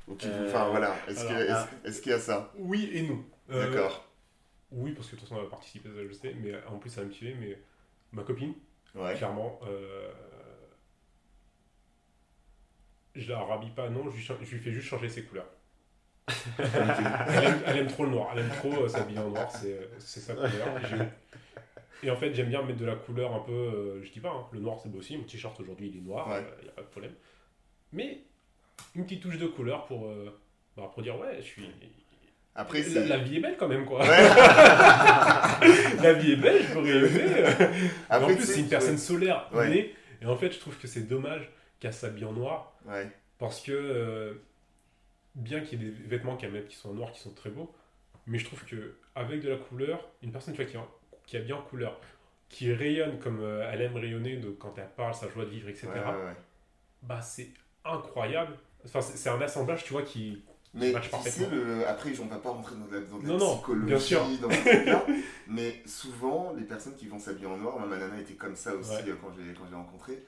ou 0.09 0.15
qui, 0.15 0.27
vous- 0.27 0.33
Euh, 0.33 0.47
Enfin 0.49 0.69
voilà, 0.69 0.95
est-ce 1.07 1.25
ah. 1.51 1.67
qu'il 2.01 2.11
y 2.11 2.15
a 2.15 2.19
ça? 2.19 2.51
Oui 2.57 2.89
et 2.93 3.03
non 3.03 3.23
D'accord. 3.49 4.05
oui 4.71 4.91
parce 4.93 5.07
que 5.07 5.15
de 5.15 5.19
toute 5.21 5.27
façon 5.29 5.39
elle 5.41 5.47
a 5.47 5.49
participé 5.49 5.89
ça 5.89 5.95
je 6.07 6.13
sais 6.13 6.33
mais 6.33 6.53
en 6.67 6.77
plus 6.77 6.89
ça 6.89 7.01
m'a 7.01 7.07
motivé 7.07 7.35
mais 7.39 7.57
ma 8.11 8.23
copine 8.23 8.53
Ouais. 8.95 9.13
Clairement, 9.15 9.59
euh, 9.67 10.11
je 13.15 13.29
la 13.31 13.39
rhabille 13.39 13.69
pas, 13.71 13.89
non, 13.89 14.09
je 14.09 14.15
lui, 14.15 14.23
cha- 14.23 14.35
je 14.41 14.49
lui 14.55 14.59
fais 14.61 14.71
juste 14.71 14.87
changer 14.87 15.09
ses 15.09 15.23
couleurs. 15.23 15.47
Elle 16.59 17.43
aime, 17.43 17.61
elle 17.65 17.77
aime 17.77 17.87
trop 17.87 18.05
le 18.05 18.11
noir, 18.11 18.29
elle 18.33 18.39
aime 18.45 18.49
trop 18.49 18.73
euh, 18.83 18.87
s'habiller 18.87 19.19
en 19.19 19.29
noir, 19.29 19.49
c'est 19.51 19.73
euh, 19.73 19.99
sa 19.99 20.33
couleur. 20.35 21.09
Et 22.03 22.09
en 22.11 22.15
fait, 22.15 22.33
j'aime 22.33 22.49
bien 22.49 22.61
mettre 22.61 22.79
de 22.79 22.85
la 22.85 22.95
couleur 22.95 23.33
un 23.35 23.39
peu, 23.39 23.51
euh, 23.51 24.03
je 24.03 24.11
dis 24.11 24.19
pas, 24.19 24.29
hein, 24.31 24.45
le 24.51 24.59
noir 24.59 24.79
c'est 24.81 24.89
beau 24.89 24.99
aussi, 24.99 25.17
mon 25.17 25.23
t-shirt 25.23 25.59
aujourd'hui 25.59 25.89
il 25.89 25.97
est 25.97 26.01
noir, 26.01 26.27
il 26.29 26.33
Ouais. 26.33 26.63
n'y 26.63 26.69
a 26.69 26.71
pas 26.73 26.81
de 26.81 26.87
problème. 26.87 27.13
Mais 27.91 28.21
une 28.95 29.03
petite 29.05 29.21
touche 29.21 29.37
de 29.37 29.47
couleur 29.47 29.85
pour, 29.85 30.05
euh, 30.07 30.39
bah, 30.77 30.89
pour 30.93 31.03
dire 31.03 31.19
ouais, 31.19 31.37
je 31.37 31.45
suis. 31.45 31.69
Après, 32.59 32.81
La, 32.81 33.17
vie 33.17 33.37
est 33.37 33.39
belle 33.39 33.55
quand 33.57 33.69
même 33.69 33.85
quoi. 33.85 34.01
Ouais. 34.01 34.07
la 36.03 36.13
vie 36.13 36.33
est 36.33 36.35
belle, 36.35 36.61
je 36.61 36.73
peux 36.73 36.79
rêver. 36.79 37.45
Après, 38.09 38.33
en 38.33 38.35
plus, 38.35 38.45
c'est 38.45 38.59
une 38.59 38.67
personne 38.67 38.97
solaire 38.97 39.47
Ouais. 39.53 39.67
innée. 39.69 39.95
Et 40.21 40.25
en 40.25 40.35
fait, 40.35 40.51
je 40.51 40.59
trouve 40.59 40.77
que 40.77 40.85
c'est 40.85 41.07
dommage 41.07 41.49
qu'elle 41.79 41.93
s'habille 41.93 42.25
en 42.25 42.33
noir. 42.33 42.73
Ouais. 42.85 43.07
Parce 43.37 43.61
que, 43.61 43.71
euh, 43.71 44.33
bien 45.35 45.61
qu'il 45.61 45.81
y 45.81 45.87
ait 45.87 45.89
des 45.89 46.07
vêtements 46.09 46.35
qu'elle 46.35 46.51
met 46.51 46.63
qui 46.63 46.75
sont 46.75 46.89
en 46.89 46.93
noir, 46.95 47.13
qui 47.13 47.21
sont 47.21 47.33
très 47.33 47.49
beaux, 47.49 47.73
mais 48.27 48.37
je 48.37 48.43
trouve 48.43 48.65
que 48.65 48.97
avec 49.15 49.41
de 49.41 49.49
la 49.49 49.57
couleur, 49.57 50.05
une 50.21 50.33
personne 50.33 50.53
tu 50.53 50.61
vois, 50.61 50.99
qui, 51.25 51.37
est 51.37 51.41
bien 51.41 51.55
en 51.55 51.61
couleur, 51.61 51.97
qui 52.49 52.73
rayonne 52.73 53.19
comme 53.19 53.39
euh, 53.41 53.69
elle 53.71 53.81
aime 53.83 53.95
rayonner 53.95 54.37
quand 54.59 54.73
elle 54.77 54.89
parle, 54.97 55.13
sa 55.13 55.29
joie 55.29 55.45
de 55.45 55.49
vivre, 55.49 55.69
etc., 55.69 55.87
bah 57.03 57.21
c'est 57.21 57.51
incroyable. 57.85 58.57
Enfin, 58.83 58.99
c'est 58.99 59.15
c'est 59.15 59.29
un 59.29 59.39
assemblage, 59.39 59.85
tu 59.85 59.93
vois, 59.93 60.01
qui. 60.01 60.43
Mais 60.73 60.91
match 60.91 61.09
tu 61.23 61.29
sais, 61.31 61.49
le... 61.49 61.87
après, 61.87 62.11
on 62.19 62.25
va 62.27 62.37
pas 62.37 62.49
rentrer 62.49 62.75
dans 62.75 62.85
la, 62.93 63.01
dans 63.01 63.17
la 63.17 63.23
Non, 63.23 63.37
non, 63.39 63.55
psychologie, 63.55 63.85
bien 63.87 63.99
sûr. 63.99 64.23
dans 64.39 64.51
ce 64.51 64.59
truc-là, 64.69 65.05
mais 65.47 65.81
souvent, 65.87 66.53
les 66.55 66.63
personnes 66.65 66.95
qui 66.95 67.07
vont 67.07 67.17
s'habiller 67.17 67.47
en 67.47 67.57
noir, 67.57 67.79
moi, 67.79 67.87
ma 67.87 67.97
nana 67.97 68.19
était 68.19 68.35
comme 68.35 68.55
ça 68.55 68.75
aussi 68.75 68.91
Ouais. 68.91 69.09
euh, 69.09 69.15
quand 69.19 69.31
j'ai 69.35 69.53
quand 69.53 69.65
j'ai 69.67 69.75
rencontré, 69.75 70.23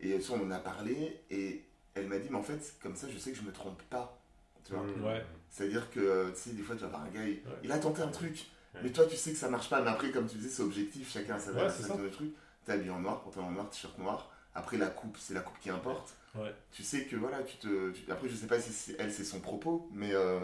et 0.00 0.18
on 0.30 0.46
en 0.46 0.50
a 0.50 0.58
parlé, 0.58 1.20
et 1.30 1.64
elle 1.94 2.06
m'a 2.08 2.18
dit, 2.18 2.28
mais 2.30 2.38
en 2.38 2.42
fait, 2.42 2.74
comme 2.82 2.96
ça, 2.96 3.08
je 3.10 3.18
sais 3.18 3.30
que 3.32 3.36
je 3.36 3.42
me 3.42 3.52
trompe 3.52 3.82
pas, 3.84 4.18
tu 4.64 4.72
vois. 4.72 4.82
Ouais. 5.12 5.22
C'est-à-dire 5.50 5.90
que, 5.90 6.30
tu 6.30 6.36
sais, 6.40 6.50
des 6.50 6.62
fois, 6.62 6.74
tu 6.76 6.82
vas 6.82 6.88
voir 6.88 7.02
un 7.02 7.08
gars, 7.10 7.22
il, 7.26 7.34
Ouais. 7.34 7.40
il 7.62 7.70
a 7.70 7.78
tenté 7.78 8.00
un 8.00 8.08
truc, 8.08 8.46
Ouais. 8.74 8.80
mais 8.84 8.90
toi, 8.90 9.04
tu 9.04 9.16
sais 9.16 9.32
que 9.32 9.38
ça 9.38 9.50
marche 9.50 9.68
pas, 9.68 9.82
mais 9.82 9.90
après, 9.90 10.10
comme 10.10 10.26
tu 10.26 10.36
disais, 10.38 10.48
c'est 10.48 10.62
objectif, 10.62 11.12
chacun 11.12 11.34
a 11.34 11.38
sa 11.38 11.68
sa 11.70 11.96
de 11.96 12.08
truc, 12.08 12.30
t'es 12.64 12.72
habillé 12.72 12.90
en 12.90 13.00
noir, 13.00 13.20
pantalon 13.22 13.50
noir, 13.50 13.68
t-shirt 13.68 13.98
noir, 13.98 14.30
après, 14.54 14.76
la 14.78 14.86
coupe, 14.88 15.16
c'est 15.18 15.34
la 15.34 15.40
coupe 15.40 15.58
qui 15.60 15.70
importe. 15.70 16.14
Ouais. 16.34 16.52
Tu 16.72 16.82
sais 16.82 17.04
que, 17.04 17.16
voilà, 17.16 17.42
tu 17.42 17.56
te... 17.58 17.90
tu- 17.92 18.10
Après, 18.10 18.28
je 18.28 18.34
sais 18.34 18.46
pas 18.46 18.60
si 18.60 18.72
c'est- 18.72 18.96
elle, 18.98 19.12
c'est 19.12 19.24
son 19.24 19.40
propos, 19.40 19.88
mais 19.92 20.12
euh, 20.12 20.40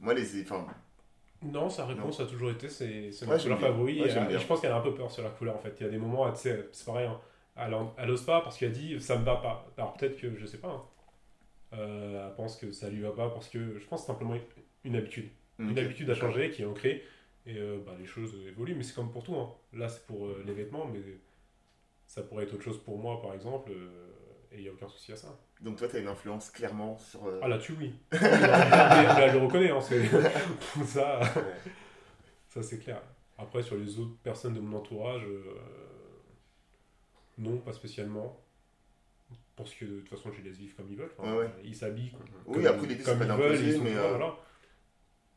moi, 0.00 0.12
les... 0.14 0.42
Enfin, 0.42 0.66
Non, 1.42 1.70
sa 1.70 1.86
réponse 1.86 2.20
a 2.20 2.26
toujours 2.26 2.50
été 2.50 2.68
c'est 2.68 3.10
c'est 3.12 3.24
Ouais, 3.24 3.32
ma 3.32 3.38
j'aime 3.38 3.44
couleur 3.54 3.58
bien. 3.58 3.68
favorite. 3.68 4.00
Ouais, 4.02 4.06
et, 4.08 4.10
j'aime 4.10 4.24
et 4.24 4.28
bien. 4.28 4.38
je 4.38 4.46
pense 4.46 4.60
qu'elle 4.60 4.72
a 4.72 4.76
un 4.76 4.80
peu 4.82 4.94
peur 4.94 5.10
sur 5.10 5.22
la 5.22 5.30
couleur 5.30 5.56
en 5.56 5.58
fait. 5.60 5.74
Il 5.80 5.84
y 5.84 5.86
a 5.86 5.90
des 5.90 5.98
moments, 5.98 6.26
elle, 6.28 6.34
tu 6.34 6.40
sais, 6.40 6.68
c'est 6.72 6.84
pareil, 6.84 7.06
hein, 7.06 7.18
elle, 7.56 7.72
en- 7.74 7.94
elle 7.98 8.10
ose 8.10 8.24
pas 8.24 8.42
parce 8.42 8.58
qu'elle 8.58 8.72
dit 8.72 9.00
ça 9.00 9.16
me 9.18 9.24
va 9.24 9.36
pas. 9.36 9.66
Alors 9.78 9.94
peut-être 9.94 10.18
que 10.20 10.36
je 10.36 10.44
sais 10.46 10.58
pas. 10.58 10.68
hein. 10.68 10.82
Euh, 11.72 12.26
elle 12.28 12.34
pense 12.34 12.56
que 12.56 12.72
ça 12.72 12.88
lui 12.90 13.00
va 13.00 13.12
pas 13.12 13.30
parce 13.30 13.48
que 13.48 13.78
je 13.78 13.84
pense 13.86 14.00
que 14.00 14.06
c'est 14.06 14.12
simplement 14.12 14.36
une 14.84 14.96
habitude. 14.96 15.28
Une 15.58 15.70
ok. 15.72 15.78
habitude 15.78 16.10
à 16.10 16.14
changer 16.14 16.50
qui 16.50 16.62
est 16.62 16.66
ancrée 16.66 17.04
et 17.46 17.56
euh, 17.58 17.78
bah, 17.86 17.92
les 17.98 18.06
choses 18.06 18.34
évoluent. 18.46 18.74
Mais 18.74 18.82
c'est 18.82 18.94
comme 18.94 19.10
pour 19.12 19.22
tout. 19.22 19.36
hein. 19.36 19.50
Là, 19.72 19.88
c'est 19.88 20.04
pour 20.06 20.26
euh, 20.26 20.42
les 20.46 20.52
vêtements, 20.52 20.86
mais 20.86 21.00
ça 22.10 22.24
pourrait 22.24 22.42
être 22.42 22.54
autre 22.54 22.64
chose 22.64 22.82
pour 22.82 22.98
moi 22.98 23.22
par 23.22 23.34
exemple. 23.34 23.70
euh, 23.70 24.08
et 24.50 24.56
il 24.56 24.62
n'y 24.62 24.68
a 24.68 24.72
aucun 24.72 24.88
souci 24.88 25.12
à 25.12 25.16
ça. 25.16 25.38
Donc 25.60 25.76
toi, 25.76 25.86
tu 25.86 25.94
as 25.94 26.00
une 26.00 26.08
influence 26.08 26.50
clairement 26.50 26.98
sur... 26.98 27.24
euh, 27.24 27.38
Ah 27.40 27.46
là-dessus, 27.46 27.76
oui. 27.78 27.94
mais 28.10 28.18
elle 28.20 29.32
le 29.34 29.38
reconnaît. 29.38 29.70
Hein, 29.70 29.80
c'est- 29.80 30.04
ça. 30.86 31.20
Ça, 32.48 32.60
c'est 32.64 32.80
clair. 32.80 33.00
Après, 33.38 33.62
sur 33.62 33.76
les 33.76 34.00
autres 34.00 34.16
personnes 34.24 34.54
de 34.54 34.60
mon 34.60 34.78
entourage, 34.78 35.22
euh, 35.24 35.54
non, 37.38 37.58
pas 37.58 37.72
spécialement. 37.72 38.44
Parce 39.54 39.72
que 39.74 39.84
de 39.84 40.00
toute 40.00 40.08
façon, 40.08 40.32
je 40.32 40.38
les 40.42 40.48
laisse 40.48 40.58
vivre 40.58 40.74
comme 40.76 40.88
ils 40.90 40.96
veulent. 40.96 41.12
Enfin, 41.16 41.32
Ouais, 41.32 41.38
ouais. 41.44 41.50
Ils 41.62 41.76
s'habillent 41.76 42.10
comme, 42.10 42.26
Oui, 42.46 42.66
après, 42.66 42.88
comme 43.04 43.22
ils 43.22 43.32
veulent. 43.32 43.64
ils 43.64 43.76
sont 43.76 43.84
mais, 43.84 43.94
euh, 43.96 44.08
voilà. 44.08 44.36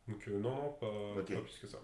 Donc, 0.08 0.28
euh, 0.28 0.40
non, 0.40 0.56
non, 0.56 0.70
pas, 0.80 1.20
Ok. 1.20 1.36
pas 1.36 1.42
plus 1.42 1.60
que 1.60 1.68
ça. 1.68 1.78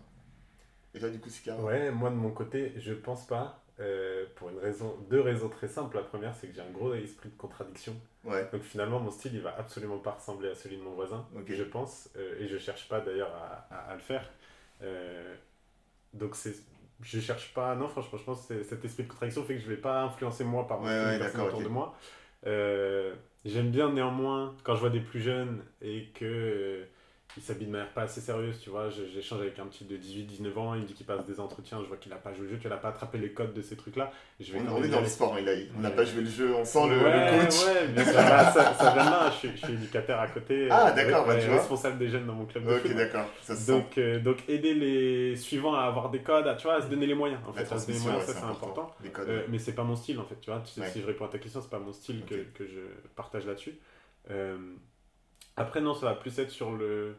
Et 0.96 1.00
toi, 1.00 1.10
du 1.10 1.20
coup, 1.20 1.30
Sika? 1.30 1.56
Ouais, 1.58 1.92
moi 1.92 2.10
de 2.10 2.16
mon 2.16 2.32
côté, 2.32 2.74
je 2.78 2.94
pense 2.94 3.28
pas. 3.28 3.64
Euh, 3.80 4.26
pour 4.36 4.50
une 4.50 4.60
raison, 4.60 4.96
deux 5.10 5.22
raisons 5.22 5.50
très 5.50 5.68
simples. 5.68 5.98
La 5.98 6.04
première, 6.04 6.36
c'est 6.36 6.48
que 6.48 6.56
j'ai 6.56 6.62
un 6.62 6.72
gros 6.72 6.94
esprit 6.94 7.30
de 7.30 7.38
contradiction. 7.38 7.96
Ouais, 8.24 8.50
Donc 8.52 8.64
finalement, 8.64 9.00
mon 9.00 9.12
style, 9.12 9.34
il 9.36 9.42
va 9.42 9.56
absolument 9.58 10.00
pas 10.00 10.12
ressembler 10.12 10.50
à 10.50 10.56
celui 10.56 10.78
de 10.78 10.82
mon 10.84 10.92
voisin, 10.94 11.26
je 11.48 11.64
pense, 11.64 12.10
euh, 12.18 12.40
et 12.40 12.48
je 12.48 12.58
cherche 12.58 12.88
pas 12.90 13.00
d'ailleurs 13.02 13.34
à, 13.36 13.68
à- 13.76 13.92
à 13.92 13.94
le 13.96 14.00
faire. 14.02 14.30
Euh, 14.82 15.36
donc 16.14 16.36
c'est, 16.36 16.56
je 17.02 17.20
cherche 17.20 17.54
pas. 17.54 17.76
Non, 17.76 17.88
franchement, 17.90 18.18
je 18.18 18.24
pense 18.24 18.48
que 18.48 18.64
cet 18.64 18.84
esprit 18.86 19.04
de 19.04 19.10
contradiction 19.10 19.44
fait 19.44 19.56
que 19.56 19.62
je 19.62 19.70
vais 19.70 19.78
pas 19.78 20.04
influencer 20.04 20.44
moi 20.44 20.68
par 20.68 20.82
Ouais, 20.82 20.90
les 20.90 21.20
ouais, 21.36 21.42
autour 21.42 21.62
de 21.62 21.70
moi. 21.70 21.96
J'aime 23.46 23.72
bien 23.72 23.92
néanmoins 23.94 24.56
quand 24.64 24.76
je 24.76 24.82
vois 24.82 24.90
des 24.90 25.00
plus 25.00 25.22
jeunes 25.22 25.64
et 25.82 26.10
que 26.14 26.86
il 27.38 27.44
s'habille 27.44 27.68
de 27.68 27.72
manière 27.72 27.94
pas 27.94 28.02
assez 28.02 28.22
sérieuse, 28.22 28.60
tu 28.60 28.70
vois. 28.72 28.90
J'échange 28.90 29.40
avec 29.42 29.58
un 29.60 29.66
petit 29.68 29.86
de 29.86 29.96
18-19 29.98 30.58
ans, 30.58 30.74
il 30.74 30.82
me 30.82 30.86
dit 30.88 30.94
qu'il 30.94 31.06
passe 31.06 31.26
des 31.26 31.40
entretiens, 31.40 31.80
je 31.82 31.86
vois 31.88 31.96
qu'il 31.98 32.12
a 32.12 32.16
pas 32.18 32.34
joué 32.34 32.46
le 32.46 32.50
jeu, 32.50 32.56
tu 32.58 32.68
vois, 32.68 32.72
il 32.76 32.80
a 32.80 32.82
pas 32.82 32.90
attrapé 32.90 33.18
les 33.20 33.32
codes 33.32 33.54
de 33.54 33.62
ces 33.62 33.78
trucs-là. 33.78 34.12
Et 34.40 34.44
Je 34.44 34.52
vais 34.52 34.60
On, 34.60 34.84
est 34.84 34.88
dans 34.90 34.98
le 34.98 35.04
aller. 35.04 35.08
sport, 35.08 35.38
il 35.40 35.48
a- 35.48 35.54
on 35.78 35.80
n'a 35.82 35.90
Ouais. 35.90 35.96
pas 35.96 36.06
joué 36.06 36.22
le 36.24 36.30
jeu, 36.30 36.54
on 36.56 36.66
sent 36.66 36.88
le, 36.90 36.96
le 36.96 37.02
ouais, 37.06 37.40
coach. 37.46 37.66
ouais, 37.66 38.04
sûr. 38.04 38.14
Bah, 38.16 38.52
ça, 38.52 38.74
ça 38.74 38.94
vient 38.94 39.06
de 39.06 39.10
là, 39.12 39.30
je 39.32 39.36
suis, 39.38 39.50
je 39.56 39.58
suis 39.66 39.74
éducateur 39.74 40.20
à 40.20 40.28
côté. 40.28 40.68
Ah, 40.72 40.92
d'accord, 40.92 41.26
bah, 41.28 41.38
tu 41.40 41.46
vois. 41.48 41.58
responsable 41.58 41.98
des 42.00 42.10
jeunes 42.10 42.26
dans 42.26 42.34
mon 42.34 42.46
club 42.46 42.66
de 42.66 42.74
Ok, 42.74 42.96
d'accord, 42.96 43.28
ça. 43.44 43.56
Donc, 43.72 43.98
euh, 44.00 44.20
donc 44.20 44.38
aider 44.50 44.74
les 44.74 45.36
suivants 45.36 45.76
à 45.76 45.82
avoir 45.84 46.10
des 46.10 46.20
codes, 46.24 46.48
à, 46.48 46.56
tu 46.56 46.64
vois, 46.64 46.76
à 46.78 46.82
se 46.82 46.88
donner 46.88 47.06
les 47.06 47.14
moyens. 47.16 47.40
En 47.48 47.54
La 47.54 47.64
fait, 47.64 47.74
à 47.76 47.78
se 47.78 47.86
donner 47.88 48.00
les 48.00 48.04
moyens, 48.06 48.26
ça 48.26 48.34
c'est 48.34 48.44
important. 48.44 48.92
Les 49.04 49.12
codes. 49.12 49.30
Euh, 49.30 49.44
mais 49.50 49.60
c'est 49.60 49.74
pas 49.74 49.84
mon 49.84 49.96
style 49.96 50.20
en 50.20 50.26
fait, 50.26 50.40
tu 50.42 50.50
vois. 50.50 50.62
Tu 50.66 50.72
sais. 50.82 50.90
Si 50.90 51.00
je 51.02 51.06
réponds 51.06 51.26
à 51.26 51.30
ta 51.30 51.38
question, 51.38 51.62
c'est 51.62 51.70
pas 51.70 51.80
mon 51.80 51.94
style 51.94 52.26
que, 52.26 52.36
que 52.56 52.66
je 52.66 52.80
partage 53.16 53.46
là-dessus. 53.46 53.78
Euh, 54.32 54.58
après, 55.60 55.82
non, 55.82 55.94
ça 55.94 56.08
va 56.08 56.16
plus 56.16 56.38
être 56.40 56.50
sur 56.50 56.72
le. 56.72 57.16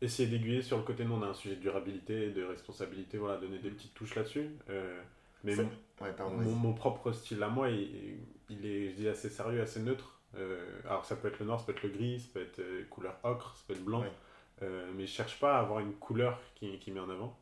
Essayer 0.00 0.28
d'aiguiller 0.28 0.62
sur 0.62 0.76
le 0.76 0.84
côté, 0.84 1.04
nous 1.04 1.14
on 1.14 1.22
a 1.22 1.26
un 1.26 1.34
sujet 1.34 1.56
de 1.56 1.60
durabilité, 1.60 2.30
de 2.30 2.44
responsabilité, 2.44 3.18
voilà, 3.18 3.36
donner 3.36 3.58
des 3.58 3.70
petites 3.70 3.94
touches 3.94 4.14
là-dessus. 4.14 4.48
Euh, 4.70 5.00
mais 5.42 5.56
mon, 5.56 5.68
Ouais, 6.00 6.12
pardon, 6.12 6.36
mon, 6.36 6.72
propre 6.72 7.10
style 7.10 7.42
à 7.42 7.48
moi, 7.48 7.68
il, 7.68 8.18
il 8.48 8.64
est, 8.64 8.90
je 8.90 8.94
dis, 8.94 9.08
assez 9.08 9.28
sérieux, 9.28 9.60
assez 9.60 9.80
neutre. 9.80 10.20
Euh, 10.36 10.64
alors 10.84 11.04
ça 11.04 11.16
peut 11.16 11.26
être 11.26 11.40
le 11.40 11.46
noir, 11.46 11.58
ça 11.58 11.66
peut 11.66 11.72
être 11.72 11.82
le 11.82 11.88
gris, 11.88 12.20
ça 12.20 12.28
peut 12.34 12.42
être 12.42 12.60
euh, 12.60 12.84
couleur 12.88 13.18
ocre, 13.24 13.56
ça 13.56 13.64
peut 13.66 13.74
être 13.74 13.84
blanc. 13.84 14.02
Ouais. 14.02 14.68
Mais 14.94 15.06
je 15.06 15.12
cherche 15.12 15.40
pas 15.40 15.56
à 15.56 15.60
avoir 15.60 15.80
une 15.80 15.94
couleur 15.94 16.40
qui, 16.54 16.78
qui 16.78 16.90
met 16.92 17.00
en 17.00 17.10
avant. 17.10 17.36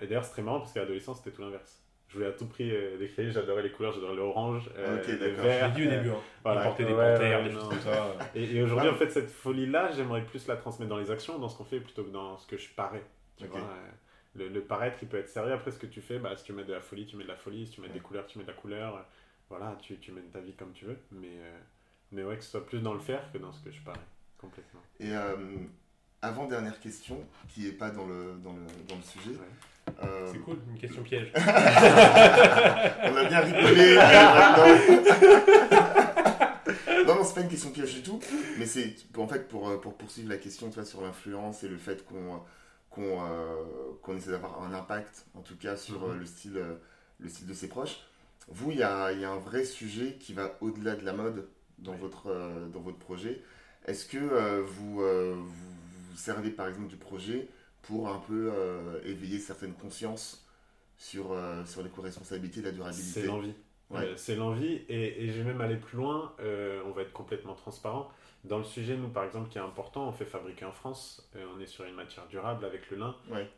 Et 0.00 0.06
d'ailleurs, 0.06 0.24
c'est 0.24 0.32
très 0.32 0.42
marrant 0.42 0.60
parce 0.60 0.72
qu'à 0.72 0.80
l'adolescence, 0.80 1.18
c'était 1.18 1.30
tout 1.30 1.42
l'inverse. 1.42 1.82
Je 2.08 2.14
voulais 2.14 2.26
à 2.28 2.32
tout 2.32 2.46
prix 2.46 2.70
euh, 2.70 2.96
décrire, 2.98 3.30
j'adorais 3.32 3.62
les 3.62 3.70
couleurs, 3.72 3.92
j'adorais 3.92 4.14
l'orange, 4.14 4.70
euh, 4.76 5.00
Ok, 5.00 5.06
le 5.08 5.16
d'accord. 5.18 5.36
J'ai 5.36 5.48
vert. 5.48 5.72
dit 5.72 5.82
au 5.82 5.86
euh, 5.86 5.90
début, 5.96 6.10
hein. 6.10 6.20
voilà. 6.44 6.62
portait 6.62 6.84
des 6.84 6.92
Ouais, 6.92 7.12
panthères, 7.14 7.44
des 7.44 7.50
choses 7.50 7.68
comme 7.68 7.80
ça. 7.80 8.16
Et, 8.34 8.44
et 8.56 8.62
aujourd'hui, 8.62 8.88
Ah. 8.90 8.94
en 8.94 8.96
fait, 8.96 9.10
cette 9.10 9.30
folie-là, 9.30 9.90
j'aimerais 9.92 10.22
plus 10.24 10.46
la 10.46 10.56
transmettre 10.56 10.88
dans 10.88 10.98
les 10.98 11.10
actions, 11.10 11.38
dans 11.38 11.48
ce 11.48 11.56
qu'on 11.58 11.64
fait, 11.64 11.80
plutôt 11.80 12.04
que 12.04 12.10
dans 12.10 12.38
ce 12.38 12.46
que 12.46 12.56
je 12.56 12.68
parais. 12.70 13.02
Tu 13.36 13.46
vois, 13.46 13.58
euh, 13.58 13.90
le, 14.36 14.48
le 14.48 14.60
paraître, 14.60 14.98
il 15.02 15.08
peut 15.08 15.16
être 15.18 15.28
sérieux. 15.28 15.52
Après, 15.52 15.70
ce 15.72 15.78
que 15.78 15.86
tu 15.86 16.00
fais, 16.00 16.18
bah, 16.18 16.36
si 16.36 16.44
tu 16.44 16.52
mets 16.52 16.64
de 16.64 16.72
la 16.72 16.80
folie, 16.80 17.06
tu 17.06 17.16
mets 17.16 17.24
de 17.24 17.28
la 17.28 17.36
folie. 17.36 17.66
Si 17.66 17.72
tu 17.72 17.80
mets 17.80 17.88
Ouais. 17.88 17.92
des 17.94 18.00
couleurs, 18.00 18.26
tu 18.26 18.38
mets 18.38 18.44
de 18.44 18.50
la 18.50 18.54
couleur. 18.56 19.04
Voilà, 19.50 19.76
tu, 19.82 19.96
tu 19.98 20.12
mènes 20.12 20.30
ta 20.30 20.40
vie 20.40 20.54
comme 20.54 20.72
tu 20.72 20.84
veux. 20.84 20.98
Mais, 21.10 21.26
euh, 21.38 21.58
mais 22.12 22.22
ouais, 22.24 22.36
que 22.36 22.44
ce 22.44 22.50
soit 22.52 22.64
plus 22.66 22.80
dans 22.80 22.94
le 22.94 23.00
faire 23.00 23.30
que 23.32 23.38
dans 23.38 23.52
ce 23.52 23.62
que 23.64 23.70
je 23.72 23.80
parais. 23.82 23.98
Complètement. 24.38 24.80
Et 25.00 25.10
euh, 25.14 25.34
avant-dernière 26.22 26.78
question, 26.80 27.18
qui 27.48 27.64
n'est 27.64 27.72
pas 27.72 27.90
dans 27.90 28.06
le, 28.06 28.34
dans 28.42 28.52
le, 28.52 28.62
dans 28.88 28.96
le 28.96 29.02
sujet. 29.02 29.30
Ouais. 29.30 29.46
Euh, 30.02 30.28
C'est 30.30 30.38
cool, 30.40 30.58
une 30.70 30.78
question 30.78 31.02
piège. 31.02 31.32
On 31.36 31.40
a 33.16 33.24
bien 33.24 33.40
rigolé. 33.40 33.96
non, 37.06 37.14
non, 37.16 37.24
c'est 37.24 37.34
pas 37.34 37.40
une 37.42 37.48
question 37.48 37.70
piège 37.70 37.94
du 37.94 38.02
tout, 38.02 38.20
mais 38.58 38.66
c'est 38.66 38.94
en 39.16 39.26
fait 39.28 39.48
pour, 39.48 39.68
euh, 39.68 39.78
pour 39.78 39.94
poursuivre 39.94 40.28
la 40.28 40.36
question 40.36 40.68
tu 40.68 40.74
vois, 40.74 40.84
sur 40.84 41.00
l'influence 41.02 41.62
et 41.64 41.68
le 41.68 41.76
fait 41.78 42.04
qu'on 42.04 42.40
qu'on 42.90 43.22
euh, 43.24 43.62
qu'on 44.02 44.16
essaie 44.16 44.30
d'avoir 44.30 44.62
un 44.62 44.72
impact, 44.74 45.26
en 45.34 45.40
tout 45.40 45.56
cas 45.56 45.76
sur 45.76 46.06
Mhm. 46.08 46.18
le, 46.20 46.26
style, 46.26 46.60
le 47.20 47.28
style 47.28 47.46
de 47.46 47.54
ses 47.54 47.68
proches. 47.68 48.00
Vous, 48.48 48.70
il 48.70 48.78
y 48.78 48.82
a, 48.82 49.12
il 49.12 49.20
y 49.20 49.24
a 49.24 49.30
un 49.30 49.38
vrai 49.38 49.64
sujet 49.64 50.16
qui 50.20 50.32
va 50.32 50.56
au-delà 50.60 50.94
de 50.94 51.04
la 51.04 51.12
mode 51.12 51.48
dans, 51.78 51.92
Ouais. 51.92 51.98
votre, 51.98 52.28
euh, 52.28 52.68
dans 52.68 52.80
votre 52.80 52.98
projet. 52.98 53.42
Est-ce 53.86 54.06
que 54.06 54.18
vous, 54.62 54.96
vous 54.96 55.44
vous 55.44 56.16
servez 56.16 56.50
par 56.50 56.66
exemple 56.68 56.88
du 56.88 56.96
projet 56.96 57.48
pour 57.86 58.08
un 58.08 58.18
peu 58.18 58.50
euh, 58.52 59.00
éveiller 59.04 59.38
certaines 59.38 59.74
consciences 59.74 60.46
sur, 60.96 61.32
euh, 61.32 61.64
sur 61.64 61.82
l'éco-responsabilité 61.82 62.60
et 62.60 62.64
la 62.64 62.72
durabilité 62.72 63.20
C'est 63.20 63.26
l'envie. 63.26 63.54
Ouais. 63.90 64.00
Euh, 64.00 64.16
c'est 64.16 64.34
l'envie. 64.36 64.82
Et, 64.88 65.24
et 65.24 65.28
je 65.28 65.38
vais 65.38 65.44
même 65.44 65.60
aller 65.60 65.76
plus 65.76 65.96
loin. 65.96 66.34
on 66.40 66.90
va 66.90 67.02
être 67.02 67.12
complètement 67.12 67.54
transparent. 67.54 68.10
Dans 68.44 68.58
le 68.58 68.64
sujet, 68.64 68.96
nous, 68.96 69.08
par 69.08 69.24
exemple, 69.24 69.48
qui 69.48 69.58
est 69.58 69.62
important, 69.62 70.08
on 70.08 70.12
fait 70.12 70.24
fabriquer 70.24 70.64
en 70.64 70.72
France. 70.72 71.28
on 71.56 71.60
est 71.60 71.66
sur 71.66 71.84
une 71.84 71.94
matière 71.94 72.26
durable 72.28 72.64
avec 72.64 72.90
le 72.90 72.96
lin. 72.98 73.16
Ouais. 73.30 73.48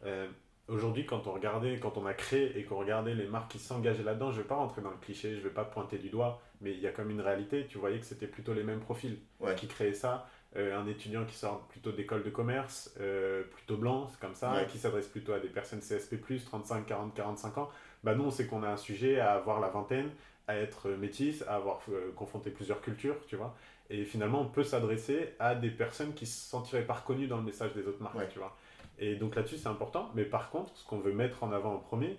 Aujourd'hui, 0.68 1.06
quand 1.06 1.26
on 1.26 1.32
regardait, 1.32 1.78
quand 1.78 1.96
on 1.96 2.04
a 2.04 2.12
créé 2.12 2.58
et 2.58 2.64
qu'on 2.64 2.76
regardait 2.76 3.14
les 3.14 3.26
marques 3.26 3.50
qui 3.52 3.58
s'engageaient 3.58 4.02
là-dedans, 4.02 4.32
je 4.32 4.36
ne 4.36 4.42
vais 4.42 4.48
pas 4.48 4.56
rentrer 4.56 4.82
dans 4.82 4.90
le 4.90 4.98
cliché, 4.98 5.30
je 5.32 5.38
ne 5.38 5.44
vais 5.44 5.48
pas 5.54 5.64
pointer 5.64 5.96
du 5.96 6.10
doigt, 6.10 6.42
mais 6.60 6.72
il 6.72 6.78
y 6.80 6.86
a 6.86 6.90
comme 6.92 7.08
une 7.10 7.22
réalité. 7.22 7.66
Tu 7.66 7.78
voyais 7.78 7.98
que 7.98 8.04
c'était 8.04 8.26
plutôt 8.26 8.52
les 8.52 8.64
mêmes 8.64 8.80
profils 8.80 9.18
Ouais. 9.40 9.54
qui 9.54 9.66
créaient 9.66 9.94
ça. 9.94 10.28
Euh, 10.56 10.78
un 10.78 10.86
étudiant 10.86 11.24
qui 11.26 11.34
sort 11.36 11.60
plutôt 11.68 11.92
d'école 11.92 12.22
de 12.22 12.30
commerce, 12.30 12.94
euh, 13.00 13.42
plutôt 13.52 13.76
blanc, 13.76 14.08
c'est 14.10 14.18
comme 14.18 14.34
ça, 14.34 14.52
Ouais. 14.54 14.66
qui 14.66 14.78
s'adresse 14.78 15.06
plutôt 15.06 15.32
à 15.34 15.40
des 15.40 15.48
personnes 15.48 15.80
CSP+, 15.80 16.18
35, 16.44 16.86
40, 16.86 17.14
45 17.14 17.58
ans. 17.58 17.68
Bah 18.02 18.14
nous, 18.14 18.24
on 18.24 18.30
sait 18.30 18.46
qu'on 18.46 18.62
a 18.62 18.68
un 18.68 18.76
sujet 18.78 19.20
à 19.20 19.32
avoir 19.32 19.60
la 19.60 19.68
vingtaine, 19.68 20.08
à 20.46 20.56
être 20.56 20.88
métisse, 20.88 21.44
à 21.46 21.56
avoir 21.56 21.80
euh, 21.90 22.10
confronté 22.16 22.50
plusieurs 22.50 22.80
cultures, 22.80 23.16
tu 23.26 23.36
vois. 23.36 23.54
Et 23.90 24.04
finalement, 24.04 24.40
on 24.40 24.46
peut 24.46 24.64
s'adresser 24.64 25.34
à 25.38 25.54
des 25.54 25.70
personnes 25.70 26.14
qui 26.14 26.24
se 26.24 26.48
sentiraient 26.48 26.86
pas 26.86 26.94
reconnues 26.94 27.26
dans 27.26 27.36
le 27.36 27.42
message 27.42 27.74
des 27.74 27.86
autres 27.86 28.02
marques, 28.02 28.16
Ouais. 28.16 28.28
tu 28.32 28.38
vois. 28.38 28.56
Et 28.98 29.16
donc 29.16 29.34
là-dessus, 29.36 29.58
c'est 29.58 29.68
important. 29.68 30.10
Mais 30.14 30.24
par 30.24 30.48
contre, 30.50 30.74
ce 30.76 30.84
qu'on 30.86 30.98
veut 30.98 31.12
mettre 31.12 31.44
en 31.44 31.52
avant 31.52 31.74
en 31.74 31.78
premier, 31.78 32.18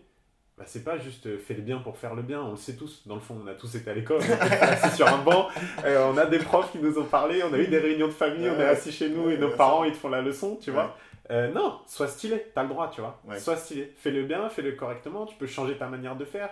bah, 0.60 0.66
c'est 0.68 0.84
pas 0.84 0.98
juste 0.98 1.26
euh, 1.26 1.38
fais 1.40 1.54
le 1.56 1.62
bien 1.62 1.80
pour 1.80 1.98
faire 1.98 2.14
le 2.14 2.22
bien, 2.22 2.42
on 2.42 2.52
le 2.52 2.58
sait 2.58 2.76
tous, 2.76 3.02
dans 3.08 3.16
le 3.16 3.22
fond, 3.22 3.36
on 3.44 3.48
a 3.48 3.54
tous 3.54 3.74
été 3.76 3.90
à 3.90 3.94
l'école, 3.94 4.20
on 4.22 4.46
est 4.46 4.60
assis 4.62 4.98
sur 4.98 5.08
un 5.08 5.20
banc, 5.24 5.48
euh, 5.86 6.12
on 6.14 6.18
a 6.18 6.26
des 6.26 6.40
profs 6.40 6.72
qui 6.72 6.80
nous 6.80 7.00
ont 7.00 7.06
parlé, 7.06 7.42
on 7.44 7.54
a 7.54 7.58
eu 7.58 7.68
des 7.68 7.80
réunions 7.80 8.08
de 8.08 8.12
famille, 8.14 8.50
on 8.50 8.60
est 8.60 8.66
assis 8.68 8.92
chez 8.92 9.10
nous 9.10 9.30
et 9.30 9.38
nos 9.38 9.50
parents 9.50 9.84
ils 9.86 9.94
te 9.94 9.98
font 9.98 10.10
la 10.10 10.22
leçon, 10.22 10.60
tu 10.62 10.72
vois. 10.72 10.96
Euh, 11.32 11.52
non, 11.52 11.80
sois 11.88 12.08
stylé, 12.08 12.48
t'as 12.54 12.64
le 12.64 12.70
droit, 12.70 12.90
tu 12.90 13.02
vois. 13.02 13.20
Sois 13.38 13.56
stylé, 13.56 13.94
fais-le 13.98 14.24
bien, 14.24 14.50
fais-le 14.50 14.74
correctement, 14.74 15.26
tu 15.26 15.36
peux 15.36 15.48
changer 15.48 15.78
ta 15.78 15.88
manière 15.88 16.16
de 16.16 16.26
faire. 16.26 16.50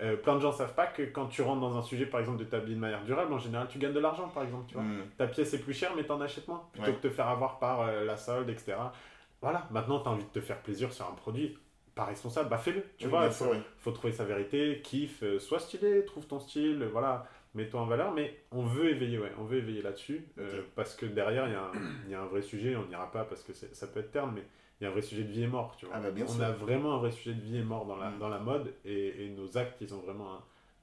Euh, 0.00 0.16
plein 0.16 0.36
de 0.36 0.40
gens 0.40 0.52
savent 0.52 0.72
pas 0.72 0.86
que 0.86 1.02
quand 1.02 1.26
tu 1.26 1.42
rentres 1.42 1.60
dans 1.60 1.76
un 1.76 1.82
sujet, 1.82 2.06
par 2.06 2.20
exemple, 2.20 2.38
de 2.38 2.44
t'habiller 2.44 2.76
de 2.76 2.80
manière 2.80 3.02
durable, 3.04 3.34
en 3.34 3.38
général, 3.38 3.66
tu 3.68 3.78
gagnes 3.78 3.92
de 3.92 4.00
l'argent, 4.00 4.28
par 4.28 4.44
exemple, 4.44 4.64
tu 4.68 4.74
vois. 4.74 4.82
Hmm. 4.82 5.02
Ta 5.18 5.26
pièce 5.26 5.52
est 5.52 5.58
plus 5.58 5.74
chère, 5.74 5.90
mais 5.94 6.04
t'en 6.04 6.18
achètes 6.22 6.48
moins, 6.48 6.62
plutôt 6.72 6.86
Ouais. 6.86 6.96
que 6.96 7.02
de 7.02 7.08
te 7.08 7.14
faire 7.14 7.28
avoir 7.28 7.58
par 7.58 7.82
euh, 7.82 8.06
la 8.06 8.16
solde, 8.16 8.48
etc. 8.48 8.78
Voilà, 9.42 9.66
maintenant, 9.70 9.98
t'as 9.98 10.08
envie 10.10 10.24
de 10.24 10.28
te 10.30 10.40
faire 10.40 10.56
plaisir 10.62 10.90
sur 10.92 11.04
un 11.06 11.12
produit, 11.14 11.58
pas 11.94 12.04
responsable, 12.04 12.48
bah 12.48 12.58
fais-le, 12.58 12.82
tu 12.98 13.04
Oui, 13.06 13.10
vois. 13.10 13.26
il 13.26 13.32
faut, 13.78 13.90
trouver 13.92 14.12
sa 14.12 14.24
vérité, 14.24 14.80
kiffe, 14.82 15.22
euh, 15.22 15.38
sois 15.38 15.58
stylé, 15.58 16.04
trouve 16.04 16.26
ton 16.26 16.38
style, 16.40 16.84
voilà, 16.92 17.26
mets-toi 17.54 17.80
en 17.80 17.86
valeur, 17.86 18.12
mais 18.12 18.36
on 18.52 18.62
veut 18.64 18.90
éveiller, 18.90 19.18
ouais, 19.18 19.32
on 19.38 19.44
veut 19.44 19.58
éveiller 19.58 19.82
là-dessus, 19.82 20.24
euh, 20.38 20.62
parce 20.76 20.94
que 20.94 21.06
derrière, 21.06 21.46
il 21.48 21.52
y, 21.52 21.56
a 21.56 21.62
un- 21.64 21.72
il 22.06 22.10
y 22.10 22.14
a 22.14 22.22
un 22.22 22.26
vrai 22.26 22.42
sujet, 22.42 22.76
on 22.76 22.86
n'ira 22.86 23.10
pas 23.10 23.24
parce 23.24 23.42
que 23.42 23.52
ça 23.52 23.86
peut 23.86 24.00
être 24.00 24.12
terne, 24.12 24.32
mais 24.34 24.44
il 24.80 24.84
y 24.84 24.86
a 24.86 24.90
un 24.90 24.92
vrai 24.92 25.02
sujet 25.02 25.24
de 25.24 25.30
vie 25.32 25.42
et 25.42 25.46
mort, 25.46 25.74
tu 25.76 25.86
vois. 25.86 25.96
Ah 25.96 26.00
bah, 26.00 26.10
bien 26.10 26.24
on 26.24 26.28
sûr. 26.28 26.44
a 26.44 26.52
vraiment 26.52 26.94
un 26.94 26.98
vrai 26.98 27.10
sujet 27.10 27.34
de 27.34 27.40
vie 27.40 27.58
et 27.58 27.62
mort 27.62 27.84
dans 27.86 27.96
la, 27.96 28.10
Mm. 28.10 28.18
dans 28.18 28.28
la 28.28 28.38
mode, 28.38 28.72
et, 28.84 29.26
et 29.26 29.28
nos 29.30 29.58
actes, 29.58 29.78
ils 29.80 29.92
ont 29.94 30.00
vraiment 30.00 30.34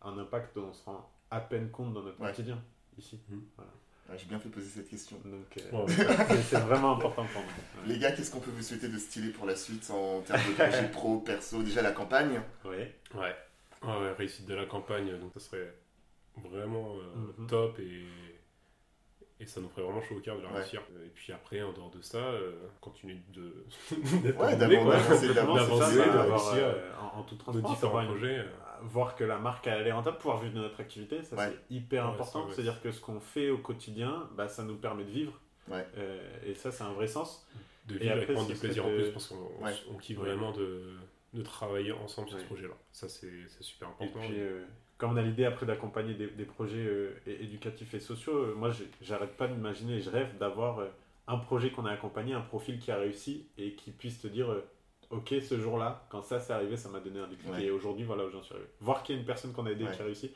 un, 0.03 0.09
un 0.09 0.17
impact 0.19 0.55
dont 0.55 0.67
on 0.69 0.73
se 0.73 0.83
rend 0.85 1.09
à 1.31 1.39
peine 1.39 1.69
compte 1.71 1.93
dans 1.93 2.03
notre 2.03 2.19
Ouais. 2.21 2.27
quotidien, 2.27 2.61
ici. 2.97 3.19
Mm. 3.29 3.37
Voilà. 3.55 3.71
Ah, 4.09 4.13
J'ai 4.17 4.25
bien 4.25 4.39
fait 4.39 4.49
poser 4.49 4.67
cette 4.67 4.89
question. 4.89 5.17
Donc, 5.25 5.57
euh, 5.73 5.87
c'est- 6.49 6.57
vraiment 6.59 6.93
important 6.93 7.25
pour 7.33 7.41
nous. 7.41 7.47
Ouais. 7.81 7.93
Les 7.93 7.99
gars, 7.99 8.11
qu'est-ce 8.13 8.31
qu'on 8.31 8.39
peut 8.39 8.51
vous 8.51 8.63
souhaiter 8.63 8.87
de 8.87 8.97
stylé 8.97 9.29
pour 9.31 9.45
la 9.45 9.55
suite 9.55 9.89
en 9.89 10.21
termes 10.21 10.39
de 10.47 10.53
projet 10.53 10.87
pro, 10.91 11.17
perso 11.19 11.61
Déjà 11.61 11.81
la 11.81 11.91
campagne. 11.91 12.41
Ouais. 12.63 12.95
Ouais. 13.15 13.35
Ouais, 13.83 13.89
ouais, 14.01 14.11
réussite 14.17 14.45
de 14.47 14.55
la 14.55 14.65
campagne, 14.65 15.11
donc 15.19 15.31
ça 15.33 15.39
serait 15.39 15.73
vraiment 16.37 16.95
euh, 16.95 17.33
Mhm. 17.39 17.47
top 17.47 17.79
et, 17.79 18.05
et 19.39 19.45
ça 19.45 19.59
nous 19.61 19.69
ferait 19.69 19.83
vraiment 19.83 20.01
chaud 20.01 20.15
au 20.15 20.19
cœur 20.21 20.37
de 20.37 20.43
la 20.43 20.49
Ouais. 20.51 20.59
réussir. 20.61 20.81
Et 21.05 21.09
puis 21.09 21.31
après, 21.33 21.61
en 21.61 21.73
dehors 21.73 21.91
de 21.91 22.01
ça, 22.01 22.17
euh, 22.17 22.53
continuer 22.81 23.17
de 23.33 23.65
Ouais, 24.39 24.55
d'avancer, 24.55 25.33
d'avancer, 25.33 25.95
de 25.95 26.17
réussir 26.17 26.75
en, 27.13 27.19
en 27.19 27.23
toute 27.23 27.45
nos 27.47 27.61
différents 27.61 28.05
projets. 28.05 28.45
Euh. 28.81 28.85
voir 28.87 29.15
que 29.15 29.23
la 29.23 29.37
marque 29.39 29.67
elle 29.67 29.85
est 29.87 29.91
rentable, 29.91 30.17
pouvoir 30.17 30.39
vivre 30.41 30.53
de 30.55 30.59
notre 30.61 30.79
activité, 30.79 31.23
ça 31.23 31.35
Ouais. 31.35 31.49
c'est 31.69 31.75
hyper 31.75 32.05
Ouais, 32.05 32.11
important. 32.11 32.45
ouais. 32.45 32.53
C'est-à-dire 32.53 32.81
que 32.81 32.91
ce 32.91 32.99
qu'on 33.01 33.19
fait 33.19 33.49
au 33.49 33.57
quotidien, 33.57 34.29
bah, 34.35 34.47
ça 34.47 34.63
nous 34.63 34.75
permet 34.77 35.03
de 35.03 35.09
vivre. 35.11 35.33
Ouais. 35.69 35.85
Euh, 35.97 36.19
et 36.45 36.53
ça, 36.55 36.71
c'est 36.71 36.83
un 36.83 36.93
vrai 36.93 37.07
sens. 37.07 37.45
de 37.87 37.95
Et 37.95 37.99
vivre 37.99 38.17
et 38.17 38.21
après, 38.21 38.33
prendre 38.33 38.49
du 38.49 38.55
plaisir 38.55 38.85
en 38.85 38.89
plus 38.89 39.09
parce 39.11 39.27
qu'on 39.27 39.35
on- 39.61 39.63
Ouais. 39.63 39.71
on 39.89 39.97
kiffe 39.97 40.17
Ouais. 40.19 40.25
vraiment 40.25 40.51
de, 40.51 40.91
de 41.33 41.41
travailler 41.41 41.93
ensemble 41.93 42.27
sur 42.27 42.37
ce 42.37 42.43
projet-là. 42.43 42.73
Ça, 42.91 43.07
c'est 43.07 43.31
c'est 43.47 43.63
super 43.63 43.87
Et 43.87 43.91
important. 44.05 44.19
puis, 44.27 44.39
euh, 44.39 44.65
comme 44.97 45.11
on 45.13 45.15
a 45.15 45.21
l'idée 45.21 45.45
après 45.45 45.65
d'accompagner 45.65 46.13
des, 46.13 46.27
des 46.27 46.43
projets 46.43 46.85
euh, 46.85 47.11
éducatifs 47.25 47.93
et 47.93 48.01
sociaux, 48.01 48.33
euh, 48.37 48.55
moi, 48.55 48.71
j'arrête 49.01 49.37
pas 49.37 49.47
d'imaginer, 49.47 50.01
je 50.01 50.09
rêve 50.09 50.37
d'avoir 50.37 50.79
euh, 50.79 50.87
un 51.27 51.37
projet 51.37 51.71
qu'on 51.71 51.85
a 51.85 51.91
accompagné, 51.91 52.33
un 52.33 52.41
profil 52.41 52.77
qui 52.79 52.91
a 52.91 52.97
réussi 52.97 53.47
et 53.57 53.71
qui 53.75 53.91
puisse 53.91 54.19
te 54.21 54.27
dire. 54.27 54.49
Ok, 55.09 55.33
ce 55.41 55.57
jour-là, 55.59 56.05
quand 56.09 56.21
ça 56.21 56.39
s'est 56.39 56.51
arrivé, 56.53 56.75
ça 56.75 56.89
m'a 56.89 56.99
donné 56.99 57.19
un 57.19 57.27
déclic. 57.27 57.49
Ouais. 57.53 57.63
Et 57.63 57.71
aujourd'hui, 57.71 58.03
voilà 58.03 58.25
où 58.25 58.29
j'en 58.29 58.43
suis 58.43 58.53
arrivé. 58.53 58.69
Voir 58.81 59.03
qu'il 59.03 59.15
y 59.15 59.17
a 59.17 59.21
une 59.21 59.25
personne 59.27 59.53
qu'on 59.53 59.65
a 59.65 59.71
aidé 59.71 59.85
Ouais. 59.85 59.91
qui 59.95 60.01
a 60.01 60.05
réussi, 60.05 60.31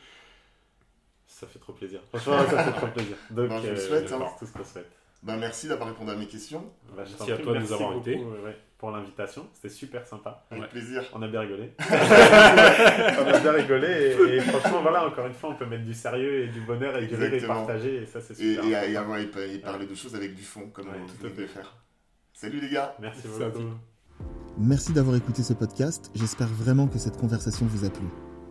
ça 1.28 1.46
fait 1.48 1.60
trop 1.60 1.74
plaisir. 1.74 2.00
Franchement, 2.10 2.38
ça 2.50 2.64
fait 2.64 2.72
trop 2.80 2.88
plaisir. 2.88 3.18
Donc, 3.32 3.50
Ben, 3.50 3.62
je 3.62 3.68
euh, 3.70 3.76
souhaite, 3.76 4.12
hein. 4.12 4.26
c'est 4.40 4.46
tout 4.46 4.52
ce 4.52 4.58
qu'on 4.58 4.64
souhaite. 4.64 4.90
Ben, 5.24 5.38
merci 5.38 5.68
d'avoir 5.68 5.90
répondu 5.90 6.10
à 6.12 6.16
mes 6.16 6.26
questions. 6.26 6.66
Bah, 6.96 7.04
je 7.06 7.12
Merci 7.12 7.32
à 7.32 7.38
toi 7.38 7.54
de 7.54 7.60
nous 7.60 7.74
avoir 7.74 7.96
ouais, 7.98 8.58
pour 8.78 8.90
l'invitation. 8.92 9.48
C'était 9.54 9.70
super 9.70 10.08
sympa. 10.08 10.46
Avec 10.50 10.64
Ouais. 10.64 10.70
plaisir. 10.70 11.04
On 11.14 11.22
a 11.22 11.28
bien 11.28 11.42
rigolé. 11.42 11.74
on 11.80 13.28
a 13.28 13.39
bien 13.39 13.52
rigolé. 13.52 14.16
Et, 14.18 14.36
et 14.38 14.39
franchement, 14.39 14.82
voilà, 14.82 15.06
encore 15.06 15.28
une 15.28 15.34
fois, 15.34 15.50
on 15.52 15.56
peut 15.56 15.66
mettre 15.68 15.84
du 15.84 15.93
sérieux 15.93 16.45
et 16.45 16.48
du 16.48 16.62
bonheur 16.62 16.98
et 16.98 17.06
du 17.08 17.14
et 17.24 17.41
partager. 17.45 17.98
Et 17.98 18.06
ça, 18.06 18.20
c'est 18.22 18.34
super. 18.36 18.64
et, 18.66 18.91
et 18.91 19.24
et, 19.24 19.28
pa- 19.28 19.45
et 19.45 19.60
parler 19.60 19.86
de 19.86 19.93
choses 19.95 20.16
avec 20.16 20.34
du 20.34 20.41
fond, 20.43 20.70
comme 20.70 20.88
Ouais, 20.88 20.95
on 21.04 21.06
tout 21.08 21.30
fait. 21.36 21.41
le 21.41 21.48
faire. 21.48 21.76
Salut 22.34 22.60
les 22.62 22.70
gars 22.70 22.95
Merci 23.00 23.28
beaucoup. 23.28 23.76
Merci 24.58 24.91
d'avoir 24.91 25.16
écouté 25.16 25.43
ce 25.43 25.54
podcast, 25.54 26.12
j'espère 26.14 26.47
vraiment 26.47 26.88
que 26.88 26.99
cette 26.99 27.18
conversation 27.18 27.66
vous 27.66 27.86
a 27.86 27.89
plu. 27.89 28.06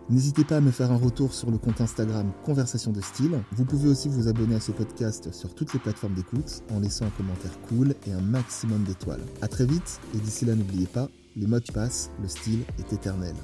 N'hésitez 0.09 0.45
pas 0.45 0.57
à 0.57 0.61
me 0.61 0.71
faire 0.71 0.91
un 0.91 0.97
retour 0.97 1.33
sur 1.33 1.51
le 1.51 1.59
compte 1.59 1.81
Instagram 1.81 2.33
Conversation 2.43 2.91
de 2.91 3.01
style. 3.01 3.39
Vous 3.53 3.65
pouvez 3.65 3.89
aussi 3.89 4.09
vous 4.09 4.27
abonner 4.27 4.57
à 4.57 4.61
ce 4.61 4.73
podcast 4.73 5.33
sur 5.33 5.55
toutes 5.55 5.73
les 5.73 5.79
plateformes 5.79 6.15
d'écoute 6.15 6.63
en 6.73 6.81
laissant 6.81 7.07
un 7.07 7.11
commentaire 7.11 7.61
cool 7.69 7.95
et 8.07 8.13
un 8.13 8.21
maximum 8.21 8.83
d'étoiles. 8.85 9.25
A 9.43 9.47
très 9.47 9.67
vite 9.67 10.01
et 10.15 10.19
d'ici 10.19 10.47
là 10.47 10.57
n'oubliez 10.57 10.87
pas, 10.87 11.09
les 11.37 11.47
modes 11.47 11.71
passent, 11.73 12.11
le 12.21 12.29
style 12.29 12.65
est 12.79 12.93
éternel. 12.93 13.35